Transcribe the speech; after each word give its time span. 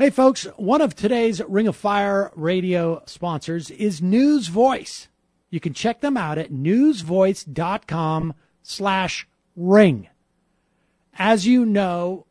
Hey, 0.00 0.10
folks, 0.10 0.44
one 0.56 0.80
of 0.80 0.94
today's 0.94 1.42
Ring 1.48 1.66
of 1.66 1.74
Fire 1.74 2.30
radio 2.36 3.02
sponsors 3.06 3.68
is 3.68 4.00
News 4.00 4.46
Voice. 4.46 5.08
You 5.50 5.58
can 5.58 5.74
check 5.74 6.02
them 6.02 6.16
out 6.16 6.38
at 6.38 6.52
newsvoice.com 6.52 8.34
slash 8.62 9.26
ring. 9.56 10.08
As 11.14 11.48
you 11.48 11.66
know, 11.66 12.26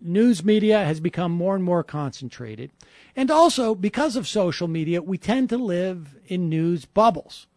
news 0.00 0.44
media 0.44 0.84
has 0.84 1.00
become 1.00 1.32
more 1.32 1.56
and 1.56 1.64
more 1.64 1.82
concentrated. 1.82 2.70
And 3.16 3.28
also, 3.28 3.74
because 3.74 4.14
of 4.14 4.28
social 4.28 4.68
media, 4.68 5.02
we 5.02 5.18
tend 5.18 5.48
to 5.48 5.58
live 5.58 6.14
in 6.28 6.48
news 6.48 6.84
bubbles. 6.84 7.48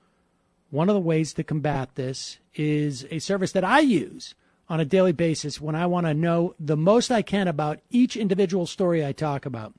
One 0.71 0.89
of 0.89 0.95
the 0.95 0.99
ways 0.99 1.31
to 1.33 1.43
combat 1.43 1.93
this 1.93 2.39
is 2.55 3.05
a 3.11 3.19
service 3.19 3.51
that 3.51 3.63
I 3.63 3.81
use 3.81 4.33
on 4.69 4.79
a 4.79 4.85
daily 4.85 5.11
basis 5.11 5.59
when 5.59 5.75
I 5.75 5.85
want 5.85 6.05
to 6.07 6.13
know 6.13 6.55
the 6.59 6.77
most 6.77 7.11
I 7.11 7.21
can 7.21 7.47
about 7.47 7.79
each 7.89 8.15
individual 8.15 8.65
story 8.65 9.05
I 9.05 9.11
talk 9.11 9.45
about. 9.45 9.73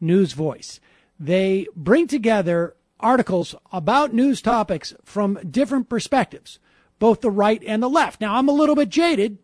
News 0.00 0.32
Voice. 0.32 0.80
They 1.18 1.66
bring 1.76 2.06
together 2.06 2.74
articles 2.98 3.54
about 3.72 4.14
news 4.14 4.40
topics 4.40 4.94
from 5.04 5.38
different 5.48 5.88
perspectives, 5.88 6.58
both 6.98 7.20
the 7.20 7.30
right 7.30 7.62
and 7.66 7.82
the 7.82 7.88
left. 7.88 8.20
Now, 8.20 8.36
I'm 8.36 8.48
a 8.48 8.52
little 8.52 8.74
bit 8.74 8.88
jaded, 8.88 9.38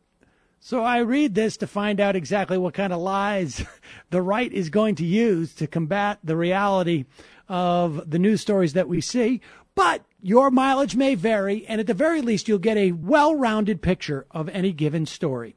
so 0.60 0.82
I 0.82 0.98
read 0.98 1.34
this 1.34 1.56
to 1.58 1.66
find 1.66 2.00
out 2.00 2.16
exactly 2.16 2.58
what 2.58 2.74
kind 2.74 2.92
of 2.92 3.00
lies 3.00 3.64
the 4.10 4.22
right 4.22 4.52
is 4.52 4.70
going 4.70 4.96
to 4.96 5.04
use 5.04 5.54
to 5.56 5.66
combat 5.66 6.18
the 6.24 6.36
reality 6.36 7.04
of 7.48 8.10
the 8.10 8.18
news 8.18 8.40
stories 8.40 8.72
that 8.72 8.88
we 8.88 9.00
see. 9.00 9.40
But 9.74 10.04
your 10.20 10.50
mileage 10.50 10.96
may 10.96 11.14
vary, 11.14 11.64
and 11.66 11.80
at 11.80 11.86
the 11.86 11.94
very 11.94 12.20
least, 12.20 12.48
you'll 12.48 12.58
get 12.58 12.76
a 12.76 12.92
well 12.92 13.34
rounded 13.34 13.80
picture 13.82 14.26
of 14.30 14.48
any 14.48 14.72
given 14.72 15.06
story. 15.06 15.56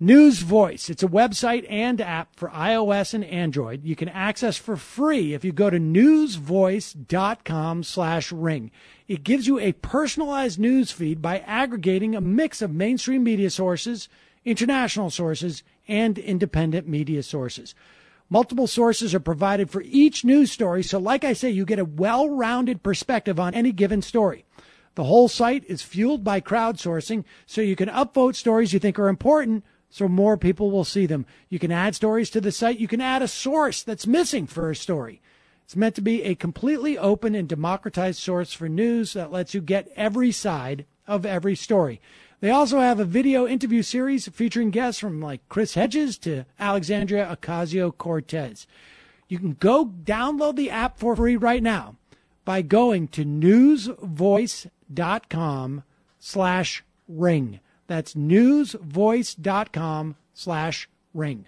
News 0.00 0.40
Voice. 0.40 0.90
It's 0.90 1.04
a 1.04 1.08
website 1.08 1.64
and 1.70 2.00
app 2.00 2.34
for 2.34 2.48
iOS 2.48 3.14
and 3.14 3.24
Android. 3.24 3.84
You 3.84 3.94
can 3.94 4.08
access 4.08 4.56
for 4.56 4.76
free 4.76 5.32
if 5.32 5.44
you 5.44 5.52
go 5.52 5.70
to 5.70 5.78
newsvoice.com 5.78 7.84
slash 7.84 8.32
ring. 8.32 8.72
It 9.06 9.22
gives 9.22 9.46
you 9.46 9.60
a 9.60 9.70
personalized 9.70 10.58
news 10.58 10.90
feed 10.90 11.22
by 11.22 11.38
aggregating 11.40 12.16
a 12.16 12.20
mix 12.20 12.60
of 12.60 12.72
mainstream 12.72 13.22
media 13.22 13.48
sources, 13.48 14.08
international 14.44 15.10
sources, 15.10 15.62
and 15.86 16.18
independent 16.18 16.88
media 16.88 17.22
sources. 17.22 17.76
Multiple 18.32 18.66
sources 18.66 19.14
are 19.14 19.20
provided 19.20 19.68
for 19.68 19.82
each 19.82 20.24
news 20.24 20.50
story, 20.50 20.82
so 20.82 20.98
like 20.98 21.22
I 21.22 21.34
say, 21.34 21.50
you 21.50 21.66
get 21.66 21.78
a 21.78 21.84
well 21.84 22.30
rounded 22.30 22.82
perspective 22.82 23.38
on 23.38 23.52
any 23.52 23.72
given 23.72 24.00
story. 24.00 24.46
The 24.94 25.04
whole 25.04 25.28
site 25.28 25.66
is 25.66 25.82
fueled 25.82 26.24
by 26.24 26.40
crowdsourcing, 26.40 27.24
so 27.44 27.60
you 27.60 27.76
can 27.76 27.90
upvote 27.90 28.34
stories 28.34 28.72
you 28.72 28.78
think 28.78 28.98
are 28.98 29.08
important 29.08 29.64
so 29.90 30.08
more 30.08 30.38
people 30.38 30.70
will 30.70 30.86
see 30.86 31.04
them. 31.04 31.26
You 31.50 31.58
can 31.58 31.70
add 31.70 31.94
stories 31.94 32.30
to 32.30 32.40
the 32.40 32.52
site. 32.52 32.80
You 32.80 32.88
can 32.88 33.02
add 33.02 33.20
a 33.20 33.28
source 33.28 33.82
that's 33.82 34.06
missing 34.06 34.46
for 34.46 34.70
a 34.70 34.76
story. 34.76 35.20
It's 35.66 35.76
meant 35.76 35.94
to 35.96 36.00
be 36.00 36.22
a 36.22 36.34
completely 36.34 36.96
open 36.96 37.34
and 37.34 37.46
democratized 37.46 38.18
source 38.18 38.54
for 38.54 38.66
news 38.66 39.12
that 39.12 39.30
lets 39.30 39.52
you 39.52 39.60
get 39.60 39.92
every 39.94 40.32
side 40.32 40.86
of 41.06 41.26
every 41.26 41.54
story. 41.54 42.00
They 42.42 42.50
also 42.50 42.80
have 42.80 42.98
a 42.98 43.04
video 43.04 43.46
interview 43.46 43.82
series 43.82 44.26
featuring 44.26 44.70
guests 44.70 45.00
from 45.00 45.20
like 45.20 45.48
Chris 45.48 45.74
Hedges 45.74 46.18
to 46.18 46.44
Alexandria 46.58 47.38
Ocasio 47.40 47.96
Cortez. 47.96 48.66
You 49.28 49.38
can 49.38 49.52
go 49.52 49.86
download 49.86 50.56
the 50.56 50.68
app 50.68 50.98
for 50.98 51.14
free 51.14 51.36
right 51.36 51.62
now 51.62 51.94
by 52.44 52.62
going 52.62 53.06
to 53.08 53.24
newsvoice.com 53.24 55.84
slash 56.18 56.84
ring. 57.06 57.60
That's 57.86 58.14
newsvoice.com 58.14 60.16
slash 60.34 60.88
ring. 61.14 61.46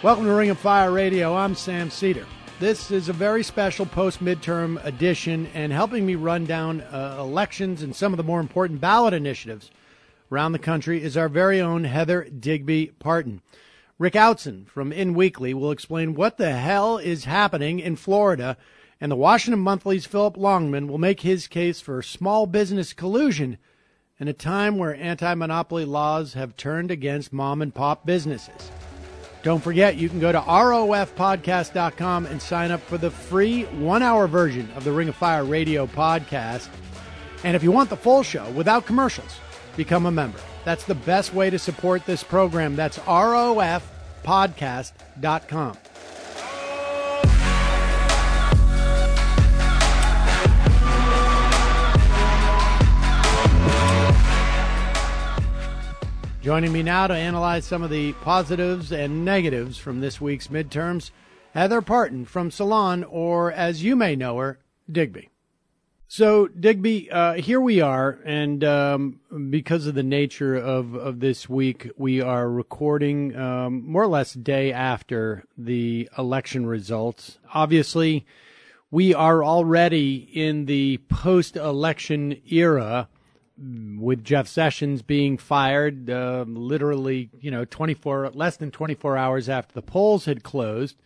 Welcome 0.00 0.26
to 0.26 0.32
Ring 0.32 0.50
of 0.50 0.60
Fire 0.60 0.92
Radio. 0.92 1.34
I'm 1.34 1.56
Sam 1.56 1.90
Seder. 1.90 2.24
This 2.60 2.92
is 2.92 3.08
a 3.08 3.12
very 3.12 3.42
special 3.42 3.84
post 3.84 4.22
midterm 4.22 4.78
edition, 4.84 5.48
and 5.54 5.72
helping 5.72 6.06
me 6.06 6.14
run 6.14 6.44
down 6.44 6.82
uh, 6.82 7.16
elections 7.18 7.82
and 7.82 7.96
some 7.96 8.12
of 8.12 8.16
the 8.16 8.22
more 8.22 8.38
important 8.38 8.80
ballot 8.80 9.12
initiatives 9.12 9.72
around 10.30 10.52
the 10.52 10.60
country 10.60 11.02
is 11.02 11.16
our 11.16 11.28
very 11.28 11.60
own 11.60 11.82
Heather 11.82 12.22
Digby 12.22 12.92
Parton. 13.00 13.42
Rick 13.98 14.14
Outzen 14.14 14.68
from 14.68 14.92
In 14.92 15.14
Weekly 15.14 15.52
will 15.52 15.72
explain 15.72 16.14
what 16.14 16.36
the 16.36 16.52
hell 16.52 16.98
is 16.98 17.24
happening 17.24 17.80
in 17.80 17.96
Florida, 17.96 18.56
and 19.00 19.10
the 19.10 19.16
Washington 19.16 19.58
Monthly's 19.58 20.06
Philip 20.06 20.36
Longman 20.36 20.86
will 20.86 20.98
make 20.98 21.22
his 21.22 21.48
case 21.48 21.80
for 21.80 22.02
small 22.02 22.46
business 22.46 22.92
collusion 22.92 23.58
in 24.20 24.28
a 24.28 24.32
time 24.32 24.78
where 24.78 24.94
anti 24.94 25.34
monopoly 25.34 25.84
laws 25.84 26.34
have 26.34 26.56
turned 26.56 26.92
against 26.92 27.32
mom 27.32 27.60
and 27.60 27.74
pop 27.74 28.06
businesses. 28.06 28.70
Don't 29.42 29.62
forget, 29.62 29.96
you 29.96 30.08
can 30.08 30.20
go 30.20 30.32
to 30.32 30.40
rofpodcast.com 30.40 32.26
and 32.26 32.42
sign 32.42 32.70
up 32.70 32.80
for 32.82 32.98
the 32.98 33.10
free 33.10 33.64
one 33.64 34.02
hour 34.02 34.26
version 34.26 34.70
of 34.74 34.84
the 34.84 34.92
Ring 34.92 35.08
of 35.08 35.14
Fire 35.14 35.44
radio 35.44 35.86
podcast. 35.86 36.68
And 37.44 37.54
if 37.54 37.62
you 37.62 37.70
want 37.70 37.88
the 37.88 37.96
full 37.96 38.24
show 38.24 38.50
without 38.50 38.84
commercials, 38.84 39.38
become 39.76 40.06
a 40.06 40.10
member. 40.10 40.40
That's 40.64 40.82
the 40.84 40.96
best 40.96 41.32
way 41.32 41.50
to 41.50 41.58
support 41.58 42.04
this 42.04 42.24
program. 42.24 42.74
That's 42.76 42.98
rofpodcast.com. 42.98 45.76
Joining 56.48 56.72
me 56.72 56.82
now 56.82 57.06
to 57.06 57.14
analyze 57.14 57.66
some 57.66 57.82
of 57.82 57.90
the 57.90 58.14
positives 58.14 58.90
and 58.90 59.22
negatives 59.22 59.76
from 59.76 60.00
this 60.00 60.18
week's 60.18 60.46
midterms, 60.46 61.10
Heather 61.52 61.82
Parton 61.82 62.24
from 62.24 62.50
Salon, 62.50 63.04
or 63.04 63.52
as 63.52 63.84
you 63.84 63.94
may 63.94 64.16
know 64.16 64.38
her, 64.38 64.58
Digby. 64.90 65.28
So, 66.06 66.48
Digby, 66.48 67.10
uh, 67.10 67.34
here 67.34 67.60
we 67.60 67.82
are, 67.82 68.18
and 68.24 68.64
um, 68.64 69.20
because 69.50 69.86
of 69.86 69.94
the 69.94 70.02
nature 70.02 70.56
of, 70.56 70.94
of 70.94 71.20
this 71.20 71.50
week, 71.50 71.90
we 71.98 72.22
are 72.22 72.48
recording 72.48 73.36
um, 73.36 73.86
more 73.86 74.04
or 74.04 74.08
less 74.08 74.32
day 74.32 74.72
after 74.72 75.44
the 75.58 76.08
election 76.16 76.64
results. 76.64 77.38
Obviously, 77.52 78.24
we 78.90 79.12
are 79.12 79.44
already 79.44 80.30
in 80.32 80.64
the 80.64 80.96
post 81.10 81.56
election 81.56 82.40
era 82.50 83.10
with 83.60 84.24
Jeff 84.24 84.46
Sessions 84.46 85.02
being 85.02 85.36
fired 85.36 86.08
uh, 86.08 86.44
literally, 86.46 87.30
you 87.40 87.50
know, 87.50 87.64
24 87.64 88.30
less 88.30 88.56
than 88.56 88.70
24 88.70 89.16
hours 89.16 89.48
after 89.48 89.74
the 89.74 89.82
polls 89.82 90.26
had 90.26 90.42
closed. 90.42 90.96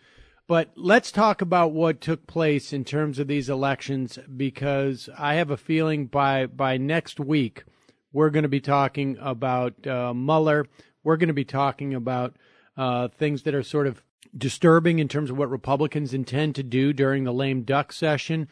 But 0.46 0.70
let's 0.74 1.12
talk 1.12 1.40
about 1.40 1.72
what 1.72 2.00
took 2.00 2.26
place 2.26 2.72
in 2.72 2.84
terms 2.84 3.18
of 3.18 3.26
these 3.26 3.48
elections 3.48 4.18
because 4.36 5.08
I 5.16 5.34
have 5.34 5.50
a 5.50 5.56
feeling 5.56 6.06
by 6.06 6.46
by 6.46 6.76
next 6.76 7.18
week 7.18 7.64
we're 8.12 8.30
going 8.30 8.42
to 8.42 8.48
be 8.48 8.60
talking 8.60 9.16
about 9.20 9.86
uh, 9.86 10.12
Mueller. 10.12 10.66
We're 11.02 11.16
going 11.16 11.28
to 11.28 11.34
be 11.34 11.44
talking 11.44 11.94
about 11.94 12.36
uh, 12.76 13.08
things 13.08 13.42
that 13.42 13.54
are 13.54 13.62
sort 13.62 13.86
of 13.86 14.02
disturbing 14.36 14.98
in 14.98 15.08
terms 15.08 15.30
of 15.30 15.38
what 15.38 15.50
Republicans 15.50 16.14
intend 16.14 16.54
to 16.56 16.62
do 16.62 16.92
during 16.92 17.24
the 17.24 17.32
lame 17.32 17.62
duck 17.62 17.92
session. 17.92 18.48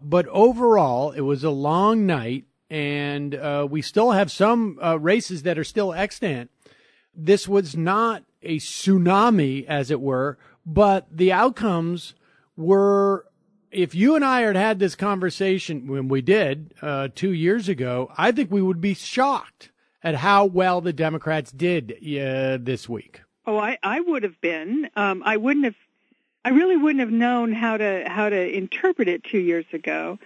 But 0.00 0.26
overall, 0.28 1.12
it 1.12 1.22
was 1.22 1.44
a 1.44 1.50
long 1.50 2.06
night 2.06 2.44
and 2.70 3.34
uh, 3.34 3.66
we 3.70 3.82
still 3.82 4.12
have 4.12 4.30
some 4.30 4.78
uh, 4.82 4.98
races 4.98 5.42
that 5.42 5.58
are 5.58 5.64
still 5.64 5.92
extant. 5.92 6.50
This 7.14 7.46
was 7.46 7.76
not 7.76 8.24
a 8.42 8.58
tsunami, 8.58 9.66
as 9.66 9.90
it 9.90 10.00
were, 10.00 10.38
but 10.66 11.06
the 11.10 11.32
outcomes 11.32 12.14
were. 12.56 13.26
If 13.70 13.92
you 13.92 14.14
and 14.14 14.24
I 14.24 14.42
had 14.42 14.54
had 14.54 14.78
this 14.78 14.94
conversation 14.94 15.88
when 15.88 16.06
we 16.06 16.22
did 16.22 16.74
uh, 16.80 17.08
two 17.12 17.32
years 17.32 17.68
ago, 17.68 18.12
I 18.16 18.30
think 18.30 18.50
we 18.52 18.62
would 18.62 18.80
be 18.80 18.94
shocked 18.94 19.70
at 20.04 20.16
how 20.16 20.44
well 20.44 20.80
the 20.80 20.92
Democrats 20.92 21.50
did 21.50 21.92
uh, 21.92 22.58
this 22.60 22.88
week. 22.88 23.22
Oh, 23.46 23.58
I, 23.58 23.78
I 23.82 24.00
would 24.00 24.22
have 24.22 24.40
been. 24.40 24.88
Um, 24.94 25.22
I 25.24 25.38
wouldn't 25.38 25.64
have. 25.64 25.74
I 26.44 26.50
really 26.50 26.76
wouldn't 26.76 27.00
have 27.00 27.10
known 27.10 27.52
how 27.52 27.78
to 27.78 28.04
how 28.06 28.28
to 28.28 28.56
interpret 28.56 29.08
it 29.08 29.24
two 29.24 29.38
years 29.38 29.64
ago. 29.72 30.18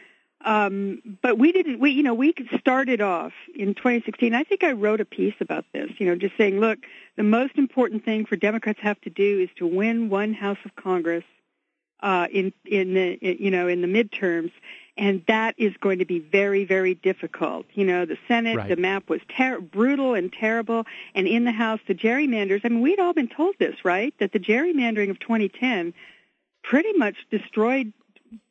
Um, 0.44 1.02
but 1.20 1.36
we 1.36 1.50
didn't. 1.50 1.80
We, 1.80 1.90
you 1.90 2.02
know, 2.02 2.14
we 2.14 2.32
started 2.60 3.00
off 3.00 3.32
in 3.54 3.74
2016. 3.74 4.34
I 4.34 4.44
think 4.44 4.62
I 4.62 4.72
wrote 4.72 5.00
a 5.00 5.04
piece 5.04 5.34
about 5.40 5.64
this. 5.72 5.90
You 5.98 6.06
know, 6.06 6.14
just 6.14 6.36
saying, 6.36 6.60
look, 6.60 6.78
the 7.16 7.24
most 7.24 7.58
important 7.58 8.04
thing 8.04 8.24
for 8.24 8.36
Democrats 8.36 8.78
have 8.80 9.00
to 9.02 9.10
do 9.10 9.40
is 9.40 9.48
to 9.56 9.66
win 9.66 10.10
one 10.10 10.34
House 10.34 10.58
of 10.64 10.76
Congress 10.76 11.24
uh, 12.00 12.28
in 12.32 12.52
in 12.64 12.94
the 12.94 13.18
you 13.20 13.50
know 13.50 13.66
in 13.66 13.80
the 13.80 13.88
midterms, 13.88 14.52
and 14.96 15.24
that 15.26 15.56
is 15.58 15.72
going 15.80 15.98
to 15.98 16.04
be 16.04 16.20
very 16.20 16.64
very 16.64 16.94
difficult. 16.94 17.66
You 17.74 17.84
know, 17.84 18.06
the 18.06 18.18
Senate, 18.28 18.56
right. 18.56 18.68
the 18.68 18.76
map 18.76 19.08
was 19.08 19.20
ter- 19.36 19.60
brutal 19.60 20.14
and 20.14 20.32
terrible, 20.32 20.84
and 21.14 21.26
in 21.26 21.44
the 21.44 21.52
House, 21.52 21.80
the 21.88 21.94
gerrymanders. 21.94 22.60
I 22.64 22.68
mean, 22.68 22.80
we'd 22.80 23.00
all 23.00 23.12
been 23.12 23.28
told 23.28 23.56
this, 23.58 23.84
right? 23.84 24.14
That 24.20 24.32
the 24.32 24.40
gerrymandering 24.40 25.10
of 25.10 25.18
2010 25.18 25.94
pretty 26.62 26.92
much 26.92 27.16
destroyed 27.30 27.92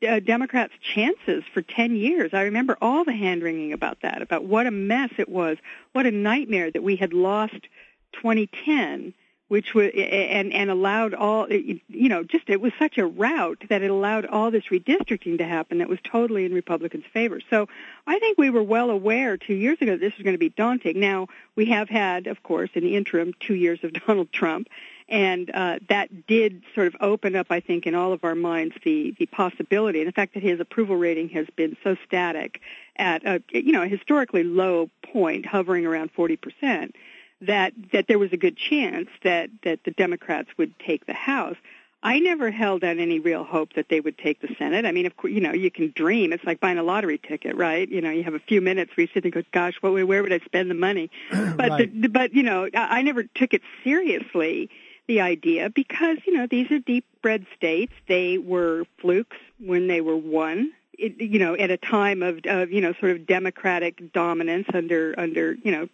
uh, 0.07 0.19
Democrats' 0.19 0.73
chances 0.93 1.43
for 1.53 1.61
10 1.61 1.95
years. 1.95 2.33
I 2.33 2.43
remember 2.43 2.77
all 2.81 3.03
the 3.03 3.13
hand 3.13 3.43
wringing 3.43 3.73
about 3.73 4.01
that, 4.01 4.21
about 4.21 4.43
what 4.43 4.67
a 4.67 4.71
mess 4.71 5.11
it 5.17 5.29
was, 5.29 5.57
what 5.93 6.05
a 6.05 6.11
nightmare 6.11 6.71
that 6.71 6.83
we 6.83 6.95
had 6.95 7.13
lost 7.13 7.67
2010 8.13 9.13
which 9.47 9.73
was 9.73 9.91
and 9.95 10.51
and 10.51 10.69
allowed 10.69 11.13
all 11.13 11.47
you 11.51 11.79
know 11.87 12.23
just 12.23 12.49
it 12.49 12.59
was 12.59 12.73
such 12.77 12.97
a 12.97 13.05
rout 13.05 13.57
that 13.69 13.81
it 13.81 13.89
allowed 13.89 14.25
all 14.25 14.51
this 14.51 14.65
redistricting 14.65 15.37
to 15.37 15.45
happen 15.45 15.77
that 15.77 15.87
was 15.87 15.99
totally 16.03 16.45
in 16.45 16.53
Republicans' 16.53 17.05
favor. 17.13 17.39
So 17.49 17.67
I 18.05 18.19
think 18.19 18.37
we 18.37 18.49
were 18.49 18.63
well 18.63 18.89
aware 18.89 19.37
two 19.37 19.53
years 19.53 19.77
ago 19.81 19.91
that 19.91 19.99
this 19.99 20.15
was 20.17 20.23
going 20.23 20.33
to 20.33 20.39
be 20.39 20.49
daunting. 20.49 20.99
Now 20.99 21.27
we 21.55 21.65
have 21.67 21.89
had, 21.89 22.27
of 22.27 22.43
course, 22.43 22.69
in 22.73 22.83
the 22.83 22.95
interim, 22.95 23.33
two 23.39 23.55
years 23.55 23.79
of 23.83 23.93
Donald 24.05 24.31
Trump, 24.31 24.67
and 25.09 25.49
uh, 25.53 25.79
that 25.89 26.27
did 26.27 26.63
sort 26.75 26.87
of 26.87 26.95
open 26.99 27.35
up, 27.35 27.47
I 27.49 27.59
think, 27.59 27.85
in 27.85 27.95
all 27.95 28.13
of 28.13 28.23
our 28.23 28.35
minds 28.35 28.75
the 28.83 29.15
the 29.17 29.25
possibility 29.27 29.99
and 29.99 30.07
the 30.07 30.13
fact 30.13 30.33
that 30.33 30.43
his 30.43 30.59
approval 30.59 30.95
rating 30.95 31.29
has 31.29 31.47
been 31.55 31.77
so 31.83 31.95
static 32.05 32.61
at 32.97 33.25
a 33.25 33.41
you 33.51 33.71
know 33.71 33.83
a 33.83 33.87
historically 33.87 34.43
low 34.43 34.89
point, 35.03 35.45
hovering 35.45 35.85
around 35.85 36.11
forty 36.11 36.35
percent 36.35 36.95
that 37.41 37.73
that 37.93 38.07
there 38.07 38.19
was 38.19 38.33
a 38.33 38.37
good 38.37 38.57
chance 38.57 39.09
that 39.23 39.49
that 39.63 39.83
the 39.85 39.91
Democrats 39.91 40.49
would 40.57 40.77
take 40.79 41.05
the 41.05 41.13
House. 41.13 41.55
I 42.03 42.19
never 42.19 42.51
held 42.51 42.83
out 42.83 42.99
any 42.99 43.19
real 43.19 43.43
hope 43.43 43.73
that 43.73 43.89
they 43.89 43.99
would 43.99 44.19
take 44.19 44.39
the 44.39 44.53
Senate. 44.59 44.85
I 44.85 44.91
mean, 44.91 45.07
of 45.07 45.17
course, 45.17 45.33
you 45.33 45.41
know, 45.41 45.51
you 45.51 45.71
can 45.71 45.91
dream. 45.95 46.31
It's 46.31 46.43
like 46.43 46.59
buying 46.59 46.77
a 46.77 46.83
lottery 46.83 47.17
ticket, 47.17 47.55
right? 47.55 47.89
You 47.89 48.01
know, 48.01 48.11
you 48.11 48.23
have 48.23 48.35
a 48.35 48.39
few 48.39 48.61
minutes 48.61 48.95
where 48.95 49.05
you 49.05 49.09
sit 49.13 49.23
and 49.23 49.33
go, 49.33 49.41
"Gosh, 49.51 49.75
what, 49.81 49.93
where 49.93 50.21
would 50.21 50.33
I 50.33 50.39
spend 50.39 50.69
the 50.69 50.75
money?" 50.75 51.09
But 51.57 51.71
right. 51.71 52.01
the, 52.01 52.09
but 52.09 52.33
you 52.33 52.43
know, 52.43 52.69
I 52.73 53.01
never 53.01 53.23
took 53.23 53.53
it 53.53 53.61
seriously 53.83 54.69
the 55.07 55.21
idea 55.21 55.69
because 55.69 56.17
you 56.25 56.33
know 56.33 56.47
these 56.47 56.69
are 56.71 56.79
deep 56.79 57.05
red 57.23 57.45
states. 57.55 57.93
They 58.07 58.37
were 58.37 58.85
flukes 58.99 59.37
when 59.59 59.87
they 59.87 60.01
were 60.01 60.17
won. 60.17 60.71
It, 60.93 61.21
you 61.21 61.37
know, 61.37 61.55
at 61.55 61.69
a 61.69 61.77
time 61.77 62.23
of, 62.23 62.39
of 62.45 62.71
you 62.71 62.81
know 62.81 62.93
sort 62.99 63.11
of 63.11 63.27
democratic 63.27 64.11
dominance 64.13 64.67
under 64.73 65.13
under 65.17 65.55
you 65.63 65.71
know 65.71 65.89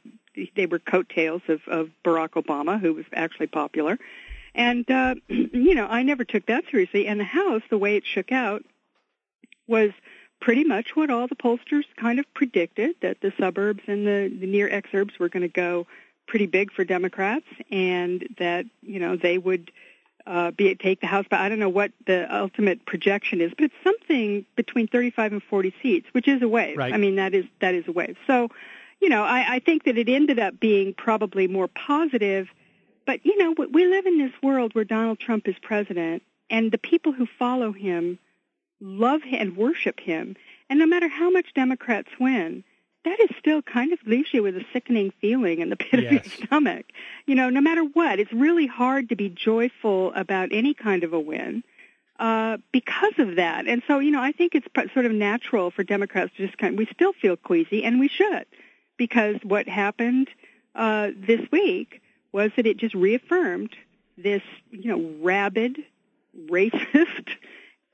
they 0.56 0.65
were 0.65 0.80
coattails 0.80 1.42
of, 1.48 1.62
of 1.68 1.89
Barack 2.04 2.31
Obama, 2.31 2.80
who 2.80 2.94
was 2.94 3.06
actually 3.13 3.48
popular. 3.48 4.00
And, 4.56 4.89
uh, 4.89 5.16
you 5.27 5.75
know, 5.75 5.88
I 5.88 6.04
never 6.04 6.24
took 6.24 6.45
that 6.48 6.63
seriously. 6.69 7.07
And 7.07 7.19
the 7.19 7.25
House, 7.25 7.62
the 7.69 7.77
way 7.77 7.95
it 7.95 8.04
shook 8.06 8.31
out, 8.31 8.63
was 9.68 9.92
pretty 10.42 10.63
much 10.63 10.95
what 10.95 11.09
all 11.09 11.27
the 11.27 11.36
pollsters 11.36 11.86
kind 11.98 12.19
of 12.19 12.25
predicted, 12.33 12.95
that 13.01 13.21
the 13.21 13.31
suburbs 13.39 13.83
and 13.88 14.06
the, 14.06 14.36
the 14.39 14.48
near 14.48 14.69
exurbs 14.69 15.18
were 15.19 15.30
going 15.30 15.44
to 15.44 15.48
go 15.48 15.88
pretty 16.28 16.46
big 16.46 16.72
for 16.72 16.84
Democrats 16.84 17.46
and 17.72 18.28
that, 18.38 18.66
you 18.81 19.00
know, 19.00 19.16
they 19.16 19.38
would 19.38 19.72
uh, 20.25 20.52
be 20.52 20.74
take 20.75 21.02
the 21.02 21.08
House. 21.08 21.25
But 21.30 21.42
I 21.42 21.50
don't 21.50 21.60
know 21.60 21.70
what 21.70 21.92
the 22.06 22.34
ultimate 22.34 22.86
projection 22.86 23.42
is, 23.42 23.52
but 23.58 23.66
it's 23.66 23.84
something 23.84 24.46
between 24.56 24.88
35 24.88 25.34
and 25.34 25.44
40 25.44 25.74
seats, 25.81 26.08
which 26.14 26.28
is 26.28 26.42
a 26.42 26.48
wave. 26.48 26.78
Right. 26.78 26.94
I 26.94 26.98
mean, 26.98 27.18
that 27.18 27.34
is 27.34 27.46
that 27.60 27.75
is 27.75 27.88
a 27.88 27.92
wave. 27.92 28.18
So 28.25 28.50
you 29.04 29.10
know, 29.10 29.24
I, 29.24 29.56
I 29.56 29.60
think 29.60 29.84
that 29.84 29.98
it 29.98 30.08
ended 30.08 30.40
up 30.40 30.62
being 30.62 30.94
probably 30.94 31.50
more 31.50 31.68
positive. 31.68 32.48
But, 33.06 33.26
you 33.26 33.38
know, 33.38 33.54
we 33.69 33.86
live 33.86 34.06
in 34.06 34.18
this 34.18 34.31
world 34.42 34.74
where 34.74 34.86
Donald 34.86 35.19
Trump 35.19 35.46
is 35.50 35.56
president, 35.62 36.24
and 36.50 36.72
the 36.72 36.78
people 36.78 37.12
who 37.12 37.28
follow 37.38 37.74
him 37.74 38.18
love 38.80 39.19
and 39.30 39.58
worship 39.58 40.00
him. 40.00 40.38
And 40.69 40.80
no 40.80 40.86
matter 40.86 41.10
how 41.10 41.30
much 41.30 41.54
Democrats 41.54 42.08
win, 42.18 42.64
that 43.06 43.20
is 43.20 43.30
still 43.38 43.62
kind 43.62 43.92
of 43.94 44.00
leaves 44.06 44.34
you 44.34 44.44
with 44.44 44.56
a 44.56 44.66
sickening 44.72 45.12
feeling 45.22 45.60
in 45.60 45.70
the 45.70 45.76
pit 45.76 46.02
yes. 46.02 46.06
of 46.06 46.12
your 46.12 46.48
stomach. 46.48 46.86
You 47.26 47.36
know, 47.36 47.50
no 47.50 47.62
matter 47.62 47.84
what, 47.84 48.20
it's 48.20 48.32
really 48.32 48.68
hard 48.68 49.10
to 49.10 49.16
be 49.16 49.30
joyful 49.30 50.14
about 50.14 50.50
any 50.52 50.74
kind 50.74 51.04
of 51.04 51.14
a 51.14 51.20
win 51.20 51.64
uh, 52.20 52.58
because 52.72 53.14
of 53.18 53.36
that. 53.36 53.68
And 53.68 53.84
so, 53.88 54.00
you 54.00 54.12
know, 54.12 54.22
I 54.22 54.32
think 54.32 54.56
it's 54.56 54.68
sort 54.94 55.06
of 55.06 55.12
natural 55.12 55.72
for 55.72 55.84
Democrats 55.84 56.32
to 56.38 56.46
just 56.46 56.58
kind 56.58 56.74
of, 56.74 56.78
we 56.78 56.88
still 56.94 57.14
feel 57.14 57.36
queasy, 57.36 57.84
and 57.84 58.00
we 58.00 58.08
should 58.08 58.46
because 58.98 59.36
what 59.44 59.68
happened 59.68 60.30
uh, 60.76 61.10
this 61.16 61.42
week 61.52 62.02
was 62.32 62.52
that 62.56 62.66
it 62.66 62.78
just 62.78 62.96
reaffirmed 62.96 63.76
this, 64.18 64.42
you 64.72 64.96
know, 64.96 65.14
rabid, 65.22 65.78
racist, 66.50 67.30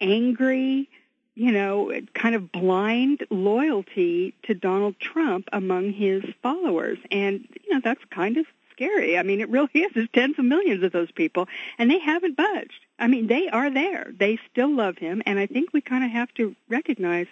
angry, 0.01 0.89
you 1.39 1.53
know, 1.53 1.89
kind 2.13 2.35
of 2.35 2.51
blind 2.51 3.25
loyalty 3.29 4.33
to 4.43 4.53
Donald 4.53 4.99
Trump 4.99 5.47
among 5.53 5.93
his 5.93 6.21
followers. 6.43 6.97
And, 7.11 7.47
you 7.63 7.73
know, 7.73 7.79
that's 7.81 8.03
kind 8.11 8.35
of 8.35 8.45
scary. 8.73 9.17
I 9.17 9.23
mean, 9.23 9.39
it 9.39 9.47
really 9.47 9.69
is. 9.73 9.93
There's 9.95 10.09
tens 10.13 10.37
of 10.37 10.43
millions 10.43 10.83
of 10.83 10.91
those 10.91 11.11
people, 11.11 11.47
and 11.77 11.89
they 11.89 11.99
haven't 11.99 12.35
budged. 12.35 12.85
I 12.99 13.07
mean, 13.07 13.27
they 13.27 13.47
are 13.47 13.69
there. 13.69 14.11
They 14.19 14.37
still 14.51 14.75
love 14.75 14.97
him, 14.97 15.23
and 15.25 15.39
I 15.39 15.45
think 15.45 15.71
we 15.71 15.79
kind 15.79 16.03
of 16.03 16.11
have 16.11 16.33
to 16.33 16.57
recognize 16.67 17.27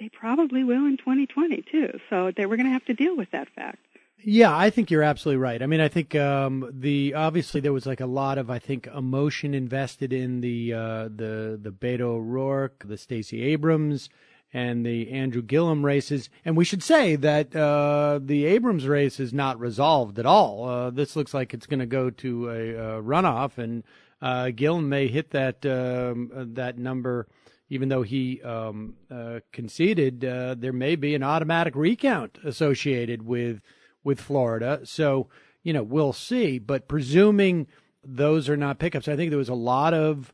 they 0.00 0.08
probably 0.08 0.64
will 0.64 0.84
in 0.86 0.96
2020 0.96 1.62
too. 1.62 2.00
So 2.10 2.32
they 2.32 2.46
were 2.46 2.56
going 2.56 2.66
to 2.66 2.72
have 2.72 2.86
to 2.86 2.94
deal 2.94 3.16
with 3.16 3.30
that 3.30 3.48
fact. 3.50 3.78
Yeah, 4.26 4.56
I 4.56 4.70
think 4.70 4.90
you're 4.90 5.02
absolutely 5.02 5.42
right. 5.42 5.62
I 5.62 5.66
mean, 5.66 5.80
I 5.80 5.88
think 5.88 6.14
um, 6.14 6.70
the 6.72 7.12
obviously 7.12 7.60
there 7.60 7.74
was 7.74 7.84
like 7.84 8.00
a 8.00 8.06
lot 8.06 8.38
of 8.38 8.48
I 8.48 8.58
think 8.58 8.86
emotion 8.86 9.52
invested 9.52 10.14
in 10.14 10.40
the 10.40 10.72
uh, 10.72 11.04
the 11.14 11.58
the 11.60 11.70
Beto 11.70 12.00
O'Rourke, 12.00 12.84
the 12.86 12.96
Stacey 12.96 13.42
Abrams, 13.42 14.08
and 14.54 14.84
the 14.84 15.10
Andrew 15.10 15.42
Gillum 15.42 15.84
races. 15.84 16.30
And 16.42 16.56
we 16.56 16.64
should 16.64 16.82
say 16.82 17.16
that 17.16 17.54
uh, 17.54 18.18
the 18.22 18.46
Abrams 18.46 18.88
race 18.88 19.20
is 19.20 19.34
not 19.34 19.60
resolved 19.60 20.18
at 20.18 20.24
all. 20.24 20.66
Uh, 20.66 20.90
this 20.90 21.16
looks 21.16 21.34
like 21.34 21.52
it's 21.52 21.66
going 21.66 21.80
to 21.80 21.86
go 21.86 22.08
to 22.08 22.48
a, 22.48 22.70
a 22.70 23.02
runoff, 23.02 23.58
and 23.58 23.84
uh, 24.22 24.48
Gillum 24.50 24.88
may 24.88 25.06
hit 25.06 25.32
that 25.32 25.66
um, 25.66 26.30
that 26.54 26.78
number 26.78 27.28
even 27.68 27.88
though 27.88 28.02
he 28.02 28.40
um, 28.42 28.94
uh, 29.10 29.40
conceded, 29.52 30.24
uh, 30.24 30.54
there 30.56 30.72
may 30.72 30.96
be 30.96 31.14
an 31.14 31.22
automatic 31.22 31.74
recount 31.74 32.38
associated 32.44 33.22
with 33.22 33.60
with 34.04 34.20
Florida. 34.20 34.80
So 34.84 35.28
you 35.62 35.72
know 35.72 35.82
we'll 35.82 36.12
see. 36.12 36.58
But 36.58 36.86
presuming 36.86 37.66
those 38.04 38.48
are 38.48 38.56
not 38.56 38.78
pickups, 38.78 39.08
I 39.08 39.16
think 39.16 39.30
there 39.30 39.38
was 39.38 39.48
a 39.48 39.54
lot 39.54 39.94
of 39.94 40.32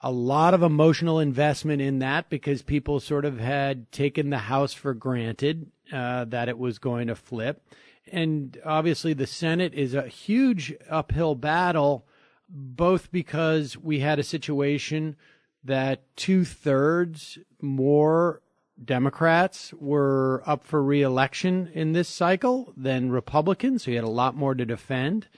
a 0.00 0.12
lot 0.12 0.54
of 0.54 0.62
emotional 0.62 1.18
investment 1.18 1.82
in 1.82 1.98
that 1.98 2.30
because 2.30 2.62
people 2.62 3.00
sort 3.00 3.24
of 3.24 3.38
had 3.38 3.90
taken 3.90 4.30
the 4.30 4.38
House 4.38 4.72
for 4.72 4.94
granted 4.94 5.70
uh, 5.92 6.24
that 6.26 6.48
it 6.48 6.58
was 6.58 6.78
going 6.78 7.08
to 7.08 7.14
flip. 7.14 7.62
And 8.10 8.58
obviously, 8.64 9.12
the 9.12 9.26
Senate 9.26 9.74
is 9.74 9.94
a 9.94 10.06
huge 10.06 10.74
uphill 10.88 11.34
battle, 11.34 12.06
both 12.48 13.10
because 13.10 13.76
we 13.76 14.00
had 14.00 14.18
a 14.18 14.24
situation 14.24 15.16
that 15.64 16.04
two 16.16 16.44
thirds 16.44 17.38
more 17.60 18.40
Democrats 18.84 19.72
were 19.74 20.42
up 20.46 20.64
for 20.64 20.82
reelection 20.82 21.70
in 21.74 21.92
this 21.92 22.08
cycle 22.08 22.72
than 22.76 23.10
Republicans. 23.10 23.84
So 23.84 23.90
you 23.90 23.96
had 23.96 24.04
a 24.04 24.08
lot 24.08 24.36
more 24.36 24.54
to 24.54 24.64
defend. 24.64 25.28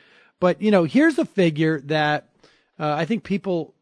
But, 0.41 0.61
you 0.61 0.71
know, 0.71 0.85
here's 0.85 1.19
a 1.19 1.25
figure 1.25 1.81
that 1.83 2.29
uh, 2.79 2.95
I 2.95 3.05
think 3.05 3.25
people, 3.25 3.75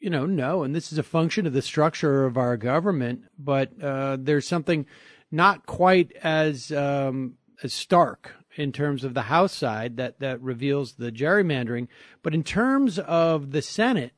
you 0.00 0.10
know, 0.10 0.26
know, 0.26 0.62
and 0.62 0.74
this 0.74 0.92
is 0.92 0.98
a 0.98 1.02
function 1.02 1.46
of 1.46 1.52
the 1.52 1.62
structure 1.62 2.24
of 2.24 2.36
our 2.36 2.56
government, 2.56 3.24
but 3.38 3.70
uh, 3.82 4.16
there's 4.20 4.46
something 4.46 4.86
not 5.30 5.66
quite 5.66 6.12
as, 6.22 6.72
um, 6.72 7.34
as 7.62 7.72
stark 7.72 8.32
in 8.56 8.72
terms 8.72 9.04
of 9.04 9.14
the 9.14 9.22
House 9.22 9.52
side 9.52 9.96
that, 9.96 10.20
that 10.20 10.40
reveals 10.40 10.94
the 10.94 11.10
gerrymandering. 11.10 11.88
But 12.22 12.34
in 12.34 12.44
terms 12.44 12.98
of 12.98 13.52
the 13.52 13.62
Senate, 13.62 14.12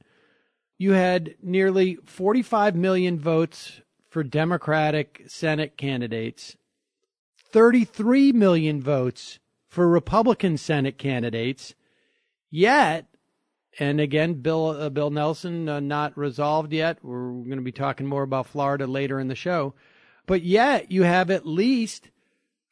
you 0.78 0.92
had 0.92 1.36
nearly 1.42 1.96
45 2.04 2.76
million 2.76 3.18
votes 3.18 3.80
for 4.16 4.22
Democratic 4.22 5.24
Senate 5.26 5.76
candidates, 5.76 6.56
33 7.52 8.32
million 8.32 8.80
votes 8.80 9.40
for 9.68 9.86
Republican 9.86 10.56
Senate 10.56 10.96
candidates. 10.96 11.74
Yet, 12.50 13.08
and 13.78 14.00
again, 14.00 14.40
Bill 14.40 14.68
uh, 14.68 14.88
Bill 14.88 15.10
Nelson 15.10 15.68
uh, 15.68 15.80
not 15.80 16.16
resolved 16.16 16.72
yet. 16.72 16.96
We're 17.02 17.28
going 17.28 17.58
to 17.58 17.60
be 17.60 17.72
talking 17.72 18.06
more 18.06 18.22
about 18.22 18.46
Florida 18.46 18.86
later 18.86 19.20
in 19.20 19.28
the 19.28 19.34
show, 19.34 19.74
but 20.24 20.40
yet 20.40 20.90
you 20.90 21.02
have 21.02 21.30
at 21.30 21.46
least 21.46 22.08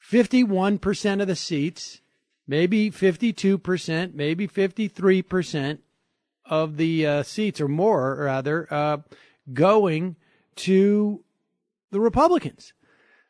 51% 0.02 1.20
of 1.20 1.26
the 1.26 1.36
seats, 1.36 2.00
maybe 2.46 2.90
52%, 2.90 4.14
maybe 4.14 4.48
53% 4.48 5.78
of 6.46 6.78
the 6.78 7.06
uh, 7.06 7.22
seats, 7.22 7.60
or 7.60 7.68
more 7.68 8.16
rather, 8.16 8.66
uh, 8.72 8.96
going 9.52 10.16
to 10.56 11.22
the 11.94 12.00
Republicans. 12.00 12.74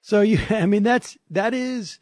So 0.00 0.22
you, 0.22 0.40
I 0.50 0.66
mean, 0.66 0.82
that's, 0.82 1.16
that 1.30 1.54
is, 1.54 2.00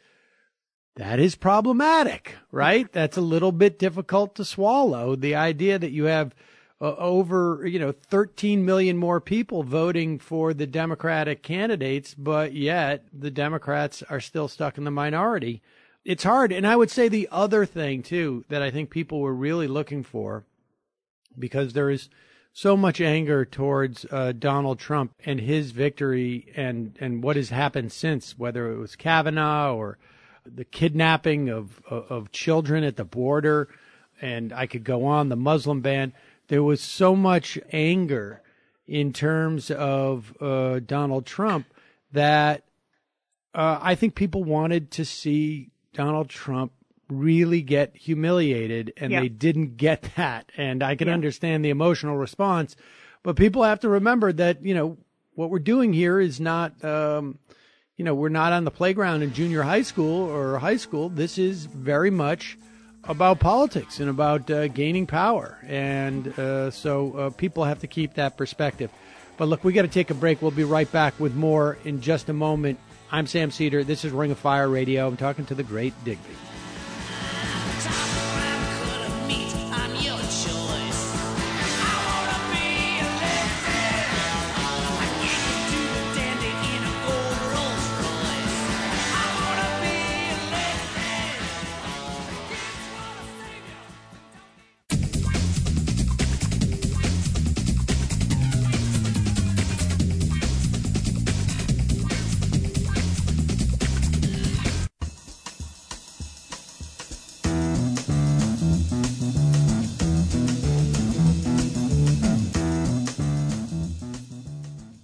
that 0.95 1.19
is 1.19 1.35
problematic, 1.35 2.35
right? 2.51 2.91
That's 2.91 3.17
a 3.17 3.21
little 3.21 3.51
bit 3.51 3.77
difficult 3.77 4.33
to 4.35 4.45
swallow. 4.45 5.15
The 5.15 5.35
idea 5.35 5.77
that 5.77 5.91
you 5.91 6.05
have 6.05 6.33
uh, 6.81 6.95
over, 6.97 7.65
you 7.67 7.79
know, 7.79 7.91
13 7.91 8.65
million 8.65 8.97
more 8.97 9.21
people 9.21 9.63
voting 9.63 10.19
for 10.19 10.53
the 10.53 10.67
Democratic 10.67 11.43
candidates, 11.43 12.13
but 12.13 12.53
yet 12.53 13.05
the 13.13 13.31
Democrats 13.31 14.01
are 14.09 14.19
still 14.19 14.47
stuck 14.47 14.77
in 14.77 14.83
the 14.83 14.91
minority. 14.91 15.61
It's 16.05 16.23
hard. 16.23 16.51
And 16.51 16.65
I 16.65 16.75
would 16.75 16.91
say 16.91 17.07
the 17.07 17.29
other 17.31 17.65
thing 17.65 18.03
too 18.03 18.45
that 18.49 18.61
I 18.61 18.71
think 18.71 18.89
people 18.89 19.19
were 19.21 19.33
really 19.33 19.67
looking 19.67 20.03
for 20.03 20.45
because 21.37 21.73
there 21.73 21.89
is 21.89 22.09
so 22.53 22.77
much 22.77 23.01
anger 23.01 23.43
towards 23.43 24.05
uh, 24.11 24.31
Donald 24.31 24.77
Trump 24.77 25.13
and 25.25 25.41
his 25.41 25.71
victory 25.71 26.51
and, 26.55 26.95
and 26.99 27.23
what 27.23 27.35
has 27.35 27.49
happened 27.49 27.91
since, 27.91 28.37
whether 28.37 28.71
it 28.71 28.77
was 28.77 28.95
Kavanaugh 28.95 29.73
or 29.73 29.97
the 30.45 30.63
kidnapping 30.63 31.49
of, 31.49 31.81
of, 31.89 32.11
of 32.11 32.31
children 32.31 32.83
at 32.83 32.95
the 32.95 33.03
border, 33.03 33.69
and 34.21 34.53
I 34.53 34.67
could 34.67 34.83
go 34.83 35.05
on 35.05 35.29
the 35.29 35.35
Muslim 35.35 35.81
ban. 35.81 36.13
There 36.47 36.61
was 36.61 36.79
so 36.79 37.15
much 37.15 37.57
anger 37.71 38.41
in 38.85 39.13
terms 39.13 39.71
of 39.71 40.35
uh, 40.39 40.79
Donald 40.79 41.25
Trump 41.25 41.65
that 42.11 42.65
uh, 43.55 43.79
I 43.81 43.95
think 43.95 44.13
people 44.13 44.43
wanted 44.43 44.91
to 44.91 45.05
see 45.05 45.71
Donald 45.93 46.29
Trump 46.29 46.71
really 47.19 47.61
get 47.61 47.95
humiliated, 47.95 48.93
and 48.97 49.11
yeah. 49.11 49.21
they 49.21 49.29
didn't 49.29 49.77
get 49.77 50.01
that. 50.17 50.51
And 50.57 50.83
I 50.83 50.95
can 50.95 51.07
yeah. 51.07 51.13
understand 51.13 51.63
the 51.63 51.69
emotional 51.69 52.17
response, 52.17 52.75
but 53.23 53.35
people 53.35 53.63
have 53.63 53.79
to 53.81 53.89
remember 53.89 54.33
that 54.33 54.63
you 54.63 54.73
know 54.73 54.97
what 55.35 55.49
we're 55.49 55.59
doing 55.59 55.93
here 55.93 56.19
is 56.19 56.39
not. 56.39 56.83
Um, 56.83 57.39
you 57.95 58.03
know, 58.03 58.15
we're 58.15 58.29
not 58.29 58.53
on 58.53 58.63
the 58.63 58.71
playground 58.71 59.21
in 59.21 59.33
junior 59.33 59.61
high 59.61 59.83
school 59.83 60.27
or 60.27 60.57
high 60.57 60.77
school. 60.77 61.09
This 61.09 61.37
is 61.37 61.65
very 61.67 62.09
much 62.09 62.57
about 63.03 63.39
politics 63.39 63.99
and 63.99 64.09
about 64.09 64.49
uh, 64.49 64.67
gaining 64.69 65.05
power. 65.05 65.59
And 65.67 66.27
uh, 66.39 66.71
so 66.71 67.13
uh, 67.13 67.29
people 67.31 67.63
have 67.65 67.79
to 67.79 67.87
keep 67.87 68.15
that 68.15 68.37
perspective. 68.37 68.91
But 69.37 69.47
look, 69.47 69.63
we 69.63 69.73
got 69.73 69.81
to 69.83 69.87
take 69.87 70.09
a 70.09 70.15
break. 70.15 70.41
We'll 70.41 70.51
be 70.51 70.63
right 70.63 70.91
back 70.91 71.19
with 71.19 71.35
more 71.35 71.77
in 71.83 72.01
just 72.01 72.29
a 72.29 72.33
moment. 72.33 72.79
I'm 73.11 73.27
Sam 73.27 73.51
Seder. 73.51 73.83
This 73.83 74.05
is 74.05 74.11
Ring 74.11 74.31
of 74.31 74.39
Fire 74.39 74.69
Radio. 74.69 75.07
I'm 75.07 75.17
talking 75.17 75.45
to 75.47 75.55
the 75.55 75.63
great 75.63 75.93
Digby. 76.03 76.35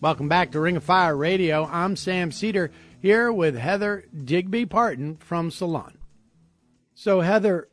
Welcome 0.10 0.28
back 0.28 0.52
to 0.54 0.60
Ring 0.60 0.76
of 0.76 0.84
Fire 0.84 1.16
Radio. 1.16 1.70
I'm 1.72 1.96
Sam 1.96 2.32
Seder 2.32 2.72
here 3.00 3.32
with 3.32 3.56
Heather 3.56 4.06
Digby 4.26 4.66
Parton 4.66 5.18
from 5.18 5.52
Salon. 5.52 6.00
So, 6.96 7.22
Heather, 7.22 7.70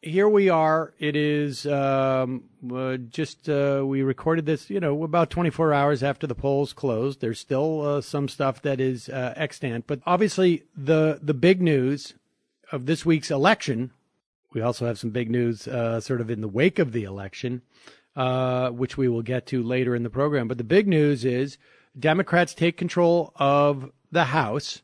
here 0.00 0.28
we 0.28 0.48
are. 0.48 0.94
It 1.00 1.16
is 1.16 1.66
um, 1.66 2.44
uh, 2.72 2.98
just 2.98 3.48
uh, 3.48 3.82
we 3.84 4.02
recorded 4.02 4.46
this, 4.46 4.70
you 4.70 4.78
know, 4.78 5.02
about 5.02 5.30
24 5.30 5.72
hours 5.72 6.04
after 6.04 6.28
the 6.28 6.34
polls 6.36 6.72
closed. 6.72 7.20
There's 7.20 7.40
still 7.40 7.82
uh, 7.84 8.00
some 8.02 8.28
stuff 8.28 8.62
that 8.62 8.80
is 8.80 9.08
uh, 9.08 9.34
extant, 9.36 9.88
but 9.88 9.98
obviously 10.06 10.62
the 10.76 11.18
the 11.20 11.34
big 11.34 11.60
news 11.60 12.14
of 12.70 12.86
this 12.86 13.04
week's 13.04 13.32
election. 13.32 13.90
We 14.52 14.60
also 14.60 14.86
have 14.86 15.00
some 15.00 15.10
big 15.10 15.28
news, 15.28 15.66
uh, 15.66 15.98
sort 15.98 16.20
of 16.20 16.30
in 16.30 16.40
the 16.40 16.46
wake 16.46 16.78
of 16.78 16.92
the 16.92 17.02
election, 17.02 17.62
uh, 18.16 18.70
which 18.70 18.96
we 18.96 19.08
will 19.08 19.22
get 19.22 19.46
to 19.46 19.62
later 19.62 19.94
in 19.94 20.02
the 20.02 20.10
program. 20.10 20.48
But 20.48 20.58
the 20.58 20.64
big 20.64 20.86
news 20.86 21.24
is 21.24 21.58
Democrats 21.98 22.54
take 22.54 22.76
control 22.76 23.32
of 23.36 23.90
the 24.10 24.24
House. 24.24 24.82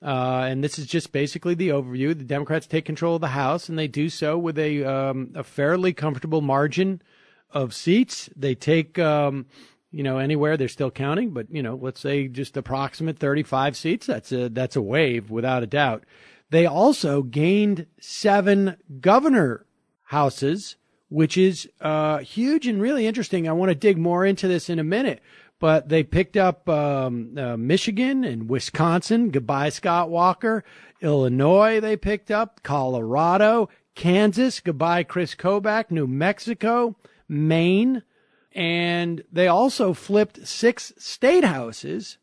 Uh, 0.00 0.46
and 0.48 0.62
this 0.62 0.78
is 0.78 0.86
just 0.86 1.10
basically 1.10 1.54
the 1.54 1.70
overview. 1.70 2.16
The 2.16 2.24
Democrats 2.24 2.66
take 2.66 2.84
control 2.84 3.16
of 3.16 3.20
the 3.20 3.28
House, 3.28 3.68
and 3.68 3.78
they 3.78 3.88
do 3.88 4.08
so 4.08 4.38
with 4.38 4.58
a 4.58 4.84
um, 4.84 5.32
a 5.34 5.42
fairly 5.42 5.92
comfortable 5.92 6.40
margin 6.40 7.02
of 7.50 7.74
seats. 7.74 8.30
They 8.36 8.54
take, 8.54 8.96
um, 8.98 9.46
you 9.90 10.04
know, 10.04 10.18
anywhere 10.18 10.56
they're 10.56 10.68
still 10.68 10.92
counting, 10.92 11.30
but 11.30 11.50
you 11.50 11.64
know, 11.64 11.74
let's 11.74 12.00
say 12.00 12.28
just 12.28 12.56
approximate 12.56 13.18
35 13.18 13.76
seats. 13.76 14.06
That's 14.06 14.30
a 14.30 14.48
that's 14.48 14.76
a 14.76 14.82
wave 14.82 15.30
without 15.30 15.64
a 15.64 15.66
doubt. 15.66 16.04
They 16.50 16.64
also 16.64 17.22
gained 17.22 17.86
seven 18.00 18.76
governor 19.00 19.66
houses 20.04 20.76
which 21.08 21.36
is 21.36 21.68
uh, 21.80 22.18
huge 22.18 22.66
and 22.66 22.80
really 22.80 23.06
interesting. 23.06 23.48
I 23.48 23.52
want 23.52 23.70
to 23.70 23.74
dig 23.74 23.98
more 23.98 24.24
into 24.24 24.48
this 24.48 24.68
in 24.68 24.78
a 24.78 24.84
minute. 24.84 25.20
But 25.60 25.88
they 25.88 26.04
picked 26.04 26.36
up 26.36 26.68
um, 26.68 27.36
uh, 27.36 27.56
Michigan 27.56 28.22
and 28.22 28.48
Wisconsin. 28.48 29.30
Goodbye, 29.30 29.70
Scott 29.70 30.08
Walker. 30.08 30.62
Illinois, 31.00 31.80
they 31.80 31.96
picked 31.96 32.30
up. 32.30 32.62
Colorado, 32.62 33.68
Kansas. 33.96 34.60
Goodbye, 34.60 35.02
Chris 35.02 35.34
Kobach. 35.34 35.90
New 35.90 36.06
Mexico, 36.06 36.96
Maine. 37.28 38.04
And 38.52 39.24
they 39.32 39.48
also 39.48 39.94
flipped 39.94 40.46
six 40.46 40.92
state 40.96 41.44
houses. 41.44 42.18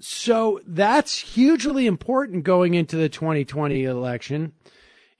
So 0.00 0.60
that's 0.66 1.18
hugely 1.18 1.86
important 1.86 2.42
going 2.42 2.74
into 2.74 2.96
the 2.96 3.08
2020 3.08 3.84
election 3.84 4.52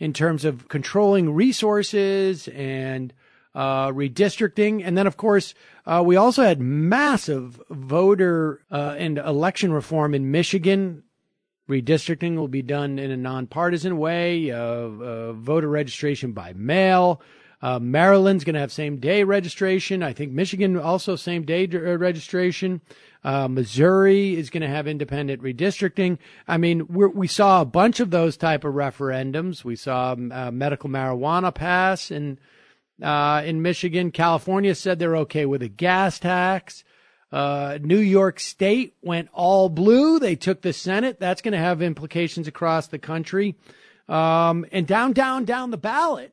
in 0.02 0.12
terms 0.12 0.44
of 0.44 0.66
controlling 0.66 1.32
resources 1.32 2.48
and 2.48 3.14
uh, 3.54 3.86
redistricting. 3.86 4.82
And 4.84 4.98
then, 4.98 5.06
of 5.06 5.16
course, 5.16 5.54
uh, 5.86 6.02
we 6.04 6.16
also 6.16 6.42
had 6.42 6.60
massive 6.60 7.62
voter 7.70 8.64
uh, 8.68 8.96
and 8.98 9.18
election 9.18 9.72
reform 9.72 10.12
in 10.12 10.32
Michigan. 10.32 11.04
Redistricting 11.70 12.34
will 12.34 12.48
be 12.48 12.62
done 12.62 12.98
in 12.98 13.12
a 13.12 13.16
nonpartisan 13.16 13.96
way, 13.96 14.50
voter 14.50 15.68
registration 15.68 16.32
by 16.32 16.52
mail. 16.54 17.22
Uh, 17.62 17.78
Maryland's 17.78 18.42
going 18.42 18.54
to 18.54 18.60
have 18.60 18.72
same 18.72 18.96
day 18.96 19.22
registration. 19.22 20.02
I 20.02 20.12
think 20.12 20.32
Michigan 20.32 20.76
also 20.76 21.14
same 21.14 21.44
day 21.44 21.66
registration. 21.66 22.80
Uh, 23.22 23.46
Missouri 23.46 24.36
is 24.36 24.50
going 24.50 24.62
to 24.62 24.68
have 24.68 24.88
independent 24.88 25.42
redistricting. 25.42 26.18
I 26.48 26.56
mean, 26.56 26.88
we 26.88 27.28
saw 27.28 27.60
a 27.60 27.64
bunch 27.64 28.00
of 28.00 28.10
those 28.10 28.36
type 28.36 28.64
of 28.64 28.74
referendums. 28.74 29.62
We 29.62 29.76
saw 29.76 30.12
um, 30.12 30.32
uh, 30.32 30.50
medical 30.50 30.90
marijuana 30.90 31.54
pass 31.54 32.10
in 32.10 32.40
uh, 33.00 33.42
in 33.44 33.62
Michigan. 33.62 34.10
California 34.10 34.74
said 34.74 34.98
they're 34.98 35.16
okay 35.18 35.46
with 35.46 35.62
a 35.62 35.68
gas 35.68 36.18
tax. 36.18 36.82
Uh, 37.30 37.78
New 37.80 37.98
York 37.98 38.40
State 38.40 38.96
went 39.02 39.28
all 39.32 39.68
blue. 39.68 40.18
They 40.18 40.36
took 40.36 40.62
the 40.62 40.72
Senate. 40.72 41.18
That's 41.18 41.42
going 41.42 41.52
to 41.52 41.58
have 41.58 41.80
implications 41.80 42.48
across 42.48 42.88
the 42.88 42.98
country. 42.98 43.56
Um, 44.08 44.66
and 44.72 44.86
down, 44.86 45.12
down, 45.12 45.44
down 45.44 45.70
the 45.70 45.78
ballot 45.78 46.31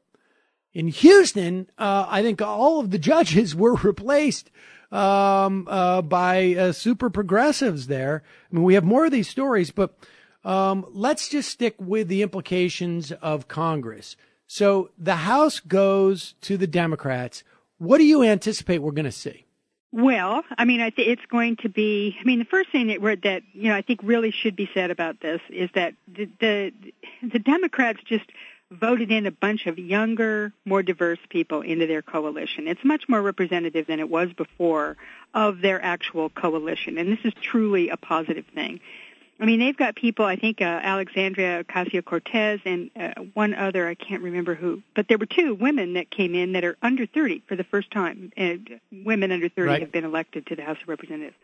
in 0.74 0.88
Houston, 0.88 1.70
uh, 1.78 2.06
I 2.08 2.22
think 2.22 2.42
all 2.42 2.80
of 2.80 2.92
the 2.92 3.00
judges 3.00 3.56
were 3.64 3.76
replaced 3.76 4.52
um, 4.92 5.68
uh, 5.70 6.02
by 6.02 6.56
uh, 6.56 6.72
super 6.72 7.10
progressives 7.10 7.88
there. 7.88 8.24
I 8.52 8.56
mean, 8.56 8.64
we 8.64 8.74
have 8.74 8.84
more 8.84 9.06
of 9.06 9.12
these 9.12 9.30
stories, 9.30 9.72
but 9.72 9.96
um, 10.44 10.86
let's 10.90 11.30
just 11.30 11.50
stick 11.50 11.76
with 11.80 12.08
the 12.08 12.22
implications 12.22 13.12
of 13.12 13.48
Congress. 13.48 14.16
So 14.48 14.90
the 14.98 15.18
House 15.18 15.60
goes 15.60 16.34
to 16.42 16.58
the 16.58 16.68
Democrats. 16.68 17.44
What 17.78 18.00
do 18.00 18.04
you 18.04 18.24
anticipate 18.24 18.80
we're 18.80 18.92
going 18.92 19.06
to 19.06 19.12
see? 19.12 19.46
Well, 19.92 20.44
I 20.58 20.66
mean, 20.66 20.82
I 20.82 20.92
think 20.92 21.08
it's 21.08 21.26
going 21.26 21.58
to 21.58 21.70
be. 21.70 22.16
I 22.20 22.24
mean, 22.24 22.40
the 22.40 22.46
first 22.46 22.72
thing 22.72 22.88
that 22.88 23.22
that 23.24 23.42
you 23.54 23.70
know 23.70 23.76
I 23.76 23.82
think 23.82 24.02
really 24.04 24.30
should 24.30 24.56
be 24.56 24.70
said 24.72 24.92
about 24.92 25.20
this 25.20 25.42
is 25.50 25.70
that 25.74 25.96
the 26.08 26.30
the, 26.40 26.74
the 27.24 27.40
Democrats 27.40 28.00
just 28.06 28.26
voted 28.72 29.12
in 29.12 29.26
a 29.26 29.32
bunch 29.32 29.66
of 29.66 29.80
younger, 29.80 30.54
more 30.66 30.84
diverse 30.84 31.20
people 31.30 31.62
into 31.62 31.88
their 31.88 32.02
coalition. 32.02 32.68
It's 32.68 32.84
much 32.84 33.10
more 33.10 33.22
representative 33.22 33.88
than 33.88 34.00
it 34.00 34.10
was 34.10 34.32
before 34.34 34.98
of 35.34 35.62
their 35.62 35.84
actual 35.84 36.30
coalition, 36.30 36.98
and 36.98 37.12
this 37.12 37.20
is 37.24 37.34
truly 37.42 37.90
a 37.90 37.98
positive 37.98 38.46
thing. 38.54 38.80
I 39.42 39.46
mean, 39.46 39.60
they've 39.60 39.78
got 39.78 39.96
people, 39.96 40.26
I 40.26 40.36
think 40.36 40.62
uh, 40.62 40.66
Alexandria 40.66 41.64
Ocasio-Cortez 41.64 42.60
and 42.66 42.92
uh, 43.00 43.14
one 43.34 43.54
other, 43.54 43.88
I 43.88 43.96
can't 43.96 44.22
remember 44.22 44.54
who, 44.54 44.84
but 44.96 45.08
there 45.08 45.18
were 45.18 45.26
two 45.26 45.56
women 45.56 45.94
that 45.94 46.12
came 46.12 46.36
in 46.36 46.52
that 46.54 46.66
are 46.66 46.76
under 46.82 47.06
30 47.06 47.44
for 47.48 47.56
the 47.56 47.64
first 47.64 47.90
time. 47.90 48.34
And 48.36 48.82
women 48.92 49.32
under 49.32 49.48
30 49.48 49.68
right. 49.68 49.82
have 49.82 49.94
been 49.94 50.04
elected 50.04 50.48
to 50.48 50.58
the 50.58 50.64
House 50.64 50.78
of 50.82 50.90
Representatives. 50.90 51.38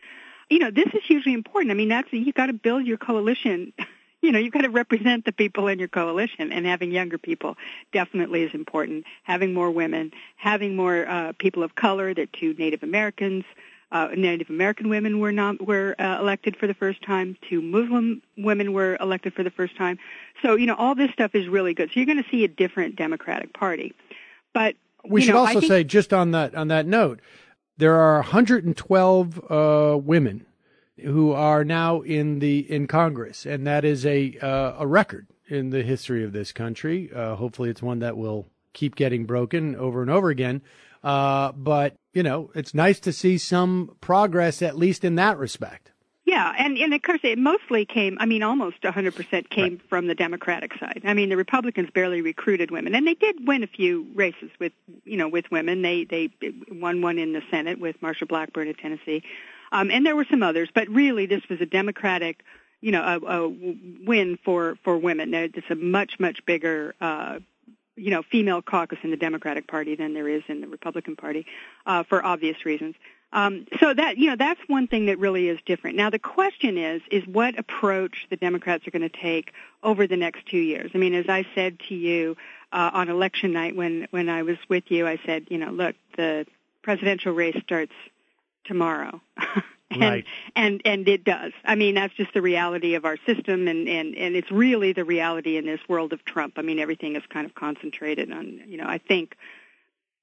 you 0.50 0.58
know, 0.58 0.70
this 0.70 0.88
is 0.92 1.00
hugely 1.06 1.32
important. 1.32 1.70
I 1.70 1.74
mean, 1.74 1.88
that's 1.88 2.08
you've 2.12 2.34
got 2.34 2.46
to 2.46 2.52
build 2.52 2.86
your 2.86 2.98
coalition. 2.98 3.72
You 4.22 4.32
know, 4.32 4.38
you've 4.38 4.52
got 4.52 4.62
to 4.62 4.70
represent 4.70 5.24
the 5.24 5.32
people 5.32 5.68
in 5.68 5.78
your 5.78 5.88
coalition, 5.88 6.50
and 6.52 6.66
having 6.66 6.90
younger 6.90 7.18
people 7.18 7.56
definitely 7.92 8.42
is 8.42 8.54
important. 8.54 9.04
Having 9.24 9.54
more 9.54 9.70
women, 9.70 10.12
having 10.36 10.74
more 10.74 11.06
uh, 11.06 11.32
people 11.38 11.62
of 11.62 11.74
color, 11.74 12.12
that 12.14 12.32
two 12.32 12.54
Native 12.54 12.82
Americans, 12.82 13.44
uh, 13.92 14.08
Native 14.16 14.50
American 14.50 14.88
women 14.88 15.20
were 15.20 15.32
not 15.32 15.64
were 15.64 15.94
uh, 15.98 16.18
elected 16.18 16.56
for 16.56 16.66
the 16.66 16.74
first 16.74 17.02
time. 17.02 17.36
Two 17.48 17.62
Muslim 17.62 18.22
women 18.36 18.72
were 18.72 18.96
elected 19.00 19.32
for 19.34 19.42
the 19.42 19.50
first 19.50 19.76
time. 19.76 19.98
So 20.42 20.56
you 20.56 20.66
know 20.66 20.74
all 20.74 20.94
this 20.94 21.10
stuff 21.12 21.34
is 21.34 21.46
really 21.48 21.74
good. 21.74 21.90
So 21.90 22.00
you're 22.00 22.06
going 22.06 22.22
to 22.22 22.28
see 22.28 22.44
a 22.44 22.48
different 22.48 22.96
Democratic 22.96 23.52
Party. 23.52 23.94
But 24.52 24.74
we 25.04 25.22
should 25.22 25.34
know, 25.34 25.40
also 25.40 25.60
think, 25.60 25.70
say 25.70 25.84
just 25.84 26.12
on 26.12 26.32
that 26.32 26.54
on 26.54 26.68
that 26.68 26.86
note, 26.86 27.20
there 27.76 27.94
are 27.94 28.16
112 28.16 29.50
uh, 29.50 29.98
women 30.02 30.46
who 31.02 31.32
are 31.32 31.64
now 31.64 32.00
in 32.00 32.38
the 32.38 32.58
in 32.70 32.86
Congress, 32.86 33.46
and 33.46 33.66
that 33.66 33.84
is 33.84 34.06
a 34.06 34.36
uh, 34.38 34.74
a 34.78 34.86
record 34.86 35.26
in 35.48 35.70
the 35.70 35.82
history 35.82 36.24
of 36.24 36.32
this 36.32 36.52
country. 36.52 37.10
Uh, 37.14 37.36
hopefully, 37.36 37.70
it's 37.70 37.82
one 37.82 38.00
that 38.00 38.16
will 38.16 38.46
keep 38.72 38.96
getting 38.96 39.24
broken 39.24 39.76
over 39.76 40.02
and 40.02 40.10
over 40.10 40.30
again. 40.30 40.62
Uh, 41.02 41.52
but 41.52 41.94
you 42.12 42.22
know, 42.22 42.50
it's 42.54 42.74
nice 42.74 42.98
to 43.00 43.12
see 43.12 43.38
some 43.38 43.96
progress, 44.00 44.62
at 44.62 44.76
least 44.76 45.04
in 45.04 45.16
that 45.16 45.38
respect. 45.38 45.92
Yeah, 46.26 46.52
and, 46.58 46.76
and 46.76 46.92
of 46.92 47.02
course 47.02 47.20
it 47.22 47.38
mostly 47.38 47.86
came, 47.86 48.16
I 48.18 48.26
mean 48.26 48.42
almost 48.42 48.82
100% 48.82 49.48
came 49.48 49.74
right. 49.74 49.88
from 49.88 50.08
the 50.08 50.14
Democratic 50.16 50.76
side. 50.76 51.02
I 51.04 51.14
mean 51.14 51.28
the 51.28 51.36
Republicans 51.36 51.88
barely 51.94 52.20
recruited 52.20 52.72
women 52.72 52.96
and 52.96 53.06
they 53.06 53.14
did 53.14 53.46
win 53.46 53.62
a 53.62 53.68
few 53.68 54.08
races 54.12 54.50
with, 54.58 54.72
you 55.04 55.16
know, 55.16 55.28
with 55.28 55.48
women. 55.52 55.82
They 55.82 56.02
they 56.02 56.30
won 56.68 57.00
one 57.00 57.18
in 57.18 57.32
the 57.32 57.42
Senate 57.48 57.78
with 57.78 58.00
Marsha 58.00 58.26
Blackburn 58.26 58.68
of 58.68 58.76
Tennessee. 58.76 59.22
Um 59.72 59.90
and 59.90 60.04
there 60.04 60.16
were 60.16 60.26
some 60.30 60.42
others, 60.42 60.68
but 60.74 60.88
really 60.88 61.26
this 61.26 61.42
was 61.48 61.60
a 61.60 61.66
Democratic, 61.66 62.42
you 62.80 62.92
know, 62.92 63.02
a, 63.02 63.26
a 63.26 63.48
win 64.04 64.38
for 64.44 64.76
for 64.84 64.96
women. 64.96 65.34
It's 65.34 65.70
a 65.70 65.74
much 65.74 66.18
much 66.18 66.44
bigger 66.46 66.94
uh 67.00 67.38
you 67.96 68.10
know, 68.10 68.22
female 68.30 68.60
caucus 68.60 68.98
in 69.02 69.10
the 69.10 69.16
Democratic 69.16 69.66
Party 69.66 69.96
than 69.96 70.12
there 70.12 70.28
is 70.28 70.42
in 70.48 70.60
the 70.60 70.68
Republican 70.68 71.16
Party, 71.16 71.46
uh, 71.86 72.02
for 72.02 72.22
obvious 72.22 72.66
reasons. 72.66 72.94
Um, 73.32 73.66
so 73.80 73.92
that 73.92 74.18
you 74.18 74.30
know 74.30 74.36
that's 74.36 74.60
one 74.68 74.86
thing 74.86 75.06
that 75.06 75.18
really 75.18 75.48
is 75.48 75.58
different. 75.66 75.96
Now 75.96 76.10
the 76.10 76.18
question 76.18 76.78
is 76.78 77.02
is 77.10 77.26
what 77.26 77.58
approach 77.58 78.26
the 78.30 78.36
Democrats 78.36 78.86
are 78.86 78.92
going 78.92 79.02
to 79.02 79.08
take 79.08 79.52
over 79.82 80.06
the 80.06 80.16
next 80.16 80.46
two 80.46 80.58
years. 80.58 80.90
I 80.94 80.98
mean, 80.98 81.12
as 81.12 81.26
I 81.28 81.44
said 81.54 81.78
to 81.88 81.94
you 81.94 82.36
uh, 82.72 82.90
on 82.92 83.08
election 83.08 83.52
night 83.52 83.74
when 83.74 84.06
when 84.10 84.28
I 84.28 84.42
was 84.42 84.58
with 84.68 84.84
you, 84.88 85.08
I 85.08 85.18
said, 85.26 85.46
you 85.50 85.58
know, 85.58 85.70
look, 85.70 85.96
the 86.16 86.46
presidential 86.82 87.32
race 87.32 87.60
starts 87.64 87.92
tomorrow. 88.66 89.20
and 89.90 90.00
right. 90.00 90.24
and 90.54 90.82
and 90.84 91.08
it 91.08 91.24
does. 91.24 91.52
I 91.64 91.74
mean, 91.74 91.94
that's 91.94 92.14
just 92.14 92.34
the 92.34 92.42
reality 92.42 92.94
of 92.94 93.04
our 93.04 93.16
system, 93.26 93.68
and 93.68 93.88
and 93.88 94.14
and 94.14 94.36
it's 94.36 94.50
really 94.50 94.92
the 94.92 95.04
reality 95.04 95.56
in 95.56 95.64
this 95.64 95.80
world 95.88 96.12
of 96.12 96.24
Trump. 96.24 96.54
I 96.56 96.62
mean, 96.62 96.78
everything 96.78 97.16
is 97.16 97.22
kind 97.28 97.46
of 97.46 97.54
concentrated 97.54 98.32
on 98.32 98.62
you 98.66 98.76
know. 98.76 98.86
I 98.86 98.98
think 98.98 99.36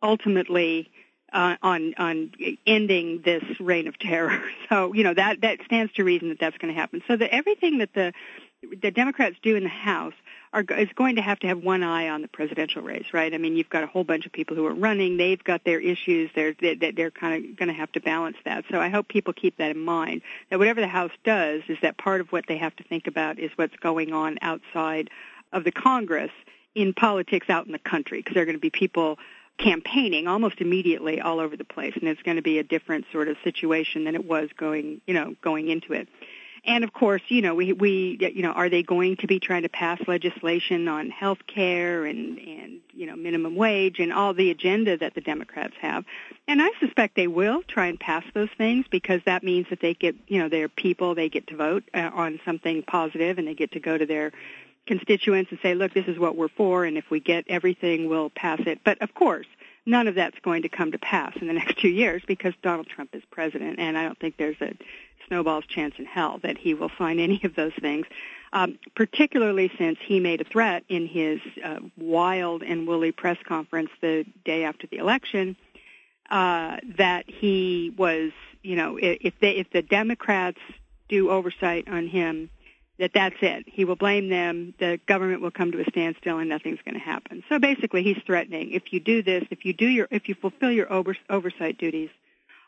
ultimately. 0.01 0.89
Uh, 1.31 1.57
on 1.63 1.95
on 1.97 2.31
ending 2.67 3.23
this 3.25 3.43
reign 3.59 3.87
of 3.87 3.97
terror, 3.97 4.39
so 4.69 4.93
you 4.93 5.03
know 5.03 5.15
that 5.15 5.41
that 5.41 5.57
stands 5.65 5.91
to 5.91 6.03
reason 6.03 6.29
that 6.29 6.37
that's 6.39 6.55
going 6.59 6.71
to 6.71 6.79
happen. 6.79 7.01
So 7.07 7.15
that 7.17 7.33
everything 7.33 7.79
that 7.79 7.91
the 7.95 8.13
the 8.83 8.91
Democrats 8.91 9.37
do 9.41 9.55
in 9.55 9.63
the 9.63 9.69
House 9.69 10.13
are 10.53 10.63
is 10.77 10.89
going 10.95 11.15
to 11.15 11.21
have 11.21 11.39
to 11.39 11.47
have 11.47 11.63
one 11.63 11.83
eye 11.83 12.09
on 12.09 12.21
the 12.21 12.27
presidential 12.27 12.81
race, 12.81 13.07
right? 13.11 13.33
I 13.33 13.37
mean, 13.37 13.55
you've 13.55 13.69
got 13.69 13.83
a 13.83 13.87
whole 13.87 14.03
bunch 14.03 14.25
of 14.25 14.31
people 14.31 14.55
who 14.55 14.65
are 14.65 14.73
running; 14.73 15.17
they've 15.17 15.43
got 15.43 15.63
their 15.63 15.79
issues. 15.79 16.29
They're 16.35 16.53
they're, 16.53 16.91
they're 16.91 17.11
kind 17.11 17.43
of 17.43 17.57
going 17.57 17.67
to 17.67 17.73
have 17.73 17.91
to 17.93 17.99
balance 17.99 18.37
that. 18.45 18.65
So 18.71 18.79
I 18.79 18.89
hope 18.89 19.07
people 19.07 19.33
keep 19.33 19.57
that 19.57 19.71
in 19.71 19.79
mind. 19.79 20.21
That 20.49 20.59
whatever 20.59 20.79
the 20.79 20.87
House 20.87 21.11
does, 21.23 21.63
is 21.67 21.77
that 21.81 21.97
part 21.97 22.21
of 22.21 22.31
what 22.31 22.45
they 22.47 22.57
have 22.57 22.75
to 22.77 22.83
think 22.83 23.07
about 23.07 23.39
is 23.39 23.51
what's 23.55 23.75
going 23.77 24.13
on 24.13 24.37
outside 24.41 25.09
of 25.51 25.63
the 25.63 25.71
Congress 25.71 26.31
in 26.75 26.93
politics 26.93 27.49
out 27.49 27.65
in 27.65 27.71
the 27.71 27.79
country, 27.79 28.19
because 28.19 28.35
there 28.35 28.43
are 28.43 28.47
going 28.47 28.57
to 28.57 28.61
be 28.61 28.69
people 28.69 29.17
campaigning 29.57 30.27
almost 30.27 30.61
immediately 30.61 31.21
all 31.21 31.39
over 31.39 31.55
the 31.55 31.63
place, 31.63 31.93
and 31.95 32.07
it's 32.07 32.21
going 32.23 32.37
to 32.37 32.41
be 32.41 32.59
a 32.59 32.63
different 32.63 33.05
sort 33.11 33.27
of 33.27 33.37
situation 33.43 34.03
than 34.03 34.15
it 34.15 34.25
was 34.25 34.49
going, 34.57 35.01
you 35.05 35.13
know, 35.13 35.35
going 35.41 35.69
into 35.69 35.93
it. 35.93 36.07
And 36.65 36.85
of 36.85 36.93
course, 36.93 37.21
you 37.27 37.41
know, 37.41 37.55
we, 37.55 37.73
we, 37.73 38.17
you 38.33 38.41
know, 38.41 38.51
are 38.51 38.69
they 38.69 38.83
going 38.83 39.17
to 39.17 39.27
be 39.27 39.39
trying 39.39 39.63
to 39.63 39.69
pass 39.69 39.99
legislation 40.07 40.87
on 40.87 41.09
health 41.09 41.39
care 41.45 42.05
and, 42.05 42.37
and, 42.39 42.79
you 42.93 43.05
know, 43.05 43.17
minimum 43.17 43.55
wage 43.55 43.99
and 43.99 44.13
all 44.13 44.33
the 44.33 44.49
agenda 44.49 44.97
that 44.97 45.13
the 45.13 45.19
Democrats 45.19 45.73
have? 45.81 46.05
And 46.47 46.61
I 46.61 46.69
suspect 46.79 47.15
they 47.15 47.27
will 47.27 47.63
try 47.63 47.87
and 47.87 47.99
pass 47.99 48.23
those 48.33 48.49
things 48.57 48.85
because 48.89 49.19
that 49.25 49.43
means 49.43 49.67
that 49.71 49.81
they 49.81 49.93
get, 49.93 50.15
you 50.27 50.39
know, 50.39 50.47
their 50.47 50.69
people, 50.69 51.15
they 51.15 51.27
get 51.27 51.47
to 51.47 51.57
vote 51.57 51.83
uh, 51.93 52.09
on 52.13 52.39
something 52.45 52.81
positive 52.83 53.37
and 53.39 53.47
they 53.47 53.55
get 53.55 53.73
to 53.73 53.81
go 53.81 53.97
to 53.97 54.05
their 54.05 54.31
constituents 54.85 55.51
and 55.51 55.59
say, 55.61 55.75
look, 55.75 55.93
this 55.93 56.07
is 56.07 56.19
what 56.19 56.35
we're 56.35 56.49
for, 56.49 56.85
and 56.85 56.97
if 56.97 57.09
we 57.09 57.19
get 57.19 57.45
everything, 57.47 58.09
we'll 58.09 58.29
pass 58.29 58.59
it. 58.65 58.79
But 58.83 59.01
of 59.01 59.13
course, 59.13 59.47
none 59.85 60.07
of 60.07 60.15
that's 60.15 60.37
going 60.39 60.63
to 60.63 60.69
come 60.69 60.91
to 60.91 60.97
pass 60.99 61.35
in 61.39 61.47
the 61.47 61.53
next 61.61 61.79
two 61.79 61.89
years 61.89 62.21
because 62.27 62.53
Donald 62.61 62.87
Trump 62.87 63.13
is 63.13 63.23
president, 63.31 63.79
and 63.79 63.97
I 63.97 64.03
don't 64.03 64.19
think 64.19 64.37
there's 64.37 64.61
a 64.61 64.73
snowball's 65.27 65.65
chance 65.65 65.95
in 65.97 66.05
hell 66.05 66.39
that 66.43 66.57
he 66.57 66.73
will 66.73 66.91
sign 66.97 67.19
any 67.19 67.41
of 67.43 67.55
those 67.55 67.73
things, 67.79 68.05
um, 68.51 68.77
particularly 68.95 69.71
since 69.77 69.97
he 70.05 70.19
made 70.19 70.41
a 70.41 70.43
threat 70.43 70.83
in 70.89 71.07
his 71.07 71.39
uh, 71.63 71.79
wild 71.97 72.63
and 72.63 72.87
woolly 72.87 73.11
press 73.11 73.37
conference 73.47 73.89
the 74.01 74.25
day 74.45 74.63
after 74.63 74.87
the 74.87 74.97
election 74.97 75.55
uh, 76.29 76.77
that 76.97 77.25
he 77.27 77.93
was, 77.97 78.31
you 78.61 78.75
know, 78.75 78.97
if 79.01 79.33
they, 79.39 79.51
if 79.51 79.69
the 79.71 79.81
Democrats 79.81 80.59
do 81.09 81.29
oversight 81.29 81.87
on 81.87 82.07
him, 82.07 82.49
that 82.99 83.11
that's 83.13 83.35
it. 83.41 83.65
He 83.67 83.85
will 83.85 83.95
blame 83.95 84.29
them. 84.29 84.73
The 84.79 84.99
government 85.07 85.41
will 85.41 85.51
come 85.51 85.71
to 85.71 85.81
a 85.81 85.85
standstill, 85.89 86.37
and 86.37 86.49
nothing's 86.49 86.79
going 86.85 86.93
to 86.93 87.01
happen. 87.01 87.43
So 87.49 87.59
basically, 87.59 88.03
he's 88.03 88.21
threatening: 88.25 88.71
if 88.71 88.93
you 88.93 88.99
do 88.99 89.23
this, 89.23 89.43
if 89.49 89.65
you 89.65 89.73
do 89.73 89.87
your, 89.87 90.07
if 90.11 90.29
you 90.29 90.35
fulfill 90.35 90.71
your 90.71 90.91
over, 90.91 91.15
oversight 91.29 91.77
duties, 91.77 92.09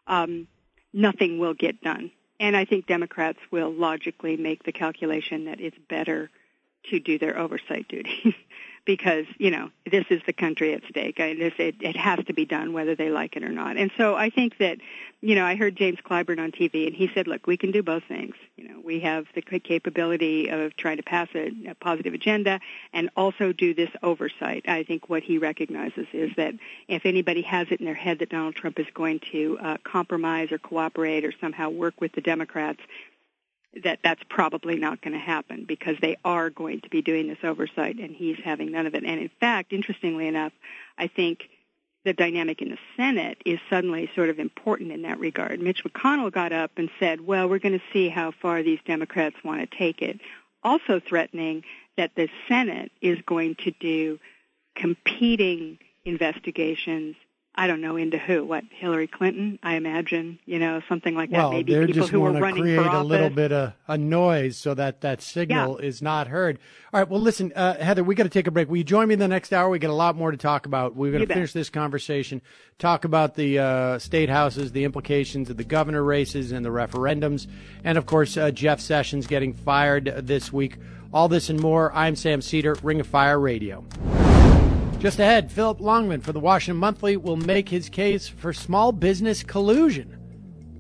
um, 0.08 0.48
nothing 0.94 1.40
will 1.40 1.54
get 1.54 1.82
done. 1.82 2.12
And 2.40 2.56
I 2.56 2.66
think 2.66 2.88
Democrats 2.88 3.40
will 3.52 3.72
logically 3.72 4.38
make 4.38 4.64
the 4.64 4.72
calculation 4.72 5.46
that 5.46 5.62
it's 5.62 5.78
better 5.90 6.30
to 6.90 7.00
do 7.00 7.18
their 7.18 7.38
oversight 7.38 7.88
duties 7.88 8.34
because, 8.86 9.26
you 9.38 9.50
know, 9.50 9.70
this 9.90 10.06
is 10.10 10.22
the 10.26 10.34
country 10.34 10.74
at 10.74 10.84
stake. 10.90 11.20
I, 11.20 11.34
this, 11.34 11.54
it, 11.58 11.76
it 11.82 11.98
has 11.98 12.24
to 12.26 12.34
be 12.34 12.46
done 12.46 12.72
whether 12.72 12.96
they 12.96 13.10
like 13.10 13.36
it 13.36 13.44
or 13.44 13.50
not. 13.50 13.78
And 13.78 13.92
so 13.98 14.16
I 14.16 14.30
think 14.30 14.60
that, 14.60 14.78
you 15.22 15.34
know, 15.34 15.44
I 15.44 15.56
heard 15.56 15.76
James 15.76 15.98
Clyburn 16.06 16.40
on 16.40 16.52
TV 16.52 16.86
and 16.86 16.96
he 16.96 17.10
said, 17.14 17.28
look, 17.28 17.48
we 17.48 17.58
can 17.58 17.72
do 17.72 17.82
both 17.82 18.04
things. 18.04 18.36
You 18.58 18.70
know, 18.70 18.80
we 18.84 19.00
have 19.00 19.26
the 19.34 19.42
capability 19.42 20.50
of 20.50 20.76
trying 20.78 20.98
to 20.98 21.04
pass 21.04 21.28
a, 21.34 21.52
a 21.68 21.76
positive 21.76 22.14
agenda 22.14 22.60
and 22.94 23.10
also 23.18 23.52
do 23.52 23.74
this 23.74 23.90
oversight. 24.04 24.66
I 24.68 24.84
think 24.84 25.10
what 25.10 25.24
he 25.24 25.40
recognizes 25.40 26.08
is 26.14 26.32
that 26.38 26.54
if 26.88 27.06
anybody 27.06 27.42
has 27.42 27.68
it 27.72 27.80
in 27.80 27.86
their 27.86 27.96
head 27.96 28.20
that 28.20 28.30
Donald 28.30 28.56
Trump 28.56 28.80
is 28.80 28.88
going 28.94 29.20
to 29.32 29.58
uh, 29.62 29.78
compromise 29.84 30.52
or 30.52 30.60
cooperate 30.60 31.26
or 31.26 31.34
somehow 31.42 31.70
work 31.70 32.00
with 32.00 32.12
the 32.12 32.22
Democrats, 32.22 32.82
that 33.84 34.00
that's 34.04 34.22
probably 34.30 34.78
not 34.78 35.02
going 35.02 35.14
to 35.14 35.20
happen 35.20 35.66
because 35.66 35.96
they 36.02 36.18
are 36.24 36.50
going 36.50 36.82
to 36.82 36.90
be 36.90 37.02
doing 37.02 37.28
this 37.28 37.38
oversight 37.44 37.98
and 37.98 38.16
he's 38.16 38.38
having 38.44 38.72
none 38.72 38.86
of 38.86 38.96
it. 38.96 39.04
And 39.04 39.20
in 39.20 39.30
fact, 39.40 39.74
interestingly 39.74 40.28
enough, 40.28 40.54
I 40.98 41.08
think 41.08 41.50
the 42.06 42.14
dynamic 42.14 42.62
in 42.62 42.70
the 42.70 42.78
Senate 42.96 43.40
is 43.46 43.60
suddenly 43.70 44.10
sort 44.16 44.30
of 44.30 44.40
important 44.40 44.92
in 44.92 45.02
that 45.02 45.20
regard. 45.20 45.60
Mitch 45.60 45.84
McConnell 45.84 46.32
got 46.32 46.54
up 46.54 46.72
and 46.78 46.90
said, 47.00 47.20
well, 47.20 47.50
we're 47.50 47.60
going 47.60 47.78
to 47.78 47.86
see 47.92 48.10
how 48.10 48.32
far 48.32 48.64
these 48.64 48.80
Democrats 48.86 49.36
want 49.44 49.70
to 49.70 49.78
take 49.78 50.02
it, 50.02 50.20
also 50.64 51.00
threatening 51.00 51.64
that 51.98 52.12
the 52.16 52.30
Senate 52.48 52.92
is 53.02 53.18
going 53.26 53.56
to 53.56 53.72
do 53.72 54.20
competing 54.76 55.80
investigations 56.06 57.16
I 57.58 57.68
don't 57.68 57.80
know 57.80 57.96
into 57.96 58.18
who. 58.18 58.44
What 58.44 58.66
Hillary 58.70 59.08
Clinton? 59.08 59.60
I 59.64 59.76
imagine 59.76 60.40
you 60.46 60.60
know 60.60 60.82
something 60.90 61.16
like 61.16 61.30
that. 61.32 61.38
Well, 61.38 61.52
Maybe 61.52 61.74
they 61.74 61.86
people 61.86 62.02
just 62.02 62.12
who 62.12 62.20
want 62.20 62.36
are 62.36 62.40
to 62.40 62.44
running 62.44 62.62
create 62.64 62.76
for 62.84 62.88
a 62.90 63.02
little 63.04 63.30
bit 63.30 63.52
of 63.54 63.72
a 63.88 63.98
noise 63.98 64.58
so 64.58 64.74
that 64.74 65.02
that 65.02 65.22
signal 65.22 65.80
Yeah. 65.80 65.88
is 65.88 66.02
not 66.02 66.28
heard. 66.28 66.60
All 66.94 67.00
right. 67.00 67.10
Well, 67.10 67.22
listen, 67.22 67.54
uh, 67.56 67.76
Heather, 67.82 68.04
we 68.04 68.14
got 68.14 68.24
to 68.24 68.30
take 68.30 68.48
a 68.48 68.52
break. 68.52 68.68
Will 68.70 68.78
you 68.78 68.84
join 68.84 69.08
me 69.08 69.14
in 69.14 69.20
the 69.20 69.28
next 69.28 69.54
hour? 69.54 69.70
We 69.70 69.80
got 69.80 69.90
a 69.90 69.94
lot 69.94 70.16
more 70.18 70.32
to 70.32 70.38
talk 70.38 70.66
about. 70.66 70.96
We're 70.96 71.12
going 71.12 71.22
to 71.22 71.28
bet. 71.28 71.36
finish 71.36 71.54
this 71.54 71.70
conversation, 71.70 72.42
talk 72.78 73.06
about 73.06 73.36
the 73.36 73.60
uh, 73.60 74.00
state 74.00 74.30
houses, 74.30 74.74
the 74.74 74.84
implications 74.84 75.50
of 75.50 75.56
the 75.56 75.64
governor 75.64 76.04
races 76.04 76.52
and 76.52 76.66
the 76.66 76.70
referendums, 76.70 77.48
and 77.86 77.98
of 77.98 78.06
course 78.06 78.36
uh, 78.36 78.52
Jeff 78.52 78.82
Sessions 78.82 79.28
getting 79.28 79.54
fired 79.54 80.06
this 80.24 80.52
week. 80.52 80.78
All 81.14 81.30
this 81.30 81.50
and 81.50 81.62
more. 81.62 81.94
I'm 81.94 82.18
Sam 82.18 82.42
Seder, 82.42 82.76
Ring 82.84 83.00
of 83.00 83.08
Fire 83.08 83.40
Radio. 83.40 83.86
Just 85.06 85.20
ahead, 85.20 85.52
Philip 85.52 85.82
Longman 85.82 86.22
for 86.22 86.32
the 86.34 86.40
Washington 86.40 86.80
Monthly 86.80 87.16
will 87.16 87.36
make 87.36 87.70
his 87.70 87.90
case 87.90 88.28
for 88.28 88.52
small 88.52 88.92
business 88.92 89.44
collusion. 89.44 90.18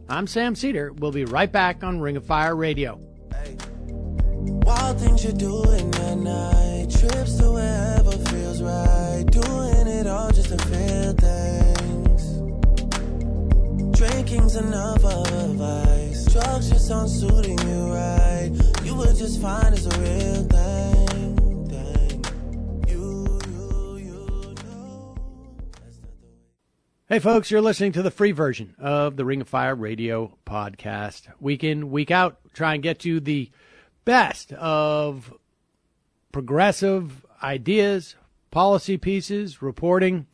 I'm 0.09 0.25
Sam 0.25 0.55
Seder. 0.55 0.91
We'll 0.93 1.11
be 1.11 1.25
right 1.25 1.51
back 1.51 1.83
on 1.83 1.99
Ring 1.99 2.17
of 2.17 2.25
Fire 2.25 2.55
Radio. 2.55 2.99
Wild 4.65 4.99
things 4.99 5.23
you're 5.23 5.33
night. 6.15 6.87
Trips 6.89 7.35
to 7.35 7.51
wherever 7.51 8.13
feels 8.31 8.63
right. 8.63 9.25
Doing 9.29 9.87
it 9.95 10.07
all 10.07 10.31
just 10.31 10.49
to 10.49 10.57
feel 10.57 11.13
things. 11.13 12.39
Drinking's 13.95 14.55
vice. 15.55 16.25
Drugs 16.33 16.71
just 16.71 16.91
aren't 16.91 17.11
suiting 17.11 17.59
you 17.59 17.93
right. 17.93 18.51
You 18.83 18.95
were 18.95 19.13
just 19.13 19.39
fine 19.39 19.71
as 19.71 19.85
a 19.85 19.99
real 19.99 20.43
thing. 20.45 21.04
Hey, 27.07 27.19
folks, 27.19 27.51
you're 27.51 27.61
listening 27.61 27.91
to 27.91 28.01
the 28.01 28.09
free 28.09 28.31
version 28.31 28.73
of 28.79 29.15
the 29.15 29.25
Ring 29.25 29.39
of 29.39 29.47
Fire 29.47 29.75
radio 29.75 30.35
podcast. 30.43 31.27
Week 31.39 31.63
in, 31.63 31.91
week 31.91 32.09
out, 32.09 32.39
try 32.51 32.73
and 32.73 32.81
get 32.81 33.05
you 33.05 33.19
the 33.19 33.51
best 34.05 34.51
of 34.53 35.31
progressive 36.31 37.23
ideas, 37.43 38.15
policy 38.49 38.97
pieces, 38.97 39.61
reporting, 39.61 40.25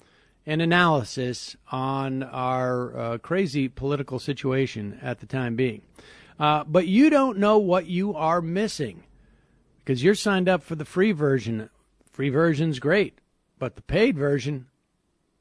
and 0.46 0.62
analysis 0.62 1.58
on 1.74 2.24
our 2.24 2.98
uh, 2.98 3.18
crazy 3.18 3.68
political 3.68 4.18
situation 4.18 4.98
at 5.02 5.20
the 5.20 5.26
time 5.26 5.58
being. 5.58 5.82
Uh, 6.40 6.64
but 6.64 6.88
you 6.88 7.10
don't 7.10 7.38
know 7.38 7.58
what 7.58 7.88
you 7.88 8.16
are 8.16 8.42
missing 8.42 9.04
because 9.80 10.02
you're 10.02 10.16
signed 10.16 10.48
up 10.48 10.64
for 10.64 10.76
the 10.76 10.86
free 10.86 11.12
version. 11.12 11.70
Free 12.14 12.30
version's 12.30 12.80
great, 12.80 13.20
but 13.60 13.76
the 13.76 13.82
paid 13.82 14.18
version, 14.18 14.68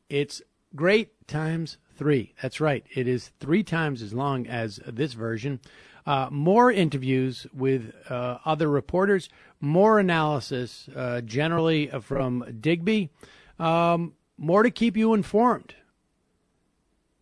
it's 0.08 0.42
great 0.74 1.26
times 1.26 1.78
three. 1.96 2.34
That's 2.42 2.60
right. 2.60 2.84
It 2.94 3.06
is 3.06 3.30
three 3.40 3.62
times 3.62 4.02
as 4.02 4.14
long 4.14 4.46
as 4.46 4.80
this 4.86 5.12
version. 5.12 5.60
Uh, 6.06 6.28
more 6.30 6.72
interviews 6.72 7.46
with 7.52 7.92
uh, 8.08 8.38
other 8.44 8.70
reporters, 8.70 9.28
more 9.60 9.98
analysis, 9.98 10.88
uh, 10.96 11.20
generally 11.20 11.88
from 12.00 12.44
Digby, 12.58 13.10
um, 13.58 14.14
more 14.38 14.62
to 14.62 14.70
keep 14.70 14.96
you 14.96 15.12
informed. 15.12 15.74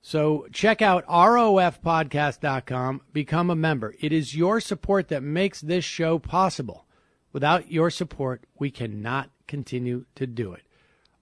So 0.01 0.47
check 0.53 0.81
out 0.81 1.05
rofpodcast.com, 1.07 3.01
become 3.13 3.51
a 3.51 3.57
member. 3.57 3.95
It 4.01 4.13
is 4.13 4.37
your 4.37 4.61
support 4.61 5.09
that 5.09 5.25
makes 5.25 5.61
this 5.61 5.85
show 5.85 6.21
possible. 6.21 6.87
Without 7.33 7.71
your 7.71 7.91
support, 7.91 8.45
we 8.59 8.71
cannot 8.71 9.31
continue 9.49 10.07
to 10.15 10.27
do 10.27 10.53
it 10.53 10.63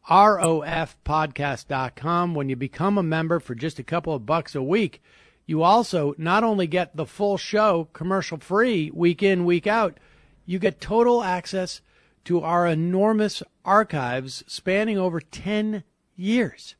rofpodcast.com. 0.09 2.35
When 2.35 2.49
you 2.49 2.57
become 2.57 2.99
a 2.99 3.03
member 3.03 3.40
for 3.40 3.55
just 3.55 3.79
a 3.79 3.85
couple 3.85 4.14
of 4.14 4.27
bucks 4.27 4.55
a 4.55 4.62
week, 4.62 5.03
you 5.47 5.62
also 5.62 6.14
not 6.19 6.45
only 6.45 6.66
get 6.66 6.97
the 6.97 7.07
full 7.07 7.37
show 7.37 7.88
commercial 7.92 8.38
free 8.38 8.90
week 8.92 9.23
in, 9.23 9.45
week 9.45 9.66
out, 9.66 9.99
you 10.45 10.59
get 10.59 10.81
total 10.81 11.23
access 11.23 11.81
to 12.25 12.40
our 12.40 12.66
enormous 12.66 13.42
archives 13.64 14.42
spanning 14.47 14.99
over 14.99 15.21
10 15.21 15.85
years. 16.16 16.75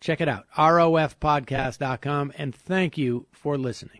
Check 0.00 0.20
it 0.20 0.28
out, 0.28 0.46
rofpodcast.com, 0.56 2.32
and 2.36 2.54
thank 2.54 2.96
you 2.96 3.26
for 3.30 3.58
listening. 3.58 3.99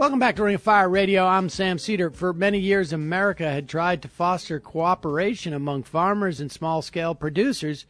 Welcome 0.00 0.18
back 0.18 0.36
to 0.36 0.44
Ring 0.44 0.54
of 0.54 0.62
Fire 0.62 0.88
Radio. 0.88 1.26
I'm 1.26 1.50
Sam 1.50 1.78
Seder. 1.78 2.08
For 2.08 2.32
many 2.32 2.58
years, 2.58 2.90
America 2.90 3.44
had 3.52 3.68
tried 3.68 4.00
to 4.00 4.08
foster 4.08 4.58
cooperation 4.58 5.52
among 5.52 5.82
farmers 5.82 6.40
and 6.40 6.50
small 6.50 6.80
scale 6.80 7.14
producers 7.14 7.84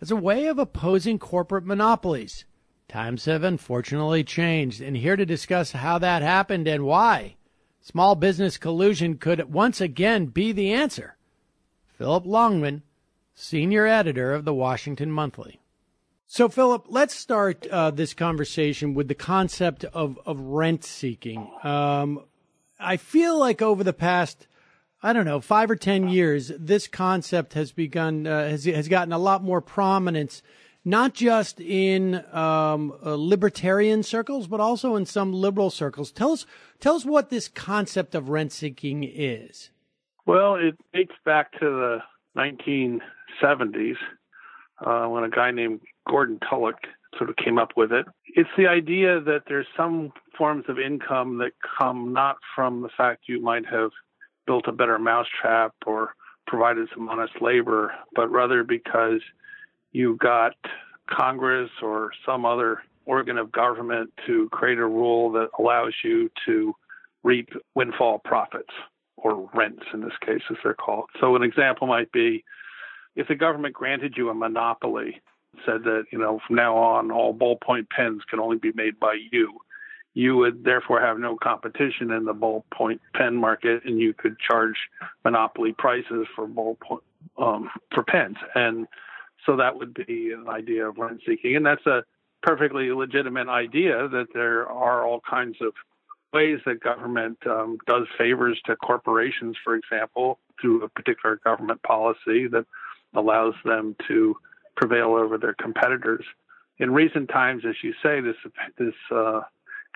as 0.00 0.10
a 0.10 0.16
way 0.16 0.46
of 0.46 0.58
opposing 0.58 1.18
corporate 1.18 1.66
monopolies. 1.66 2.46
Times 2.88 3.26
have 3.26 3.44
unfortunately 3.44 4.24
changed, 4.24 4.80
and 4.80 4.96
here 4.96 5.14
to 5.14 5.26
discuss 5.26 5.72
how 5.72 5.98
that 5.98 6.22
happened 6.22 6.66
and 6.66 6.86
why 6.86 7.36
small 7.82 8.14
business 8.14 8.56
collusion 8.56 9.18
could 9.18 9.52
once 9.52 9.78
again 9.78 10.28
be 10.28 10.52
the 10.52 10.72
answer. 10.72 11.18
Philip 11.86 12.24
Longman, 12.24 12.80
senior 13.34 13.86
editor 13.86 14.32
of 14.32 14.46
the 14.46 14.54
Washington 14.54 15.12
Monthly. 15.12 15.60
So, 16.34 16.48
Philip, 16.48 16.86
let's 16.88 17.14
start 17.14 17.66
uh, 17.66 17.90
this 17.90 18.14
conversation 18.14 18.94
with 18.94 19.06
the 19.06 19.14
concept 19.14 19.84
of, 19.84 20.18
of 20.24 20.40
rent 20.40 20.82
seeking. 20.82 21.46
Um, 21.62 22.24
I 22.80 22.96
feel 22.96 23.38
like 23.38 23.60
over 23.60 23.84
the 23.84 23.92
past, 23.92 24.46
I 25.02 25.12
don't 25.12 25.26
know, 25.26 25.42
five 25.42 25.70
or 25.70 25.76
ten 25.76 26.08
years, 26.08 26.50
this 26.58 26.88
concept 26.88 27.52
has 27.52 27.70
begun 27.70 28.26
uh, 28.26 28.48
has 28.48 28.64
has 28.64 28.88
gotten 28.88 29.12
a 29.12 29.18
lot 29.18 29.44
more 29.44 29.60
prominence, 29.60 30.42
not 30.86 31.12
just 31.12 31.60
in 31.60 32.24
um, 32.34 32.94
uh, 33.04 33.14
libertarian 33.14 34.02
circles, 34.02 34.46
but 34.46 34.58
also 34.58 34.96
in 34.96 35.04
some 35.04 35.34
liberal 35.34 35.68
circles. 35.68 36.10
Tell 36.10 36.32
us, 36.32 36.46
tell 36.80 36.94
us 36.94 37.04
what 37.04 37.28
this 37.28 37.46
concept 37.46 38.14
of 38.14 38.30
rent 38.30 38.52
seeking 38.52 39.04
is. 39.04 39.68
Well, 40.24 40.54
it 40.54 40.78
dates 40.94 41.12
back 41.26 41.52
to 41.60 41.60
the 41.60 41.98
1970s 42.38 43.96
uh, 44.80 45.08
when 45.08 45.24
a 45.24 45.28
guy 45.28 45.50
named 45.50 45.82
Gordon 46.08 46.38
Tullock 46.48 46.78
sort 47.16 47.30
of 47.30 47.36
came 47.36 47.58
up 47.58 47.72
with 47.76 47.92
it. 47.92 48.06
It's 48.34 48.50
the 48.56 48.66
idea 48.66 49.20
that 49.20 49.42
there's 49.46 49.66
some 49.76 50.12
forms 50.36 50.64
of 50.68 50.78
income 50.78 51.38
that 51.38 51.52
come 51.78 52.12
not 52.12 52.36
from 52.54 52.82
the 52.82 52.88
fact 52.96 53.28
you 53.28 53.40
might 53.40 53.66
have 53.66 53.90
built 54.46 54.66
a 54.66 54.72
better 54.72 54.98
mousetrap 54.98 55.74
or 55.86 56.14
provided 56.46 56.88
some 56.94 57.08
honest 57.08 57.34
labor, 57.40 57.92
but 58.14 58.30
rather 58.30 58.64
because 58.64 59.20
you 59.92 60.16
got 60.16 60.54
Congress 61.08 61.70
or 61.82 62.10
some 62.26 62.44
other 62.44 62.82
organ 63.04 63.38
of 63.38 63.52
government 63.52 64.10
to 64.26 64.48
create 64.50 64.78
a 64.78 64.86
rule 64.86 65.30
that 65.32 65.48
allows 65.58 65.94
you 66.02 66.30
to 66.46 66.74
reap 67.22 67.50
windfall 67.74 68.20
profits 68.24 68.72
or 69.16 69.48
rents 69.54 69.84
in 69.92 70.00
this 70.00 70.16
case, 70.24 70.42
as 70.50 70.56
they're 70.62 70.74
called. 70.74 71.08
So 71.20 71.36
an 71.36 71.42
example 71.42 71.86
might 71.86 72.10
be 72.12 72.44
if 73.14 73.28
the 73.28 73.34
government 73.34 73.74
granted 73.74 74.14
you 74.16 74.30
a 74.30 74.34
monopoly, 74.34 75.20
said 75.66 75.84
that, 75.84 76.04
you 76.10 76.18
know, 76.18 76.40
from 76.46 76.56
now 76.56 76.76
on, 76.76 77.10
all 77.10 77.34
ballpoint 77.34 77.88
pens 77.90 78.22
can 78.28 78.40
only 78.40 78.58
be 78.58 78.72
made 78.74 78.98
by 78.98 79.16
you, 79.30 79.58
you 80.14 80.36
would 80.36 80.64
therefore 80.64 81.00
have 81.00 81.18
no 81.18 81.36
competition 81.36 82.10
in 82.10 82.24
the 82.24 82.34
ballpoint 82.34 83.00
pen 83.14 83.34
market 83.34 83.82
and 83.84 83.98
you 83.98 84.12
could 84.12 84.36
charge 84.38 84.76
monopoly 85.24 85.72
prices 85.72 86.26
for 86.34 86.46
ballpoint, 86.46 87.00
um, 87.38 87.70
for 87.94 88.02
pens. 88.02 88.36
And 88.54 88.86
so 89.46 89.56
that 89.56 89.76
would 89.76 89.94
be 89.94 90.32
an 90.32 90.48
idea 90.48 90.88
of 90.88 90.98
rent 90.98 91.20
seeking. 91.26 91.56
And 91.56 91.64
that's 91.64 91.86
a 91.86 92.04
perfectly 92.42 92.90
legitimate 92.92 93.48
idea 93.48 94.08
that 94.08 94.26
there 94.34 94.68
are 94.68 95.06
all 95.06 95.20
kinds 95.28 95.56
of 95.60 95.72
ways 96.32 96.58
that 96.66 96.80
government 96.80 97.38
um, 97.46 97.78
does 97.86 98.06
favors 98.18 98.60
to 98.66 98.76
corporations, 98.76 99.56
for 99.62 99.74
example, 99.74 100.38
through 100.60 100.82
a 100.82 100.88
particular 100.88 101.36
government 101.44 101.82
policy 101.82 102.48
that 102.48 102.64
allows 103.14 103.54
them 103.64 103.94
to 104.08 104.36
prevail 104.76 105.14
over 105.14 105.38
their 105.38 105.54
competitors. 105.54 106.24
In 106.78 106.90
recent 106.90 107.28
times, 107.28 107.64
as 107.68 107.76
you 107.82 107.92
say, 108.02 108.20
this 108.20 108.36
this 108.78 108.94
uh, 109.14 109.40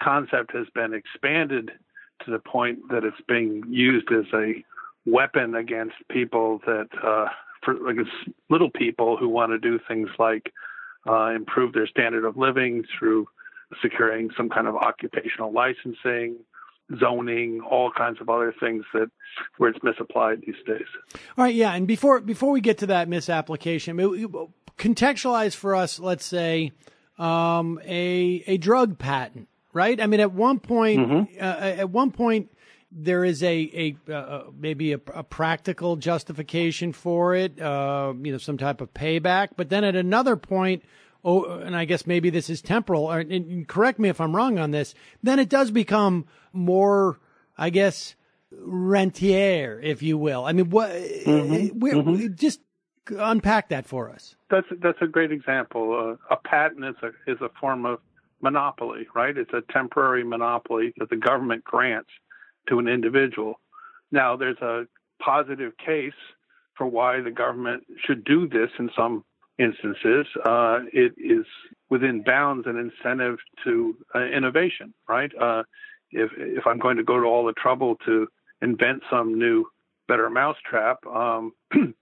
concept 0.03 0.53
has 0.55 0.67
been 0.75 0.95
expanded 0.95 1.73
to 2.25 2.31
the 2.31 2.39
point 2.39 2.79
that 2.91 3.05
it's 3.05 3.21
being 3.29 3.63
used 3.69 4.11
as 4.13 4.25
a 4.35 4.65
weapon 5.05 5.55
against 5.55 5.95
people 6.11 6.61
that, 6.67 6.89
uh, 7.03 7.27
for 7.65 7.75
like 7.75 7.97
little 8.51 8.71
people 8.71 9.17
who 9.17 9.29
want 9.29 9.53
to 9.53 9.59
do 9.59 9.79
things 9.87 10.09
like 10.19 10.53
uh, 11.09 11.31
improve 11.35 11.73
their 11.73 11.87
standard 11.87 12.25
of 12.25 12.37
living 12.37 12.85
through 12.99 13.27
securing 13.83 14.31
some 14.37 14.49
kind 14.49 14.67
of 14.67 14.77
occupational 14.77 15.53
licensing, 15.53 16.37
zoning, 17.01 17.61
all 17.61 17.91
kinds 17.91 18.21
of 18.21 18.29
other 18.29 18.55
things 18.61 18.85
that 18.93 19.11
where 19.59 19.71
it's 19.71 19.83
misapplied 19.83 20.41
these 20.47 20.57
days. 20.67 20.87
All 21.37 21.45
right, 21.45 21.55
yeah, 21.55 21.75
and 21.75 21.87
before 21.87 22.21
before 22.21 22.51
we 22.53 22.61
get 22.61 22.79
to 22.79 22.87
that 22.87 23.09
misapplication, 23.09 23.97
contextualize 24.79 25.55
for 25.55 25.75
us, 25.75 25.99
let's 25.99 26.25
say, 26.25 26.73
um, 27.19 27.81
a 27.85 28.45
a 28.47 28.59
drug 28.59 28.99
patent, 28.99 29.49
right? 29.73 30.01
I 30.01 30.07
mean, 30.07 30.21
at 30.21 30.33
one 30.33 30.59
point, 30.61 31.01
Mm-hmm. 31.01 31.41
uh, 31.41 31.81
at 31.83 31.91
one 31.91 32.11
point, 32.11 32.51
there 32.93 33.25
is 33.25 33.43
a 33.43 33.97
a 34.09 34.13
uh, 34.13 34.45
maybe 34.59 34.93
a, 34.93 35.01
a 35.15 35.23
practical 35.23 35.97
justification 35.97 36.93
for 36.93 37.35
it, 37.35 37.61
uh, 37.61 38.13
you 38.23 38.33
know, 38.33 38.39
some 38.39 38.59
type 38.59 38.81
of 38.81 38.93
payback. 38.95 39.51
But 39.57 39.69
then 39.71 39.83
at 39.85 39.97
another 39.97 40.37
point, 40.37 40.83
oh, 41.25 41.45
and 41.45 41.75
I 41.75 41.85
guess 41.85 42.07
maybe 42.07 42.31
this 42.31 42.49
is 42.51 42.63
temporal. 42.63 43.07
Or, 43.07 43.19
and 43.21 43.67
correct 43.67 43.99
me 43.99 44.09
if 44.09 44.21
I'm 44.21 44.37
wrong 44.37 44.59
on 44.59 44.71
this. 44.71 44.95
Then 45.23 45.39
it 45.39 45.49
does 45.49 45.71
become 45.71 46.27
more, 46.53 47.19
I 47.59 47.71
guess, 47.71 48.15
rentier, 48.53 49.81
if 49.83 50.03
you 50.03 50.17
will. 50.19 50.45
I 50.45 50.53
mean, 50.53 50.71
what? 50.71 50.91
Mm-hmm. 50.91 51.79
We're, 51.79 52.29
Just 52.29 52.61
unpack 53.11 53.69
that 53.69 53.87
for 53.87 54.11
us. 54.11 54.37
That's 54.51 54.67
that's 54.81 54.99
a 55.01 55.07
great 55.07 55.33
example. 55.33 56.17
Uh, 56.31 56.35
a 56.35 56.39
patent 56.39 56.85
is 56.85 56.97
a 57.03 57.31
is 57.31 57.41
a 57.41 57.51
form 57.61 57.87
of 57.87 58.01
monopoly, 58.41 59.07
right? 59.15 59.37
It's 59.37 59.53
a 59.53 59.63
temporary 59.73 60.25
monopoly 60.25 60.93
that 60.99 61.11
the 61.11 61.17
government 61.17 61.65
grants 61.65 62.11
to 62.69 62.79
an 62.79 62.89
individual. 62.89 63.61
Now, 64.13 64.37
there's 64.37 64.59
a 64.59 64.85
positive 65.23 65.73
case 65.79 66.13
for 66.77 66.87
why 66.87 67.21
the 67.21 67.31
government 67.31 67.85
should 68.05 68.25
do 68.25 68.49
this 68.49 68.71
in 68.79 68.91
some 68.97 69.25
instances. 69.59 70.27
Uh, 70.45 70.81
it 70.93 71.15
is 71.17 71.47
within 71.89 72.23
bounds 72.23 72.67
an 72.67 72.77
incentive 72.77 73.39
to 73.65 73.97
uh, 74.15 74.25
innovation, 74.25 74.93
right? 75.09 75.31
Uh, 75.41 75.63
if 76.11 76.31
if 76.37 76.67
I'm 76.67 76.79
going 76.79 76.99
to 76.99 77.05
go 77.05 77.19
to 77.19 77.27
all 77.27 77.47
the 77.47 77.55
trouble 77.55 77.97
to 78.07 78.29
invent 78.63 79.03
some 79.11 79.39
new 79.39 79.67
better 80.09 80.31
mousetrap. 80.31 81.05
Um, 81.07 81.53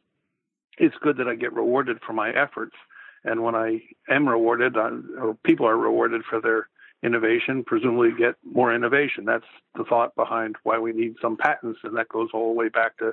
it's 0.78 0.96
good 1.00 1.16
that 1.18 1.28
I 1.28 1.34
get 1.34 1.52
rewarded 1.52 1.98
for 2.06 2.12
my 2.12 2.30
efforts. 2.30 2.74
And 3.24 3.42
when 3.42 3.54
I 3.54 3.80
am 4.08 4.28
rewarded, 4.28 4.76
uh, 4.76 4.90
or 5.18 5.37
people 5.44 5.66
are 5.66 5.76
rewarded 5.76 6.22
for 6.28 6.40
their 6.40 6.68
innovation, 7.02 7.64
presumably 7.64 8.10
get 8.16 8.34
more 8.44 8.74
innovation. 8.74 9.24
That's 9.24 9.44
the 9.76 9.84
thought 9.84 10.14
behind 10.14 10.56
why 10.62 10.78
we 10.78 10.92
need 10.92 11.16
some 11.20 11.37
patents, 11.37 11.80
and 11.84 11.96
that 11.96 12.08
goes 12.08 12.28
all 12.34 12.52
the 12.52 12.58
way 12.58 12.68
back 12.68 12.98
to 12.98 13.12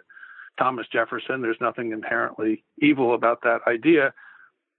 Thomas 0.58 0.88
Jefferson. 0.92 1.42
There's 1.42 1.58
nothing 1.62 1.92
inherently 1.92 2.64
evil 2.80 3.14
about 3.14 3.42
that 3.44 3.62
idea. 3.68 4.14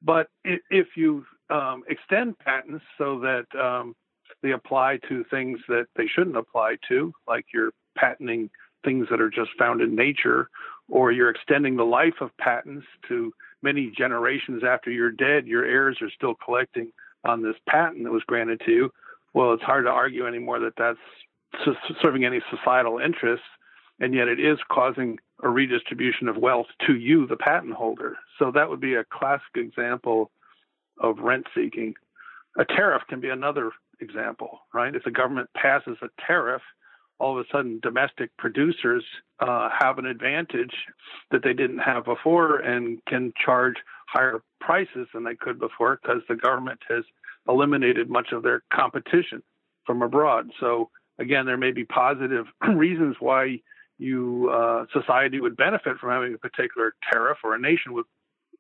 But 0.02 0.28
if 0.44 0.88
you 0.96 1.24
um, 1.50 1.84
extend 1.88 2.38
patents 2.38 2.84
so 2.98 3.20
that 3.20 3.46
um, 3.58 3.94
they 4.42 4.52
apply 4.52 4.98
to 5.08 5.24
things 5.30 5.60
that 5.68 5.86
they 5.96 6.06
shouldn't 6.06 6.36
apply 6.36 6.76
to, 6.88 7.12
like 7.28 7.46
you're 7.54 7.72
patenting 7.96 8.50
things 8.84 9.06
that 9.10 9.20
are 9.20 9.30
just 9.30 9.50
found 9.58 9.80
in 9.80 9.94
nature, 9.94 10.48
or 10.88 11.12
you're 11.12 11.30
extending 11.30 11.76
the 11.76 11.84
life 11.84 12.20
of 12.20 12.36
patents 12.38 12.86
to 13.08 13.32
many 13.62 13.92
generations 13.96 14.62
after 14.64 14.90
you're 14.90 15.10
dead, 15.10 15.46
your 15.46 15.64
heirs 15.64 15.98
are 16.02 16.10
still 16.10 16.34
collecting 16.34 16.92
on 17.24 17.42
this 17.42 17.56
patent 17.68 18.04
that 18.04 18.12
was 18.12 18.22
granted 18.26 18.60
to 18.66 18.72
you. 18.72 18.90
Well, 19.34 19.52
it's 19.54 19.62
hard 19.62 19.84
to 19.86 19.90
argue 19.90 20.26
anymore 20.26 20.58
that 20.60 20.74
that's 20.76 20.98
serving 22.00 22.24
any 22.24 22.40
societal 22.50 22.98
interests, 22.98 23.46
and 24.00 24.14
yet 24.14 24.28
it 24.28 24.40
is 24.40 24.58
causing 24.70 25.18
a 25.42 25.48
redistribution 25.48 26.28
of 26.28 26.36
wealth 26.36 26.66
to 26.86 26.94
you, 26.94 27.26
the 27.26 27.36
patent 27.36 27.74
holder. 27.74 28.16
So 28.38 28.50
that 28.52 28.68
would 28.68 28.80
be 28.80 28.94
a 28.94 29.04
classic 29.04 29.54
example 29.56 30.30
of 30.98 31.18
rent 31.18 31.46
seeking. 31.54 31.94
A 32.58 32.64
tariff 32.64 33.02
can 33.08 33.20
be 33.20 33.28
another 33.28 33.70
example, 34.00 34.60
right? 34.74 34.94
If 34.94 35.04
the 35.04 35.10
government 35.10 35.48
passes 35.54 35.96
a 36.02 36.08
tariff, 36.26 36.62
all 37.22 37.38
of 37.38 37.46
a 37.46 37.48
sudden 37.52 37.78
domestic 37.85 38.37
producers 38.37 39.04
uh, 39.38 39.68
have 39.78 39.98
an 39.98 40.06
advantage 40.06 40.74
that 41.30 41.44
they 41.44 41.52
didn't 41.52 41.78
have 41.78 42.04
before 42.04 42.56
and 42.56 42.98
can 43.06 43.32
charge 43.44 43.76
higher 44.08 44.42
prices 44.61 45.06
than 45.14 45.22
they 45.22 45.37
could 45.37 45.61
before 45.61 46.00
because 46.02 46.20
the 46.28 46.35
government 46.35 46.80
has 46.88 47.04
eliminated 47.48 48.11
much 48.11 48.32
of 48.32 48.42
their 48.42 48.64
competition 48.72 49.40
from 49.87 50.02
abroad. 50.02 50.50
So 50.58 50.90
again, 51.20 51.46
there 51.46 51.56
may 51.56 51.70
be 51.70 51.85
positive 51.85 52.46
reasons 52.74 53.14
why 53.20 53.61
you 53.98 54.50
uh, 54.52 54.87
society 54.92 55.40
would 55.40 55.56
benefit 55.56 55.98
from 55.98 56.11
having 56.11 56.35
a 56.35 56.38
particular 56.38 56.94
tariff, 57.12 57.38
or 57.44 57.54
a 57.54 57.61
nation 57.61 57.92
would 57.92 58.06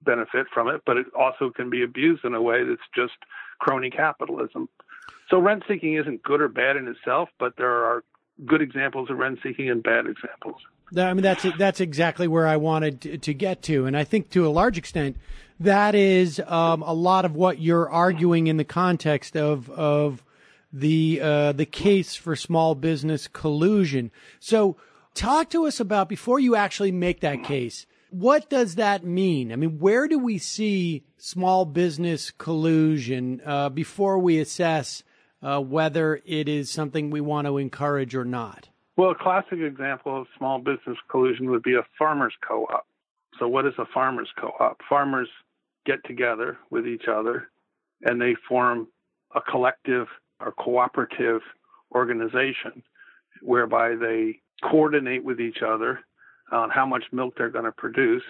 benefit 0.02 0.46
from 0.54 0.68
it, 0.68 0.82
but 0.86 0.96
it 0.96 1.06
also 1.18 1.50
can 1.50 1.68
be 1.68 1.82
abused 1.82 2.24
in 2.24 2.34
a 2.34 2.42
way 2.42 2.62
that's 2.62 2.80
just 2.94 3.14
crony 3.58 3.90
capitalism. 3.90 4.68
So 5.30 5.40
rent 5.40 5.64
seeking 5.68 5.94
isn't 5.94 6.22
good 6.22 6.40
or 6.40 6.48
bad 6.48 6.76
in 6.76 6.86
itself, 6.86 7.28
but 7.40 7.54
there 7.56 7.84
are 7.84 8.04
good 8.46 8.62
examples 8.62 9.10
of 9.10 9.18
rent 9.18 9.38
seeking 9.42 9.70
and 9.70 9.82
bad 9.82 10.06
examples. 10.06 10.60
I 10.96 11.14
mean, 11.14 11.22
that's 11.22 11.46
that's 11.56 11.80
exactly 11.80 12.28
where 12.28 12.46
I 12.46 12.56
wanted 12.56 13.22
to, 13.22 13.34
get 13.34 13.62
to, 13.62 13.86
and 13.86 13.96
I 13.96 14.04
think 14.04 14.30
to 14.30 14.46
a 14.46 14.50
large 14.50 14.76
extent, 14.76 15.16
that 15.60 15.94
is 15.94 16.40
um, 16.46 16.82
a 16.82 16.92
lot 16.92 17.24
of 17.24 17.34
what 17.34 17.60
you're 17.60 17.88
arguing 17.88 18.46
in 18.46 18.58
the 18.58 18.64
context 18.64 19.36
of 19.36 19.70
of 19.70 20.22
the 20.72 21.20
uh, 21.22 21.52
the 21.52 21.64
case 21.64 22.14
for 22.14 22.36
small 22.36 22.74
business 22.74 23.26
collusion. 23.26 24.10
So, 24.38 24.76
talk 25.14 25.48
to 25.50 25.66
us 25.66 25.80
about 25.80 26.10
before 26.10 26.38
you 26.38 26.56
actually 26.56 26.92
make 26.92 27.20
that 27.20 27.42
case. 27.42 27.86
What 28.10 28.50
does 28.50 28.74
that 28.74 29.04
mean? 29.04 29.50
I 29.50 29.56
mean, 29.56 29.78
where 29.78 30.06
do 30.06 30.18
we 30.18 30.36
see 30.36 31.04
small 31.16 31.64
business 31.64 32.30
collusion 32.30 33.40
uh, 33.46 33.70
before 33.70 34.18
we 34.18 34.38
assess 34.38 35.02
uh, 35.42 35.60
whether 35.60 36.20
it 36.24 36.48
is 36.48 36.70
something 36.70 37.10
we 37.10 37.20
want 37.20 37.46
to 37.46 37.58
encourage 37.58 38.14
or 38.14 38.24
not? 38.24 38.68
Well, 38.96 39.10
a 39.10 39.14
classic 39.14 39.58
example 39.58 40.20
of 40.20 40.26
small 40.36 40.58
business 40.58 40.98
collusion 41.10 41.50
would 41.50 41.62
be 41.62 41.74
a 41.74 41.84
farmers 41.98 42.34
co-op. 42.46 42.86
So, 43.38 43.48
what 43.48 43.66
is 43.66 43.72
a 43.78 43.86
farmers 43.92 44.28
co-op? 44.38 44.80
Farmers 44.88 45.28
get 45.86 46.04
together 46.04 46.58
with 46.70 46.86
each 46.86 47.04
other 47.08 47.48
and 48.02 48.20
they 48.20 48.36
form 48.48 48.88
a 49.34 49.40
collective 49.40 50.06
or 50.40 50.52
cooperative 50.52 51.40
organization 51.94 52.82
whereby 53.40 53.94
they 53.94 54.40
coordinate 54.62 55.24
with 55.24 55.40
each 55.40 55.58
other 55.66 56.00
on 56.52 56.70
how 56.70 56.86
much 56.86 57.04
milk 57.12 57.34
they're 57.36 57.50
going 57.50 57.64
to 57.64 57.72
produce 57.72 58.22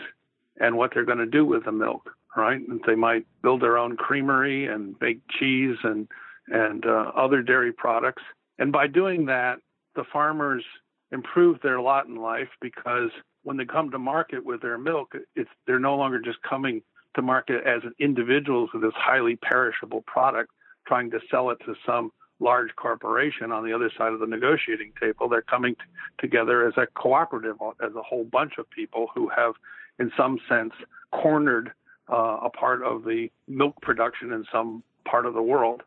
and 0.61 0.77
what 0.77 0.93
they're 0.95 1.05
going 1.05 1.19
to 1.19 1.27
do 1.27 1.45
with 1.45 1.65
the 1.65 1.73
milk, 1.73 2.11
right? 2.37 2.61
And 2.67 2.81
they 2.87 2.95
might 2.95 3.27
build 3.43 3.63
their 3.63 3.79
own 3.79 3.97
creamery 3.97 4.67
and 4.67 4.95
make 5.01 5.21
cheese 5.29 5.77
and 5.83 6.09
and 6.49 6.85
uh, 6.87 7.13
other 7.15 7.43
dairy 7.43 7.73
products. 7.73 8.23
And 8.59 8.73
by 8.73 8.87
doing 8.87 9.27
that, 9.27 9.59
the 9.95 10.05
farmers 10.13 10.65
improve 11.11 11.61
their 11.63 11.81
lot 11.81 12.07
in 12.07 12.17
life 12.17 12.49
because 12.61 13.11
when 13.43 13.57
they 13.57 13.65
come 13.65 13.91
to 13.91 13.99
market 13.99 14.45
with 14.45 14.63
their 14.63 14.79
milk, 14.79 15.15
it's 15.37 15.51
they're 15.67 15.79
no 15.79 15.97
longer 15.97 16.21
just 16.21 16.39
coming 16.43 16.83
to 17.15 17.23
market 17.23 17.67
as 17.67 17.83
individuals 17.99 18.71
with 18.73 18.83
this 18.83 18.95
highly 18.97 19.37
perishable 19.37 20.03
product, 20.03 20.51
trying 20.87 21.11
to 21.11 21.21
sell 21.31 21.51
it 21.51 21.59
to 21.67 21.75
some 21.85 22.11
large 22.41 22.75
corporation 22.77 23.53
on 23.53 23.65
the 23.65 23.73
other 23.73 23.91
side 23.97 24.13
of 24.13 24.21
the 24.21 24.27
negotiating 24.27 24.93
table. 25.01 25.29
They're 25.29 25.43
coming 25.43 25.75
t- 25.75 25.81
together 26.19 26.67
as 26.67 26.75
a 26.77 26.87
cooperative, 26.87 27.57
as 27.85 27.95
a 27.95 28.03
whole 28.03 28.25
bunch 28.25 28.55
of 28.59 28.69
people 28.71 29.09
who 29.15 29.29
have, 29.37 29.55
in 29.99 30.11
some 30.17 30.39
sense, 30.49 30.73
cornered 31.13 31.73
uh, 32.11 32.39
a 32.43 32.51
part 32.51 32.83
of 32.83 33.05
the 33.05 33.29
milk 33.47 33.81
production 33.83 34.33
in 34.33 34.45
some 34.51 34.83
part 35.05 35.27
of 35.27 35.35
the 35.35 35.43
world 35.43 35.83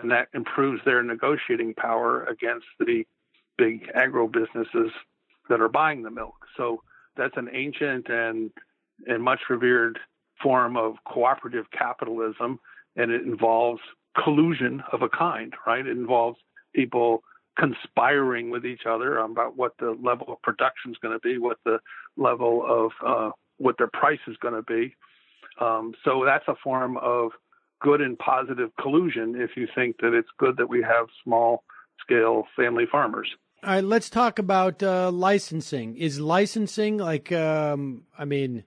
and 0.00 0.10
that 0.10 0.28
improves 0.34 0.80
their 0.84 1.02
negotiating 1.02 1.74
power 1.74 2.24
against 2.24 2.66
the 2.78 3.04
big 3.56 3.88
agro 3.94 4.26
businesses 4.26 4.90
that 5.48 5.60
are 5.60 5.68
buying 5.68 6.02
the 6.02 6.10
milk. 6.10 6.34
So 6.56 6.82
that's 7.16 7.36
an 7.36 7.48
ancient 7.52 8.08
and 8.08 8.50
and 9.06 9.22
much 9.22 9.40
revered 9.50 9.98
form 10.42 10.76
of 10.76 10.94
cooperative 11.06 11.66
capitalism, 11.76 12.60
and 12.96 13.10
it 13.10 13.22
involves 13.22 13.80
collusion 14.22 14.82
of 14.92 15.02
a 15.02 15.08
kind, 15.08 15.52
right? 15.66 15.86
It 15.86 15.96
involves 15.96 16.38
people 16.74 17.22
conspiring 17.58 18.50
with 18.50 18.64
each 18.64 18.82
other 18.88 19.18
about 19.18 19.56
what 19.56 19.72
the 19.78 19.96
level 20.02 20.26
of 20.32 20.42
production 20.42 20.90
is 20.90 20.96
going 20.98 21.14
to 21.14 21.20
be, 21.20 21.38
what 21.38 21.58
the 21.64 21.78
level 22.16 22.64
of 22.68 22.92
uh, 23.06 23.30
what 23.58 23.76
their 23.78 23.90
price 23.92 24.20
is 24.26 24.36
going 24.38 24.54
to 24.54 24.62
be. 24.62 24.94
Um, 25.60 25.94
so 26.04 26.24
that's 26.24 26.46
a 26.48 26.56
form 26.62 26.96
of 26.96 27.30
good 27.84 28.00
and 28.00 28.18
positive 28.18 28.70
collusion 28.80 29.34
if 29.36 29.50
you 29.56 29.68
think 29.74 29.98
that 30.00 30.14
it's 30.14 30.30
good 30.38 30.56
that 30.56 30.70
we 30.70 30.80
have 30.80 31.06
small 31.22 31.62
scale 32.00 32.44
family 32.56 32.86
farmers. 32.90 33.28
All 33.62 33.74
right, 33.74 33.84
let's 33.84 34.08
talk 34.08 34.38
about 34.38 34.82
uh, 34.82 35.10
licensing. 35.10 35.96
Is 35.96 36.18
licensing 36.18 36.96
like, 36.96 37.30
um, 37.30 38.04
I 38.18 38.24
mean, 38.24 38.64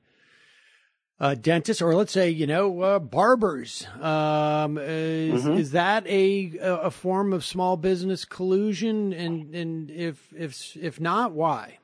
uh, 1.19 1.33
dentists, 1.33 1.81
or 1.81 1.95
let's 1.95 2.11
say, 2.11 2.29
you 2.29 2.45
know, 2.45 2.81
uh, 2.81 2.99
barbers. 2.99 3.87
Um, 3.99 4.77
is, 4.77 5.43
mm-hmm. 5.43 5.57
is, 5.57 5.71
that 5.71 6.05
a 6.05 6.51
a 6.61 6.91
form 6.91 7.33
of 7.33 7.43
small 7.43 7.75
business 7.75 8.23
collusion? 8.23 9.13
And 9.13 9.55
and 9.55 9.89
if 9.89 10.31
if 10.37 10.77
if 10.77 10.99
not, 10.99 11.31
why? 11.31 11.79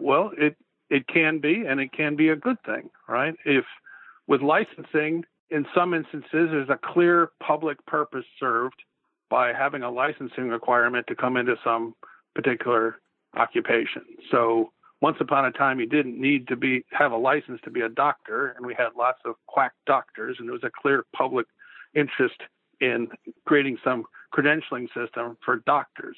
Well, 0.00 0.32
it 0.36 0.56
it 0.90 1.06
can 1.06 1.38
be, 1.38 1.64
and 1.68 1.78
it 1.78 1.92
can 1.92 2.16
be 2.16 2.28
a 2.28 2.36
good 2.36 2.60
thing, 2.64 2.90
right? 3.08 3.34
If 3.44 3.64
with 4.26 4.40
licensing, 4.42 5.24
in 5.52 5.66
some 5.74 5.94
instances, 5.94 6.24
there's 6.32 6.68
a 6.70 6.78
clear 6.82 7.30
public 7.40 7.84
purpose 7.86 8.24
served 8.40 8.82
by 9.30 9.52
having 9.52 9.82
a 9.82 9.90
licensing 9.90 10.48
requirement 10.48 11.06
to 11.08 11.14
come 11.14 11.36
into 11.36 11.56
some 11.62 11.94
particular 12.34 12.96
occupation. 13.36 14.02
So 14.30 14.72
once 15.00 15.16
upon 15.20 15.44
a 15.44 15.52
time, 15.52 15.80
you 15.80 15.86
didn't 15.86 16.20
need 16.20 16.48
to 16.48 16.56
be 16.56 16.84
have 16.92 17.12
a 17.12 17.16
license 17.16 17.60
to 17.64 17.70
be 17.70 17.80
a 17.80 17.88
doctor, 17.88 18.54
and 18.56 18.64
we 18.64 18.74
had 18.74 18.88
lots 18.96 19.18
of 19.24 19.34
quack 19.46 19.72
doctors, 19.86 20.36
and 20.38 20.48
there 20.48 20.52
was 20.52 20.64
a 20.64 20.70
clear 20.80 21.04
public 21.14 21.46
interest 21.94 22.40
in 22.80 23.08
creating 23.46 23.78
some 23.84 24.04
credentialing 24.34 24.86
system 24.94 25.36
for 25.44 25.56
doctors. 25.66 26.16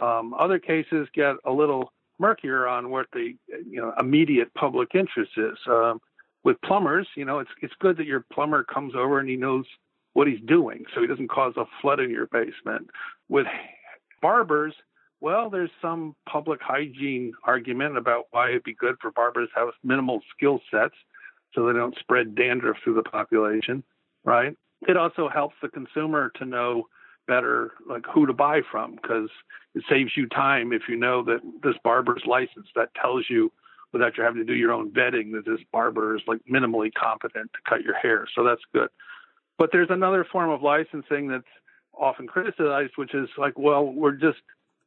Um, 0.00 0.34
other 0.38 0.58
cases 0.58 1.08
get 1.14 1.36
a 1.44 1.52
little 1.52 1.92
murkier 2.18 2.66
on 2.66 2.90
what 2.90 3.06
the 3.12 3.34
you 3.48 3.80
know 3.80 3.92
immediate 3.98 4.52
public 4.54 4.94
interest 4.94 5.32
is. 5.36 5.58
Um, 5.68 6.00
with 6.46 6.62
plumbers, 6.62 7.08
you 7.16 7.24
know, 7.24 7.40
it's 7.40 7.50
it's 7.60 7.74
good 7.80 7.96
that 7.96 8.06
your 8.06 8.24
plumber 8.32 8.62
comes 8.62 8.94
over 8.94 9.18
and 9.18 9.28
he 9.28 9.34
knows 9.34 9.64
what 10.12 10.28
he's 10.28 10.40
doing, 10.46 10.84
so 10.94 11.00
he 11.00 11.08
doesn't 11.08 11.28
cause 11.28 11.54
a 11.56 11.64
flood 11.82 11.98
in 11.98 12.08
your 12.08 12.28
basement. 12.28 12.88
With 13.28 13.48
barbers, 14.22 14.72
well, 15.20 15.50
there's 15.50 15.72
some 15.82 16.14
public 16.26 16.60
hygiene 16.62 17.32
argument 17.42 17.98
about 17.98 18.26
why 18.30 18.50
it'd 18.50 18.62
be 18.62 18.74
good 18.74 18.94
for 19.02 19.10
barbers 19.10 19.48
to 19.54 19.60
have 19.60 19.68
minimal 19.82 20.20
skill 20.34 20.60
sets 20.70 20.94
so 21.52 21.66
they 21.66 21.72
don't 21.72 21.98
spread 21.98 22.36
dandruff 22.36 22.76
through 22.84 22.94
the 22.94 23.02
population, 23.02 23.82
right? 24.24 24.56
It 24.86 24.96
also 24.96 25.28
helps 25.28 25.56
the 25.60 25.68
consumer 25.68 26.30
to 26.36 26.44
know 26.44 26.84
better 27.26 27.72
like 27.90 28.04
who 28.14 28.24
to 28.24 28.32
buy 28.32 28.60
from 28.70 28.94
because 28.94 29.30
it 29.74 29.82
saves 29.90 30.12
you 30.16 30.28
time 30.28 30.72
if 30.72 30.82
you 30.88 30.94
know 30.94 31.24
that 31.24 31.40
this 31.64 31.74
barber's 31.82 32.22
license 32.24 32.68
That 32.76 32.94
tells 32.94 33.24
you 33.28 33.50
without 33.96 34.16
you 34.16 34.22
having 34.24 34.38
to 34.38 34.44
do 34.44 34.54
your 34.54 34.72
own 34.72 34.90
vetting 34.90 35.32
that 35.32 35.44
this 35.44 35.60
barber 35.72 36.16
is 36.16 36.22
like 36.26 36.40
minimally 36.50 36.92
competent 36.92 37.50
to 37.52 37.58
cut 37.68 37.82
your 37.82 37.94
hair. 37.94 38.26
So 38.34 38.44
that's 38.44 38.62
good. 38.72 38.88
But 39.58 39.70
there's 39.72 39.90
another 39.90 40.24
form 40.30 40.50
of 40.50 40.62
licensing 40.62 41.28
that's 41.28 41.44
often 41.98 42.26
criticized, 42.26 42.92
which 42.96 43.14
is 43.14 43.28
like, 43.38 43.58
well, 43.58 43.84
we're 43.84 44.12
just 44.12 44.38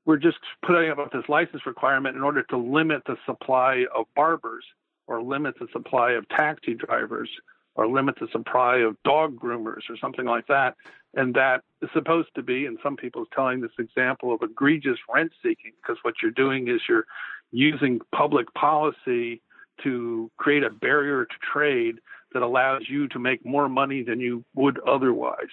we're 0.05 0.17
just 0.17 0.37
putting 0.65 0.89
up 0.89 1.11
this 1.11 1.27
license 1.27 1.65
requirement 1.65 2.15
in 2.15 2.23
order 2.23 2.43
to 2.43 2.57
limit 2.57 3.03
the 3.05 3.17
supply 3.25 3.85
of 3.95 4.05
barbers 4.15 4.63
or 5.07 5.21
limit 5.21 5.55
the 5.59 5.67
supply 5.71 6.11
of 6.11 6.27
taxi 6.29 6.73
drivers 6.73 7.29
or 7.75 7.87
limit 7.87 8.15
the 8.19 8.27
supply 8.31 8.77
of 8.77 8.95
dog 9.03 9.39
groomers 9.39 9.89
or 9.89 9.97
something 9.97 10.25
like 10.25 10.47
that. 10.47 10.75
And 11.13 11.33
that 11.35 11.61
is 11.81 11.89
supposed 11.93 12.29
to 12.35 12.43
be, 12.43 12.65
and 12.65 12.77
some 12.83 12.95
people 12.95 13.23
are 13.23 13.35
telling 13.35 13.61
this 13.61 13.71
example 13.79 14.33
of 14.33 14.41
egregious 14.41 14.97
rent 15.13 15.31
seeking, 15.41 15.71
because 15.81 15.97
what 16.03 16.15
you're 16.21 16.31
doing 16.31 16.67
is 16.67 16.81
you're 16.87 17.05
using 17.51 17.99
public 18.13 18.53
policy 18.53 19.41
to 19.83 20.29
create 20.37 20.63
a 20.63 20.69
barrier 20.69 21.25
to 21.25 21.35
trade 21.53 21.95
that 22.33 22.43
allows 22.43 22.83
you 22.87 23.07
to 23.07 23.19
make 23.19 23.45
more 23.45 23.69
money 23.69 24.03
than 24.03 24.19
you 24.19 24.43
would 24.55 24.79
otherwise, 24.87 25.49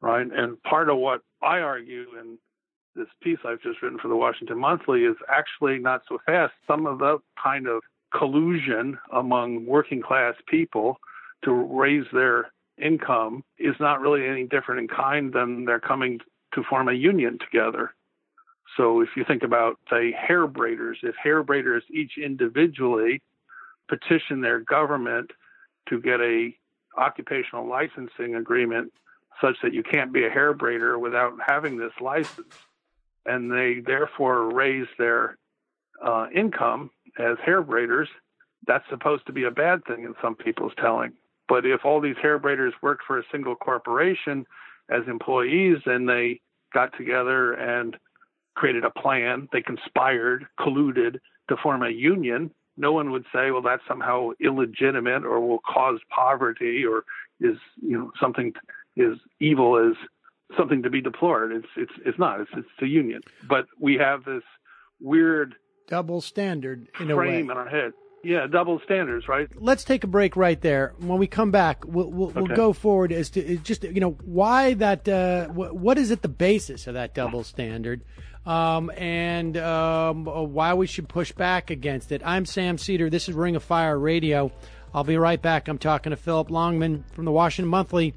right? 0.00 0.26
And 0.30 0.62
part 0.62 0.88
of 0.88 0.98
what 0.98 1.22
I 1.42 1.60
argue 1.60 2.06
in 2.20 2.38
this 2.94 3.08
piece 3.22 3.38
I've 3.44 3.62
just 3.62 3.82
written 3.82 3.98
for 3.98 4.08
the 4.08 4.16
Washington 4.16 4.58
Monthly 4.58 5.04
is 5.04 5.16
actually 5.28 5.78
not 5.78 6.02
so 6.08 6.18
fast. 6.26 6.52
Some 6.66 6.86
of 6.86 6.98
the 6.98 7.18
kind 7.42 7.66
of 7.66 7.82
collusion 8.16 8.98
among 9.12 9.66
working 9.66 10.02
class 10.02 10.34
people 10.46 10.98
to 11.44 11.52
raise 11.52 12.04
their 12.12 12.52
income 12.80 13.42
is 13.58 13.74
not 13.80 14.00
really 14.00 14.26
any 14.26 14.44
different 14.44 14.80
in 14.80 14.88
kind 14.88 15.32
than 15.32 15.64
they're 15.64 15.80
coming 15.80 16.20
to 16.54 16.62
form 16.68 16.88
a 16.88 16.92
union 16.92 17.38
together. 17.38 17.94
So 18.76 19.00
if 19.00 19.10
you 19.16 19.24
think 19.24 19.42
about, 19.42 19.78
say, 19.90 20.12
hair 20.12 20.46
braiders, 20.48 20.96
if 21.02 21.14
hair 21.16 21.42
braiders 21.44 21.82
each 21.90 22.12
individually 22.16 23.22
petition 23.88 24.40
their 24.40 24.60
government 24.60 25.30
to 25.88 26.00
get 26.00 26.20
a 26.20 26.54
occupational 26.96 27.66
licensing 27.66 28.34
agreement 28.34 28.92
such 29.40 29.56
that 29.62 29.74
you 29.74 29.82
can't 29.82 30.12
be 30.12 30.24
a 30.24 30.30
hair 30.30 30.54
braider 30.54 30.98
without 30.98 31.32
having 31.44 31.76
this 31.76 31.92
license, 32.00 32.54
and 33.26 33.50
they 33.50 33.80
therefore 33.84 34.54
raise 34.54 34.86
their 34.98 35.36
uh, 36.04 36.26
income 36.34 36.90
as 37.18 37.36
hair 37.44 37.62
braiders, 37.62 38.06
that's 38.66 38.88
supposed 38.88 39.26
to 39.26 39.32
be 39.32 39.44
a 39.44 39.50
bad 39.50 39.84
thing 39.84 40.04
in 40.04 40.14
some 40.22 40.34
people's 40.34 40.72
telling. 40.78 41.12
But 41.48 41.66
if 41.66 41.84
all 41.84 42.00
these 42.00 42.16
hair 42.22 42.38
braiders 42.38 42.72
worked 42.80 43.04
for 43.06 43.18
a 43.18 43.24
single 43.30 43.56
corporation 43.56 44.46
as 44.88 45.02
employees 45.08 45.78
and 45.86 46.08
they 46.08 46.40
got 46.72 46.96
together 46.96 47.52
and 47.52 47.96
created 48.54 48.84
a 48.84 48.90
plan, 48.90 49.48
they 49.52 49.62
conspired, 49.62 50.46
colluded 50.58 51.18
to 51.48 51.56
form 51.62 51.82
a 51.82 51.90
union, 51.90 52.50
no 52.76 52.92
one 52.92 53.10
would 53.10 53.24
say, 53.32 53.50
well, 53.50 53.62
that's 53.62 53.82
somehow 53.86 54.30
illegitimate 54.40 55.24
or 55.24 55.40
will 55.40 55.60
cause 55.60 56.00
poverty 56.08 56.84
or 56.84 57.04
is, 57.40 57.58
you 57.82 57.98
know, 57.98 58.12
something 58.20 58.52
is 58.96 59.18
evil 59.40 59.76
as 59.78 59.96
something 60.56 60.82
to 60.82 60.90
be 60.90 61.00
deplored. 61.00 61.52
It's 61.52 61.66
it's 61.76 61.92
it's 62.04 62.18
not. 62.18 62.40
It's 62.40 62.50
it's 62.56 62.68
a 62.80 62.86
union. 62.86 63.22
But 63.48 63.66
we 63.78 63.94
have 63.96 64.24
this 64.24 64.42
weird 65.00 65.54
double 65.88 66.20
standard 66.20 66.88
in 67.00 67.10
a 67.10 67.16
way. 67.16 67.40
in 67.40 67.50
our 67.50 67.68
head. 67.68 67.92
Yeah, 68.24 68.46
double 68.46 68.80
standards, 68.84 69.26
right? 69.26 69.48
Let's 69.56 69.82
take 69.82 70.04
a 70.04 70.06
break 70.06 70.36
right 70.36 70.60
there. 70.60 70.94
When 70.98 71.18
we 71.18 71.26
come 71.26 71.50
back, 71.50 71.84
we'll 71.84 72.08
we'll, 72.08 72.28
we'll 72.28 72.46
go 72.46 72.72
forward 72.72 73.10
as 73.12 73.30
to 73.30 73.56
just 73.58 73.82
you 73.82 74.00
know 74.00 74.12
why 74.24 74.74
that 74.74 75.08
uh, 75.08 75.48
wh- 75.48 75.74
what 75.74 75.98
is 75.98 76.12
at 76.12 76.22
the 76.22 76.28
basis 76.28 76.86
of 76.86 76.94
that 76.94 77.14
double 77.14 77.42
standard, 77.42 78.04
um, 78.46 78.90
and 78.96 79.56
um, 79.56 80.24
why 80.24 80.74
we 80.74 80.86
should 80.86 81.08
push 81.08 81.32
back 81.32 81.70
against 81.70 82.12
it. 82.12 82.22
I'm 82.24 82.46
Sam 82.46 82.78
Seder. 82.78 83.08
This 83.08 83.28
is 83.28 83.34
Ring 83.34 83.56
of 83.56 83.62
Fire 83.62 83.98
Radio. 83.98 84.50
I'll 84.94 85.04
be 85.04 85.16
right 85.16 85.40
back. 85.40 85.68
I'm 85.68 85.78
talking 85.78 86.10
to 86.10 86.16
Philip 86.16 86.50
Longman 86.50 87.04
from 87.12 87.24
the 87.24 87.32
Washington 87.32 87.70
Monthly 87.70 88.14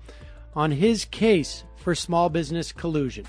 on 0.56 0.72
his 0.72 1.06
case 1.06 1.64
for 1.78 1.96
small 1.96 2.30
business 2.30 2.72
collusion. 2.72 3.26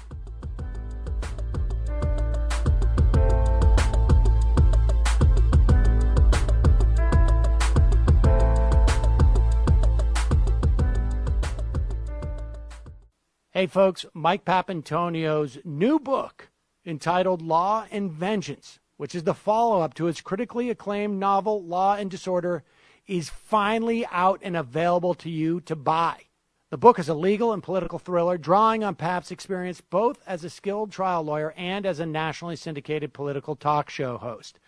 Hey, 13.53 13.67
folks, 13.67 14.05
Mike 14.13 14.45
Papantonio's 14.45 15.57
new 15.65 15.99
book 15.99 16.51
entitled 16.87 17.42
Law 17.42 17.87
and 17.90 18.11
Vengeance, 18.11 18.79
which 18.96 19.14
is 19.14 19.25
the 19.25 19.35
follow 19.35 19.83
up 19.83 19.94
to 19.94 20.05
his 20.05 20.20
critically 20.20 20.70
acclaimed 20.70 21.18
novel 21.18 21.62
Law 21.62 21.94
and 21.94 22.11
Disorder, 22.11 22.62
is 23.07 23.29
finally 23.29 24.07
out 24.07 24.40
and 24.42 24.57
available 24.57 25.14
to 25.14 25.31
you 25.31 25.61
to 25.61 25.77
buy. 25.77 26.22
The 26.70 26.79
book 26.79 26.99
is 26.99 27.09
a 27.09 27.14
legal 27.14 27.53
and 27.53 27.62
political 27.62 28.01
thriller 28.01 28.37
drawing 28.37 28.83
on 28.83 28.96
Pap's 28.96 29.31
experience 29.31 29.81
both 29.81 30.20
as 30.27 30.42
a 30.42 30.51
skilled 30.51 30.90
trial 30.90 31.22
lawyer 31.22 31.55
and 31.57 31.87
as 31.87 32.01
a 32.01 32.07
nationally 32.07 32.57
syndicated 32.57 33.12
political 33.12 33.55
talk 33.55 33.88
show 33.88 34.18
host. 34.18 34.59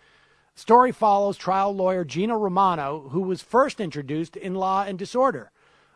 The 0.55 0.61
story 0.61 0.91
follows 0.93 1.37
trial 1.37 1.75
lawyer 1.75 2.05
Gina 2.05 2.37
Romano, 2.37 3.09
who 3.11 3.21
was 3.21 3.41
first 3.41 3.81
introduced 3.81 4.37
in 4.37 4.55
Law 4.55 4.83
and 4.83 4.97
Disorder, 4.97 5.51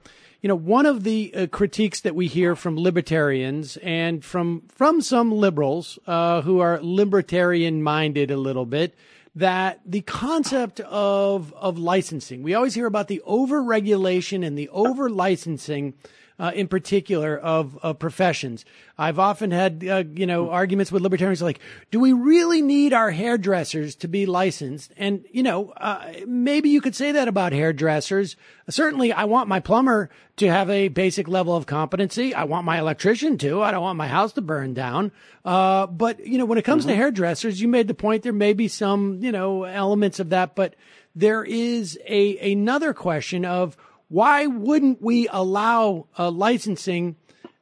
you 0.47 0.53
know, 0.53 0.55
one 0.55 0.85
of 0.85 1.03
the 1.03 1.33
uh, 1.35 1.47
critiques 1.47 1.99
that 1.99 2.15
we 2.15 2.27
hear 2.27 2.55
from 2.55 2.77
libertarians 2.77 3.75
and 3.83 4.23
from 4.23 4.61
from 4.69 5.01
some 5.01 5.29
liberals 5.29 5.99
uh, 6.07 6.41
who 6.41 6.61
are 6.61 6.79
libertarian 6.81 7.83
minded 7.83 8.31
a 8.31 8.37
little 8.37 8.65
bit 8.65 8.95
that 9.35 9.81
the 9.85 9.99
concept 9.99 10.79
of 10.79 11.53
of 11.55 11.77
licensing 11.77 12.43
we 12.43 12.53
always 12.53 12.75
hear 12.75 12.85
about 12.85 13.09
the 13.09 13.21
over 13.25 13.61
regulation 13.61 14.41
and 14.41 14.57
the 14.57 14.69
over 14.69 15.09
licensing 15.09 15.93
uh, 16.39 16.51
in 16.53 16.67
particular 16.67 17.37
of, 17.37 17.77
of 17.81 17.99
professions. 17.99 18.63
I've 18.97 19.19
often 19.19 19.51
had, 19.51 19.85
uh, 19.87 20.03
you 20.13 20.25
know, 20.25 20.49
arguments 20.49 20.91
with 20.91 21.01
libertarians 21.01 21.41
like, 21.41 21.59
do 21.91 21.99
we 21.99 22.13
really 22.13 22.61
need 22.61 22.93
our 22.93 23.11
hairdressers 23.11 23.95
to 23.97 24.07
be 24.07 24.25
licensed? 24.25 24.91
And, 24.97 25.25
you 25.31 25.43
know, 25.43 25.71
uh, 25.71 26.13
maybe 26.27 26.69
you 26.69 26.81
could 26.81 26.95
say 26.95 27.11
that 27.11 27.27
about 27.27 27.53
hairdressers. 27.53 28.35
Certainly, 28.69 29.13
I 29.13 29.25
want 29.25 29.49
my 29.49 29.59
plumber 29.59 30.09
to 30.37 30.47
have 30.47 30.69
a 30.69 30.87
basic 30.89 31.27
level 31.27 31.55
of 31.55 31.65
competency. 31.65 32.33
I 32.33 32.43
want 32.43 32.65
my 32.65 32.79
electrician 32.79 33.37
to. 33.39 33.61
I 33.63 33.71
don't 33.71 33.81
want 33.81 33.97
my 33.97 34.07
house 34.07 34.33
to 34.33 34.41
burn 34.41 34.73
down. 34.73 35.11
Uh, 35.43 35.87
but, 35.87 36.25
you 36.25 36.37
know, 36.37 36.45
when 36.45 36.57
it 36.57 36.65
comes 36.65 36.85
to 36.85 36.95
hairdressers, 36.95 37.59
you 37.61 37.67
made 37.67 37.87
the 37.87 37.93
point 37.93 38.23
there 38.23 38.33
may 38.33 38.53
be 38.53 38.67
some, 38.67 39.23
you 39.23 39.31
know, 39.31 39.63
elements 39.63 40.19
of 40.19 40.29
that, 40.29 40.55
but 40.55 40.75
there 41.15 41.43
is 41.43 41.97
a, 42.05 42.51
another 42.51 42.93
question 42.93 43.45
of, 43.45 43.75
why 44.09 44.45
wouldn't 44.45 45.01
we 45.01 45.27
allow 45.29 46.07
uh, 46.17 46.31
licensing 46.31 47.15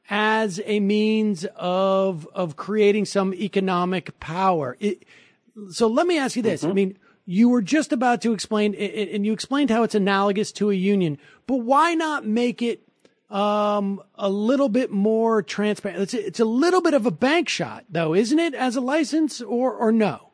as 0.10 0.62
a 0.66 0.80
means 0.80 1.46
of 1.56 2.28
of 2.34 2.56
creating 2.56 3.06
some 3.06 3.34
economic 3.34 4.20
power? 4.20 4.78
It, 4.80 5.04
so 5.72 5.88
let 5.88 6.06
me 6.06 6.18
ask 6.18 6.36
you 6.36 6.42
this: 6.42 6.64
I 6.64 6.74
mean, 6.74 6.98
you 7.26 7.50
were 7.50 7.62
just 7.62 7.92
about 7.92 8.22
to 8.22 8.34
explain, 8.34 8.76
and 8.76 9.26
you 9.26 9.34
explained 9.34 9.72
how 9.72 9.84
it's 9.84 9.96
analogous 9.96 10.52
to 10.54 10.70
a 10.70 10.76
union, 10.76 11.18
but 11.48 11.58
why 11.58 11.96
not 11.96 12.26
make 12.26 12.62
it 12.62 12.88
um, 13.30 14.02
a 14.14 14.30
little 14.30 14.70
bit 14.70 14.92
more 14.92 15.42
transparent? 15.42 16.02
It's 16.02 16.14
a, 16.14 16.28
it's 16.28 16.40
a 16.40 16.46
little 16.46 16.82
bit 16.82 16.94
of 16.94 17.08
a 17.08 17.12
bank 17.12 17.50
shot, 17.50 17.86
though, 17.90 18.14
isn't 18.14 18.38
it, 18.38 18.54
as 18.54 18.76
a 18.76 18.82
license, 18.82 19.42
or 19.42 19.74
or 19.74 19.92
no? 19.92 20.25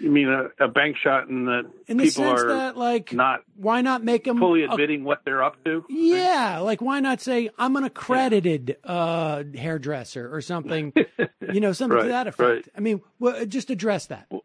You 0.00 0.10
mean 0.10 0.28
a, 0.28 0.64
a 0.64 0.68
bank 0.68 0.96
shot 1.02 1.28
in 1.28 1.46
that 1.46 1.70
In 1.86 1.96
the 1.96 2.04
people 2.04 2.24
sense 2.24 2.40
are 2.42 2.48
that, 2.48 2.76
like, 2.76 3.12
not 3.12 3.40
why 3.56 3.80
not 3.80 4.04
make 4.04 4.24
them 4.24 4.38
fully 4.38 4.62
admitting 4.64 5.04
what 5.04 5.22
they're 5.24 5.42
up 5.42 5.62
to? 5.64 5.84
Yeah, 5.88 6.58
like 6.58 6.82
why 6.82 7.00
not 7.00 7.20
say 7.20 7.48
I'm 7.58 7.76
an 7.76 7.84
accredited 7.84 8.76
uh, 8.84 9.44
hairdresser 9.54 10.32
or 10.34 10.42
something, 10.42 10.92
you 11.52 11.60
know, 11.60 11.72
something 11.72 11.98
to 11.98 12.08
that 12.08 12.26
effect. 12.26 12.40
right. 12.40 12.68
I 12.76 12.80
mean, 12.80 13.00
well, 13.18 13.46
just 13.46 13.70
address 13.70 14.06
that. 14.06 14.26
Well, 14.30 14.42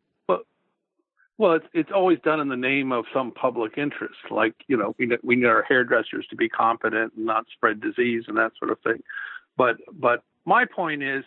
well, 1.38 1.54
it's 1.54 1.66
it's 1.74 1.92
always 1.92 2.20
done 2.20 2.40
in 2.40 2.50
the 2.50 2.56
name 2.56 2.92
of 2.92 3.06
some 3.12 3.32
public 3.32 3.78
interest. 3.78 4.20
Like 4.30 4.54
you 4.68 4.78
know, 4.78 4.96
we 5.00 5.10
we 5.24 5.36
need 5.36 5.48
our 5.48 5.64
hairdressers 5.64 6.28
to 6.30 6.36
be 6.36 6.48
competent 6.48 7.14
and 7.16 7.26
not 7.26 7.46
spread 7.52 7.82
disease 7.82 8.26
and 8.28 8.38
that 8.38 8.52
sort 8.60 8.72
of 8.72 8.80
thing. 8.82 9.02
But 9.58 9.78
but 9.92 10.24
my 10.46 10.66
point 10.66 11.04
is, 11.04 11.24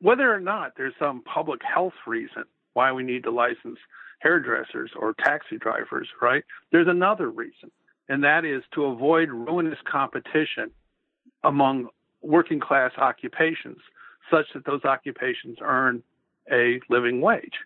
whether 0.00 0.32
or 0.32 0.38
not 0.38 0.72
there's 0.76 0.94
some 0.98 1.22
public 1.22 1.62
health 1.62 1.94
reason 2.06 2.44
why 2.76 2.92
we 2.92 3.02
need 3.02 3.24
to 3.24 3.30
license 3.30 3.78
hairdressers 4.20 4.90
or 4.94 5.14
taxi 5.14 5.56
drivers, 5.56 6.08
right? 6.20 6.44
There's 6.72 6.88
another 6.88 7.30
reason, 7.30 7.70
and 8.10 8.22
that 8.22 8.44
is 8.44 8.62
to 8.74 8.84
avoid 8.84 9.30
ruinous 9.30 9.78
competition 9.90 10.70
among 11.42 11.88
working 12.20 12.60
class 12.60 12.92
occupations, 12.98 13.78
such 14.30 14.46
that 14.52 14.66
those 14.66 14.84
occupations 14.84 15.56
earn 15.62 16.02
a 16.52 16.80
living 16.90 17.22
wage. 17.22 17.58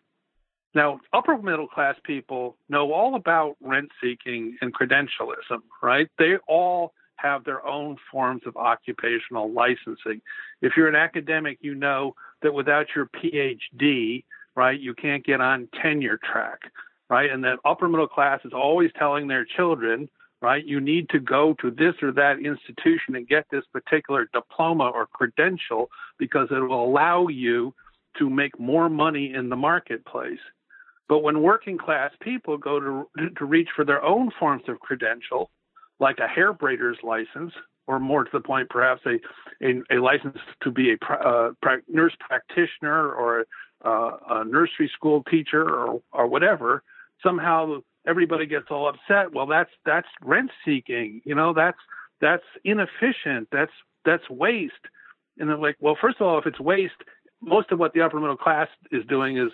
Now, 0.74 1.00
upper 1.12 1.36
middle 1.36 1.66
class 1.66 1.96
people 2.04 2.56
know 2.68 2.92
all 2.92 3.16
about 3.16 3.56
rent 3.60 3.90
seeking 4.00 4.56
and 4.60 4.72
credentialism, 4.72 5.60
right? 5.82 6.08
They 6.18 6.36
all 6.46 6.92
have 7.16 7.42
their 7.44 7.66
own 7.66 7.96
forms 8.12 8.42
of 8.46 8.56
occupational 8.56 9.52
licensing. 9.52 10.22
If 10.62 10.74
you're 10.76 10.88
an 10.88 10.94
academic, 10.94 11.58
you 11.60 11.74
know 11.74 12.14
that 12.42 12.54
without 12.54 12.86
your 12.94 13.06
PhD, 13.06 14.24
right, 14.60 14.78
you 14.78 14.92
can't 14.92 15.24
get 15.24 15.40
on 15.40 15.70
tenure 15.80 16.20
track, 16.22 16.58
right? 17.08 17.30
And 17.30 17.42
that 17.44 17.60
upper 17.64 17.88
middle 17.88 18.06
class 18.06 18.40
is 18.44 18.52
always 18.52 18.90
telling 18.98 19.26
their 19.26 19.46
children, 19.56 20.06
right, 20.42 20.62
you 20.62 20.80
need 20.82 21.08
to 21.08 21.18
go 21.18 21.54
to 21.62 21.70
this 21.70 21.94
or 22.02 22.12
that 22.12 22.36
institution 22.40 23.16
and 23.16 23.26
get 23.26 23.46
this 23.50 23.64
particular 23.72 24.28
diploma 24.34 24.90
or 24.90 25.06
credential 25.06 25.88
because 26.18 26.48
it 26.50 26.60
will 26.60 26.84
allow 26.84 27.26
you 27.28 27.74
to 28.18 28.28
make 28.28 28.60
more 28.60 28.90
money 28.90 29.32
in 29.32 29.48
the 29.48 29.56
marketplace. 29.56 30.44
But 31.08 31.20
when 31.20 31.40
working 31.40 31.78
class 31.78 32.12
people 32.20 32.58
go 32.58 32.78
to 32.78 33.30
to 33.38 33.44
reach 33.46 33.70
for 33.74 33.86
their 33.86 34.04
own 34.04 34.30
forms 34.38 34.64
of 34.68 34.78
credential, 34.80 35.50
like 36.00 36.18
a 36.18 36.28
hair 36.28 36.52
braider's 36.52 36.98
license, 37.02 37.52
or 37.86 37.98
more 37.98 38.24
to 38.24 38.30
the 38.30 38.40
point, 38.40 38.68
perhaps 38.68 39.00
a 39.06 39.16
a, 39.66 39.96
a 39.96 39.98
license 40.00 40.38
to 40.64 40.70
be 40.70 40.92
a 40.92 40.96
uh, 41.12 41.50
nurse 41.88 42.16
practitioner 42.20 43.10
or 43.10 43.46
uh, 43.84 44.10
a 44.28 44.44
nursery 44.44 44.90
school 44.94 45.22
teacher 45.24 45.62
or 45.62 46.02
or 46.12 46.26
whatever, 46.26 46.82
somehow 47.22 47.78
everybody 48.06 48.46
gets 48.46 48.66
all 48.70 48.88
upset. 48.88 49.32
Well, 49.32 49.46
that's 49.46 49.70
that's 49.84 50.08
rent 50.22 50.50
seeking. 50.64 51.22
You 51.24 51.34
know, 51.34 51.52
that's 51.52 51.78
that's 52.20 52.44
inefficient. 52.64 53.48
That's 53.52 53.72
that's 54.04 54.28
waste. 54.30 54.74
And 55.38 55.48
they're 55.48 55.56
like, 55.56 55.76
well, 55.80 55.96
first 56.00 56.20
of 56.20 56.26
all, 56.26 56.38
if 56.38 56.46
it's 56.46 56.60
waste, 56.60 56.92
most 57.40 57.70
of 57.72 57.78
what 57.78 57.94
the 57.94 58.02
upper 58.02 58.20
middle 58.20 58.36
class 58.36 58.68
is 58.92 59.04
doing 59.06 59.38
is 59.38 59.50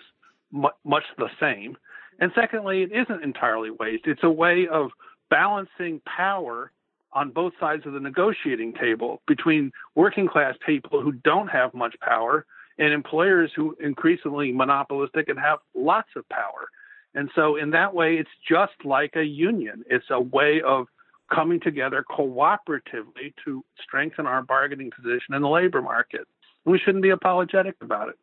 mu- 0.51 0.69
much 0.83 1.03
the 1.17 1.29
same. 1.39 1.77
And 2.19 2.31
secondly, 2.35 2.81
it 2.81 2.91
isn't 2.91 3.23
entirely 3.23 3.69
waste. 3.71 4.03
It's 4.05 4.23
a 4.23 4.29
way 4.29 4.67
of 4.67 4.89
balancing 5.29 6.01
power 6.05 6.71
on 7.13 7.31
both 7.31 7.53
sides 7.59 7.85
of 7.85 7.93
the 7.93 7.99
negotiating 7.99 8.73
table 8.73 9.21
between 9.27 9.71
working 9.95 10.27
class 10.27 10.55
people 10.65 11.01
who 11.01 11.11
don't 11.11 11.47
have 11.47 11.73
much 11.73 11.95
power 12.01 12.45
and 12.77 12.93
employers 12.93 13.51
who 13.55 13.75
increasingly 13.79 14.51
monopolistic 14.51 15.29
and 15.29 15.39
have 15.39 15.59
lots 15.75 16.09
of 16.15 16.27
power. 16.29 16.69
And 17.13 17.29
so 17.35 17.55
in 17.55 17.71
that 17.71 17.93
way, 17.93 18.15
it's 18.15 18.29
just 18.47 18.73
like 18.85 19.15
a 19.15 19.23
union. 19.23 19.83
It's 19.89 20.05
a 20.09 20.21
way 20.21 20.61
of 20.65 20.87
coming 21.33 21.59
together 21.59 22.05
cooperatively 22.09 23.33
to 23.45 23.63
strengthen 23.83 24.25
our 24.25 24.41
bargaining 24.43 24.91
position 24.91 25.33
in 25.33 25.41
the 25.41 25.49
labor 25.49 25.81
market. 25.81 26.27
We 26.65 26.79
shouldn't 26.79 27.03
be 27.03 27.09
apologetic 27.09 27.75
about 27.81 28.09
it. 28.09 28.15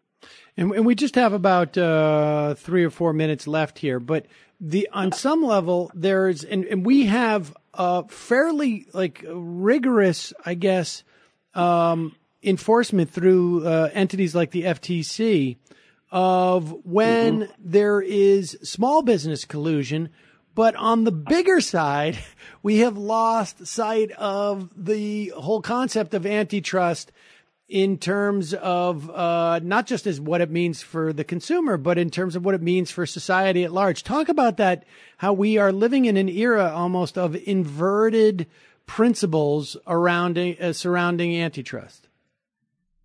And, 0.56 0.72
and 0.72 0.86
we 0.86 0.94
just 0.94 1.16
have 1.16 1.32
about 1.32 1.76
uh, 1.76 2.54
three 2.54 2.84
or 2.84 2.90
four 2.90 3.12
minutes 3.12 3.46
left 3.46 3.78
here, 3.78 4.00
but 4.00 4.26
the 4.60 4.88
on 4.92 5.12
some 5.12 5.42
level 5.42 5.90
there's 5.94 6.44
and, 6.44 6.64
and 6.64 6.86
we 6.86 7.06
have 7.06 7.54
a 7.74 8.06
fairly 8.08 8.86
like 8.92 9.24
rigorous, 9.28 10.32
I 10.46 10.54
guess, 10.54 11.02
um, 11.54 12.14
enforcement 12.44 13.10
through 13.10 13.66
uh, 13.66 13.90
entities 13.92 14.34
like 14.34 14.50
the 14.50 14.64
FTC 14.64 15.56
of 16.10 16.70
when 16.84 17.48
there 17.58 18.00
is 18.00 18.56
small 18.62 19.02
business 19.02 19.44
collusion. 19.44 20.10
But 20.54 20.76
on 20.76 21.02
the 21.02 21.12
bigger 21.12 21.60
side, 21.60 22.18
we 22.62 22.78
have 22.78 22.96
lost 22.96 23.66
sight 23.66 24.12
of 24.12 24.70
the 24.76 25.32
whole 25.36 25.60
concept 25.60 26.14
of 26.14 26.24
antitrust 26.24 27.10
in 27.68 27.98
terms 27.98 28.52
of 28.54 29.10
uh, 29.10 29.58
not 29.62 29.86
just 29.86 30.06
as 30.06 30.20
what 30.20 30.40
it 30.40 30.50
means 30.50 30.82
for 30.82 31.12
the 31.12 31.24
consumer, 31.24 31.76
but 31.76 31.98
in 31.98 32.10
terms 32.10 32.36
of 32.36 32.44
what 32.44 32.54
it 32.54 32.62
means 32.62 32.90
for 32.90 33.06
society 33.06 33.64
at 33.64 33.72
large. 33.72 34.04
Talk 34.04 34.28
about 34.28 34.58
that, 34.58 34.84
how 35.16 35.32
we 35.32 35.56
are 35.56 35.72
living 35.72 36.04
in 36.04 36.16
an 36.16 36.28
era 36.28 36.70
almost 36.72 37.16
of 37.16 37.34
inverted 37.34 38.46
principles 38.86 39.76
around 39.86 40.38
uh, 40.38 40.72
surrounding 40.72 41.36
antitrust. 41.36 42.08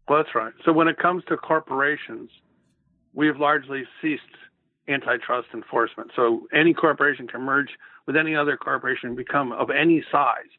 Well, 0.09 0.17
that's 0.23 0.33
right. 0.33 0.53
So 0.65 0.73
when 0.73 0.87
it 0.87 0.97
comes 0.97 1.23
to 1.29 1.37
corporations, 1.37 2.31
we 3.13 3.27
have 3.27 3.37
largely 3.37 3.83
ceased 4.01 4.23
antitrust 4.87 5.49
enforcement. 5.53 6.09
So 6.15 6.47
any 6.51 6.73
corporation 6.73 7.27
can 7.27 7.41
merge 7.41 7.69
with 8.07 8.15
any 8.17 8.35
other 8.35 8.57
corporation 8.57 9.09
and 9.09 9.15
become 9.15 9.51
of 9.51 9.69
any 9.69 10.03
size. 10.11 10.49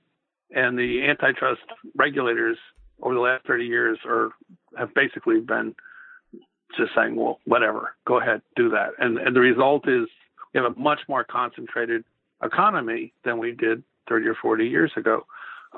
And 0.53 0.79
the 0.79 1.03
antitrust 1.09 1.63
regulators 1.97 2.59
over 3.03 3.15
the 3.15 3.21
last 3.21 3.45
30 3.47 3.65
years 3.65 3.99
are 4.07 4.31
have 4.79 4.95
basically 4.95 5.41
been 5.41 5.75
just 6.77 6.93
saying, 6.95 7.17
well, 7.17 7.41
whatever, 7.45 7.97
go 8.07 8.21
ahead, 8.21 8.43
do 8.55 8.71
that. 8.71 8.91
And, 8.99 9.19
and 9.19 9.35
the 9.35 9.41
result 9.41 9.89
is 9.89 10.07
we 10.55 10.61
have 10.61 10.77
a 10.77 10.79
much 10.79 11.01
more 11.09 11.25
concentrated 11.25 12.05
economy 12.43 13.13
than 13.25 13.39
we 13.39 13.53
did 13.53 13.83
30 14.09 14.29
or 14.29 14.37
40 14.41 14.67
years 14.67 14.93
ago. 14.97 15.27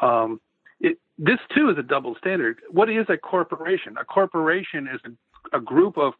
Um, 0.00 0.40
it, 0.82 0.98
this 1.16 1.38
too 1.54 1.70
is 1.70 1.78
a 1.78 1.82
double 1.82 2.16
standard. 2.16 2.60
What 2.70 2.90
is 2.90 3.06
a 3.08 3.16
corporation? 3.16 3.96
A 3.98 4.04
corporation 4.04 4.88
is 4.92 5.00
a, 5.06 5.56
a 5.56 5.60
group 5.60 5.96
of 5.96 6.14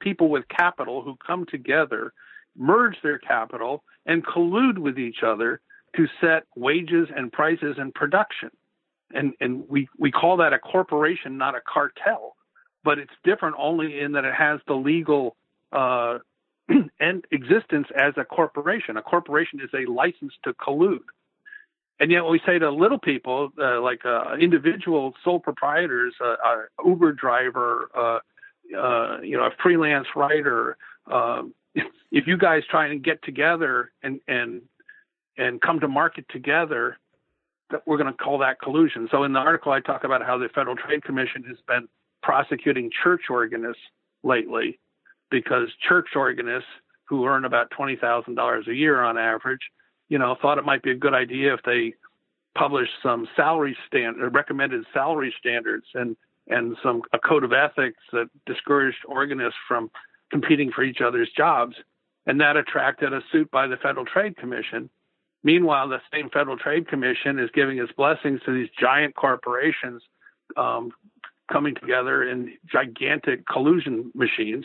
people 0.00 0.30
with 0.30 0.48
capital 0.48 1.02
who 1.02 1.16
come 1.24 1.44
together, 1.46 2.12
merge 2.56 2.96
their 3.02 3.18
capital, 3.18 3.84
and 4.06 4.24
collude 4.26 4.78
with 4.78 4.98
each 4.98 5.22
other 5.24 5.60
to 5.96 6.06
set 6.20 6.44
wages 6.56 7.08
and 7.14 7.30
prices 7.30 7.76
and 7.78 7.94
production. 7.94 8.50
And, 9.12 9.34
and 9.40 9.64
we, 9.68 9.88
we 9.98 10.10
call 10.10 10.38
that 10.38 10.52
a 10.52 10.58
corporation, 10.58 11.36
not 11.36 11.54
a 11.54 11.60
cartel. 11.60 12.36
But 12.84 12.98
it's 12.98 13.12
different 13.22 13.56
only 13.58 14.00
in 14.00 14.12
that 14.12 14.24
it 14.24 14.34
has 14.34 14.60
the 14.66 14.74
legal 14.74 15.36
uh, 15.72 16.18
and 17.00 17.24
existence 17.30 17.88
as 17.94 18.14
a 18.16 18.24
corporation. 18.24 18.96
A 18.96 19.02
corporation 19.02 19.60
is 19.60 19.70
a 19.74 19.90
license 19.90 20.32
to 20.44 20.54
collude. 20.54 21.00
And 21.98 22.10
yet, 22.10 22.22
when 22.22 22.32
we 22.32 22.40
say 22.44 22.58
to 22.58 22.70
little 22.70 22.98
people, 22.98 23.50
uh, 23.58 23.80
like 23.80 24.04
uh, 24.04 24.34
individual 24.38 25.14
sole 25.24 25.40
proprietors, 25.40 26.14
uh, 26.20 26.36
uh, 26.44 26.56
Uber 26.84 27.12
driver, 27.12 27.88
uh, 27.96 28.18
uh, 28.76 29.20
you 29.22 29.36
know, 29.36 29.44
a 29.44 29.50
freelance 29.62 30.06
writer, 30.14 30.76
um, 31.10 31.54
if, 32.10 32.26
you 32.26 32.36
guys 32.36 32.62
try 32.70 32.86
and 32.88 33.02
get 33.02 33.22
together 33.22 33.92
and 34.02 34.20
and 34.28 34.62
and 35.38 35.60
come 35.60 35.80
to 35.80 35.88
market 35.88 36.26
together, 36.30 36.98
that 37.70 37.82
we're 37.86 37.98
going 37.98 38.12
to 38.12 38.16
call 38.16 38.38
that 38.38 38.60
collusion. 38.60 39.08
So 39.10 39.24
in 39.24 39.32
the 39.32 39.38
article, 39.38 39.72
I 39.72 39.80
talk 39.80 40.04
about 40.04 40.22
how 40.22 40.38
the 40.38 40.48
Federal 40.54 40.76
Trade 40.76 41.02
Commission 41.02 41.44
has 41.44 41.58
been 41.66 41.88
prosecuting 42.22 42.90
church 43.02 43.22
organists 43.30 43.82
lately 44.22 44.78
because 45.30 45.68
church 45.86 46.08
organists 46.14 46.68
who 47.04 47.24
earn 47.26 47.46
about 47.46 47.70
twenty 47.70 47.96
thousand 47.96 48.34
dollars 48.34 48.66
a 48.68 48.74
year 48.74 49.02
on 49.02 49.16
average 49.16 49.62
you 50.08 50.18
know, 50.18 50.36
thought 50.40 50.58
it 50.58 50.64
might 50.64 50.82
be 50.82 50.90
a 50.90 50.96
good 50.96 51.14
idea 51.14 51.54
if 51.54 51.60
they 51.64 51.94
published 52.56 52.92
some 53.02 53.28
salary 53.36 53.76
standard, 53.86 54.34
recommended 54.34 54.84
salary 54.92 55.34
standards, 55.38 55.86
and 55.94 56.16
and 56.48 56.76
some 56.82 57.02
a 57.12 57.18
code 57.18 57.44
of 57.44 57.52
ethics 57.52 58.02
that 58.12 58.28
discouraged 58.46 58.98
organists 59.06 59.58
from 59.66 59.90
competing 60.30 60.70
for 60.70 60.82
each 60.82 61.00
other's 61.00 61.30
jobs, 61.36 61.76
and 62.26 62.40
that 62.40 62.56
attracted 62.56 63.12
a 63.12 63.20
suit 63.32 63.50
by 63.50 63.66
the 63.66 63.76
Federal 63.76 64.06
Trade 64.06 64.36
Commission. 64.36 64.88
Meanwhile, 65.42 65.88
the 65.88 66.00
same 66.12 66.30
Federal 66.30 66.56
Trade 66.56 66.88
Commission 66.88 67.38
is 67.38 67.50
giving 67.54 67.78
its 67.78 67.92
blessings 67.92 68.40
to 68.46 68.52
these 68.52 68.68
giant 68.80 69.14
corporations 69.14 70.02
um, 70.56 70.92
coming 71.50 71.74
together 71.74 72.28
in 72.28 72.52
gigantic 72.70 73.46
collusion 73.46 74.10
machines. 74.14 74.64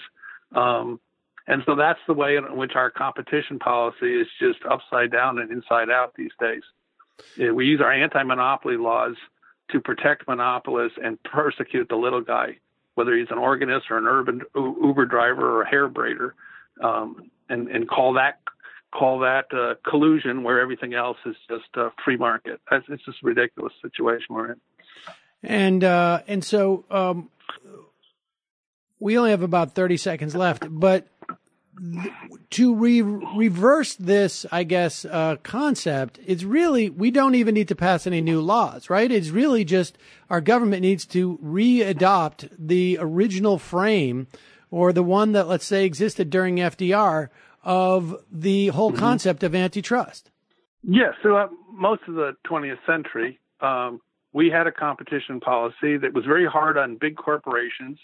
Um, 0.56 1.00
and 1.48 1.64
so 1.66 1.76
that's 1.76 2.00
the 2.08 2.14
way 2.14 2.36
in 2.36 2.56
which 2.56 2.74
our 2.76 2.90
competition 2.90 3.60
policy 3.60 4.14
is 4.14 4.28
just 4.40 4.60
upside 4.70 5.12
down 5.12 5.40
and 5.40 5.52
inside 5.52 5.90
out 5.90 6.14
these 6.16 6.32
days. 6.40 6.64
We 7.38 7.66
use 7.66 7.82
our 7.82 7.92
anti 7.92 8.24
monopoly 8.24 8.78
laws 8.78 9.16
to 9.72 9.80
protect 9.80 10.28
monopolists 10.28 10.98
and 11.04 11.22
persecute 11.24 11.90
the 11.90 11.96
little 11.96 12.22
guy, 12.22 12.58
whether 12.96 13.16
he's 13.16 13.32
an 13.32 13.38
organist 13.38 13.88
or 13.90 13.98
an 13.98 14.06
urban 14.08 14.42
Uber 14.56 15.06
driver 15.06 15.58
or 15.58 15.62
a 15.64 15.70
hair 15.70 15.90
braider. 15.90 16.32
um, 16.82 17.30
and 17.50 17.68
and 17.68 17.88
call 17.88 18.14
that 18.14 18.40
call 18.94 19.20
that 19.20 19.46
uh, 19.54 19.76
collusion 19.90 20.44
where 20.44 20.60
everything 20.60 20.94
else 20.94 21.18
is 21.26 21.36
just 21.50 21.66
uh, 21.76 21.90
free 22.04 22.18
market. 22.18 22.60
It's 22.72 22.88
just 22.88 23.18
a 23.24 23.26
ridiculous 23.26 23.74
situation 23.82 24.28
we're 24.30 24.54
in. 24.54 24.62
And 25.44 25.84
uh, 25.84 26.22
and 26.28 26.44
so 26.44 26.86
um, 26.90 27.30
we 29.02 29.18
only 29.18 29.32
have 29.32 29.42
about 29.42 29.74
thirty 29.74 29.98
seconds 29.98 30.36
left, 30.36 30.66
but 30.70 31.08
to 32.52 32.76
re- 32.76 33.02
reverse 33.02 33.96
this, 33.96 34.46
I 34.52 34.64
guess, 34.64 35.06
uh, 35.06 35.38
concept, 35.42 36.20
it's 36.26 36.44
really 36.44 36.90
we 36.90 37.12
don't 37.12 37.36
even 37.36 37.56
need 37.56 37.70
to 37.70 37.76
pass 37.76 38.06
any 38.06 38.22
new 38.22 38.42
laws, 38.42 38.90
right? 38.90 39.12
It's 39.12 39.30
really 39.30 39.66
just 39.66 39.98
our 40.30 40.42
government 40.42 40.82
needs 40.82 41.06
to 41.08 41.40
re-adopt 41.42 42.48
the 42.58 42.98
original 43.02 43.58
frame 43.58 44.28
or 44.70 44.94
the 44.94 45.04
one 45.04 45.32
that, 45.32 45.48
let's 45.48 45.66
say, 45.66 45.86
existed 45.86 46.30
during 46.30 46.58
FDR 46.58 47.30
of 47.64 48.16
the 48.32 48.68
whole 48.68 48.92
concept 48.92 49.44
of 49.44 49.56
antitrust. 49.56 50.30
Yes, 50.84 51.14
throughout 51.22 51.52
most 51.72 52.02
of 52.08 52.16
the 52.16 52.34
20th 52.48 52.80
century, 52.86 53.40
um, 53.60 54.02
we 54.34 54.50
had 54.50 54.68
a 54.68 54.72
competition 54.72 55.40
policy 55.40 55.98
that 55.98 56.14
was 56.14 56.26
very 56.26 56.48
hard 56.48 56.78
on 56.78 56.98
big 57.00 57.18
corporations 57.18 58.00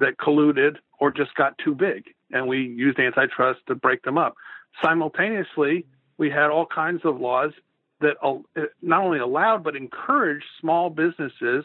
that 0.00 0.18
colluded 0.18 0.76
or 0.98 1.10
just 1.10 1.34
got 1.34 1.56
too 1.58 1.74
big, 1.74 2.04
and 2.30 2.46
we 2.46 2.58
used 2.58 2.98
antitrust 2.98 3.60
to 3.68 3.74
break 3.74 4.02
them 4.02 4.18
up. 4.18 4.34
Simultaneously, 4.82 5.86
we 6.18 6.30
had 6.30 6.50
all 6.50 6.66
kinds 6.66 7.02
of 7.04 7.20
laws 7.20 7.52
that 8.00 8.16
uh, 8.22 8.38
not 8.82 9.02
only 9.02 9.18
allowed 9.18 9.62
but 9.62 9.76
encouraged 9.76 10.44
small 10.60 10.90
businesses 10.90 11.64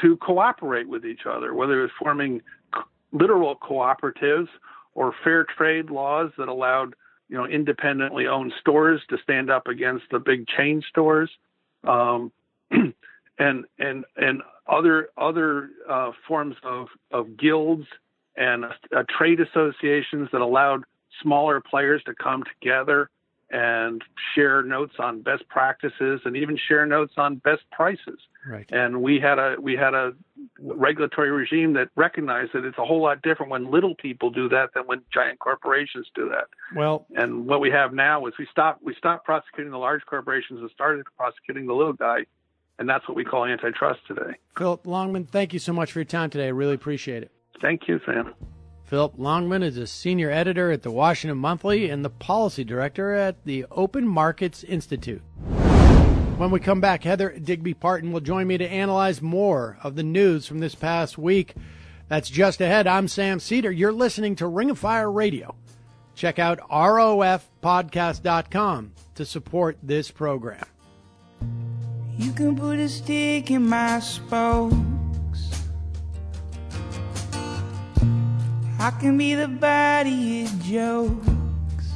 to 0.00 0.16
cooperate 0.18 0.88
with 0.88 1.04
each 1.04 1.26
other, 1.28 1.54
whether 1.54 1.80
it 1.80 1.82
was 1.82 1.90
forming 1.98 2.40
literal 3.12 3.56
cooperatives 3.56 4.48
or 4.94 5.14
fair 5.24 5.44
trade 5.44 5.90
laws 5.90 6.30
that 6.38 6.48
allowed 6.48 6.94
you 7.28 7.36
know 7.36 7.46
independently 7.46 8.26
owned 8.26 8.52
stores 8.60 9.00
to 9.08 9.16
stand 9.22 9.50
up 9.50 9.66
against 9.66 10.04
the 10.10 10.18
big 10.18 10.46
chain 10.46 10.82
stores, 10.88 11.30
um, 11.84 12.32
and 12.70 13.64
and 13.78 14.04
and 14.16 14.42
other 14.70 15.08
other 15.16 15.70
uh, 15.88 16.12
forms 16.26 16.56
of 16.62 16.88
of 17.10 17.36
guilds 17.36 17.86
and 18.36 18.64
uh, 18.64 19.02
trade 19.18 19.40
associations 19.40 20.28
that 20.32 20.40
allowed 20.40 20.84
smaller 21.22 21.60
players 21.60 22.02
to 22.04 22.14
come 22.14 22.44
together 22.44 23.10
and 23.50 24.02
share 24.34 24.62
notes 24.62 24.94
on 24.98 25.22
best 25.22 25.46
practices 25.48 26.20
and 26.24 26.36
even 26.36 26.56
share 26.56 26.86
notes 26.86 27.14
on 27.16 27.36
best 27.36 27.62
prices. 27.72 28.20
Right. 28.46 28.64
And 28.70 29.02
we 29.02 29.18
had 29.20 29.38
a 29.38 29.56
we 29.60 29.74
had 29.74 29.92
a 29.92 30.12
regulatory 30.58 31.30
regime 31.30 31.74
that 31.74 31.88
recognized 31.96 32.52
that 32.54 32.64
it's 32.64 32.78
a 32.78 32.84
whole 32.84 33.02
lot 33.02 33.22
different 33.22 33.50
when 33.50 33.70
little 33.70 33.94
people 33.96 34.30
do 34.30 34.48
that 34.50 34.70
than 34.74 34.84
when 34.86 35.02
giant 35.12 35.40
corporations 35.40 36.06
do 36.14 36.28
that. 36.28 36.46
Well, 36.74 37.06
And 37.16 37.46
what 37.46 37.60
we 37.60 37.70
have 37.70 37.92
now 37.92 38.26
is 38.26 38.34
we 38.38 38.46
stop 38.50 38.78
we 38.82 38.94
stop 38.94 39.24
prosecuting 39.24 39.72
the 39.72 39.78
large 39.78 40.06
corporations 40.06 40.60
and 40.60 40.70
started 40.70 41.04
prosecuting 41.16 41.66
the 41.66 41.74
little 41.74 41.92
guy, 41.92 42.26
and 42.80 42.88
that's 42.88 43.06
what 43.06 43.14
we 43.14 43.24
call 43.24 43.44
antitrust 43.44 44.00
today. 44.08 44.36
Philip 44.56 44.84
Longman, 44.86 45.26
thank 45.26 45.52
you 45.52 45.60
so 45.60 45.72
much 45.72 45.92
for 45.92 46.00
your 46.00 46.06
time 46.06 46.30
today. 46.30 46.46
I 46.46 46.48
really 46.48 46.74
appreciate 46.74 47.22
it. 47.22 47.30
Thank 47.60 47.86
you, 47.86 48.00
Sam. 48.06 48.34
Philip 48.84 49.18
Longman 49.18 49.62
is 49.62 49.76
a 49.76 49.86
senior 49.86 50.30
editor 50.30 50.72
at 50.72 50.82
the 50.82 50.90
Washington 50.90 51.38
Monthly 51.38 51.90
and 51.90 52.04
the 52.04 52.10
policy 52.10 52.64
director 52.64 53.14
at 53.14 53.44
the 53.44 53.66
Open 53.70 54.08
Markets 54.08 54.64
Institute. 54.64 55.22
When 56.38 56.50
we 56.50 56.58
come 56.58 56.80
back, 56.80 57.04
Heather 57.04 57.38
Digby 57.38 57.74
Parton 57.74 58.12
will 58.12 58.20
join 58.20 58.46
me 58.46 58.56
to 58.56 58.66
analyze 58.66 59.20
more 59.20 59.76
of 59.82 59.94
the 59.94 60.02
news 60.02 60.46
from 60.46 60.60
this 60.60 60.74
past 60.74 61.18
week. 61.18 61.52
That's 62.08 62.30
just 62.30 62.62
ahead. 62.62 62.86
I'm 62.86 63.08
Sam 63.08 63.40
Seder. 63.40 63.70
You're 63.70 63.92
listening 63.92 64.36
to 64.36 64.46
Ring 64.46 64.70
of 64.70 64.78
Fire 64.78 65.12
Radio. 65.12 65.54
Check 66.14 66.38
out 66.38 66.60
rofpodcast.com 66.70 68.92
to 69.14 69.24
support 69.26 69.76
this 69.82 70.10
program. 70.10 70.64
You 72.20 72.32
can 72.32 72.54
put 72.54 72.78
a 72.78 72.86
stick 72.86 73.50
in 73.50 73.66
my 73.66 73.98
spokes. 73.98 74.76
I 78.78 78.90
can 79.00 79.16
be 79.16 79.34
the 79.34 79.48
body 79.48 80.42
it 80.42 80.50
jokes. 80.60 81.88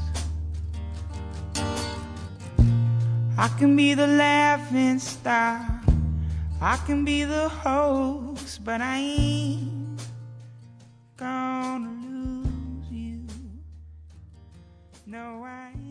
I 3.37 3.49
can 3.59 3.77
be 3.77 3.93
the 3.93 4.07
laughing 4.07 4.99
stock. 4.99 5.83
I 6.59 6.79
can 6.87 7.05
be 7.05 7.25
the 7.25 7.51
host, 7.51 8.65
but 8.65 8.81
I 8.81 8.97
ain't 8.97 10.01
gonna 11.19 11.91
lose 12.01 12.91
you. 12.91 13.27
No, 15.05 15.45
I 15.45 15.73
ain't. 15.75 15.84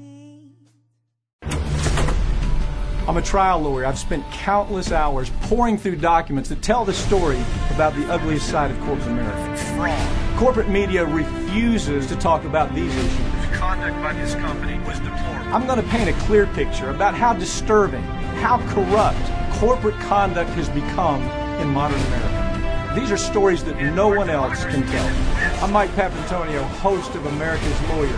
I'm 3.06 3.18
a 3.18 3.22
trial 3.22 3.60
lawyer. 3.60 3.86
I've 3.86 3.99
spent 3.99 4.24
countless 4.32 4.93
hours 4.93 5.30
pouring 5.41 5.78
through 5.78 5.97
documents 5.97 6.47
that 6.49 6.62
tell 6.62 6.86
the 6.86 6.93
story 6.93 7.38
about 7.72 7.93
the 7.95 8.10
ugliest 8.10 8.47
side 8.47 8.72
of 8.72 8.80
corporate 8.80 9.08
America. 9.08 10.38
Corporate 10.38 10.70
media 10.70 11.06
refuses 11.06 12.08
to 12.08 12.16
talk 12.16 12.45
about 12.45 12.74
these 12.74 12.95
issues. 12.95 13.18
The 13.18 13.58
conduct 13.58 14.01
by 14.01 14.14
this 14.14 14.36
company 14.36 14.80
was 14.88 14.99
deplorable. 14.99 15.54
I'm 15.54 15.66
going 15.68 15.82
to 15.82 15.88
paint 15.89 16.10
a 16.10 16.14
clear 16.26 16.47
picture 16.47 16.91
about 16.91 17.14
how 17.14 17.34
disturbing, 17.34 18.04
how 18.39 18.60
corrupt 18.70 19.20
corporate 19.60 19.99
conduct 20.01 20.51
has 20.51 20.70
become 20.70 21.22
in 21.60 21.68
modern 21.70 21.99
America. 21.99 22.99
These 22.99 23.12
are 23.12 23.18
stories 23.18 23.66
that 23.66 23.82
no 23.93 24.08
one 24.08 24.30
else 24.30 24.64
can 24.64 24.82
tell. 24.88 25.64
I'm 25.64 25.74
Mike 25.74 25.89
Papantonio, 25.91 26.64
host 26.78 27.14
of 27.16 27.26
America's 27.26 27.82
Lawyer. 27.89 28.18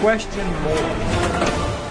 Question 0.00 0.46
more. 0.62 1.85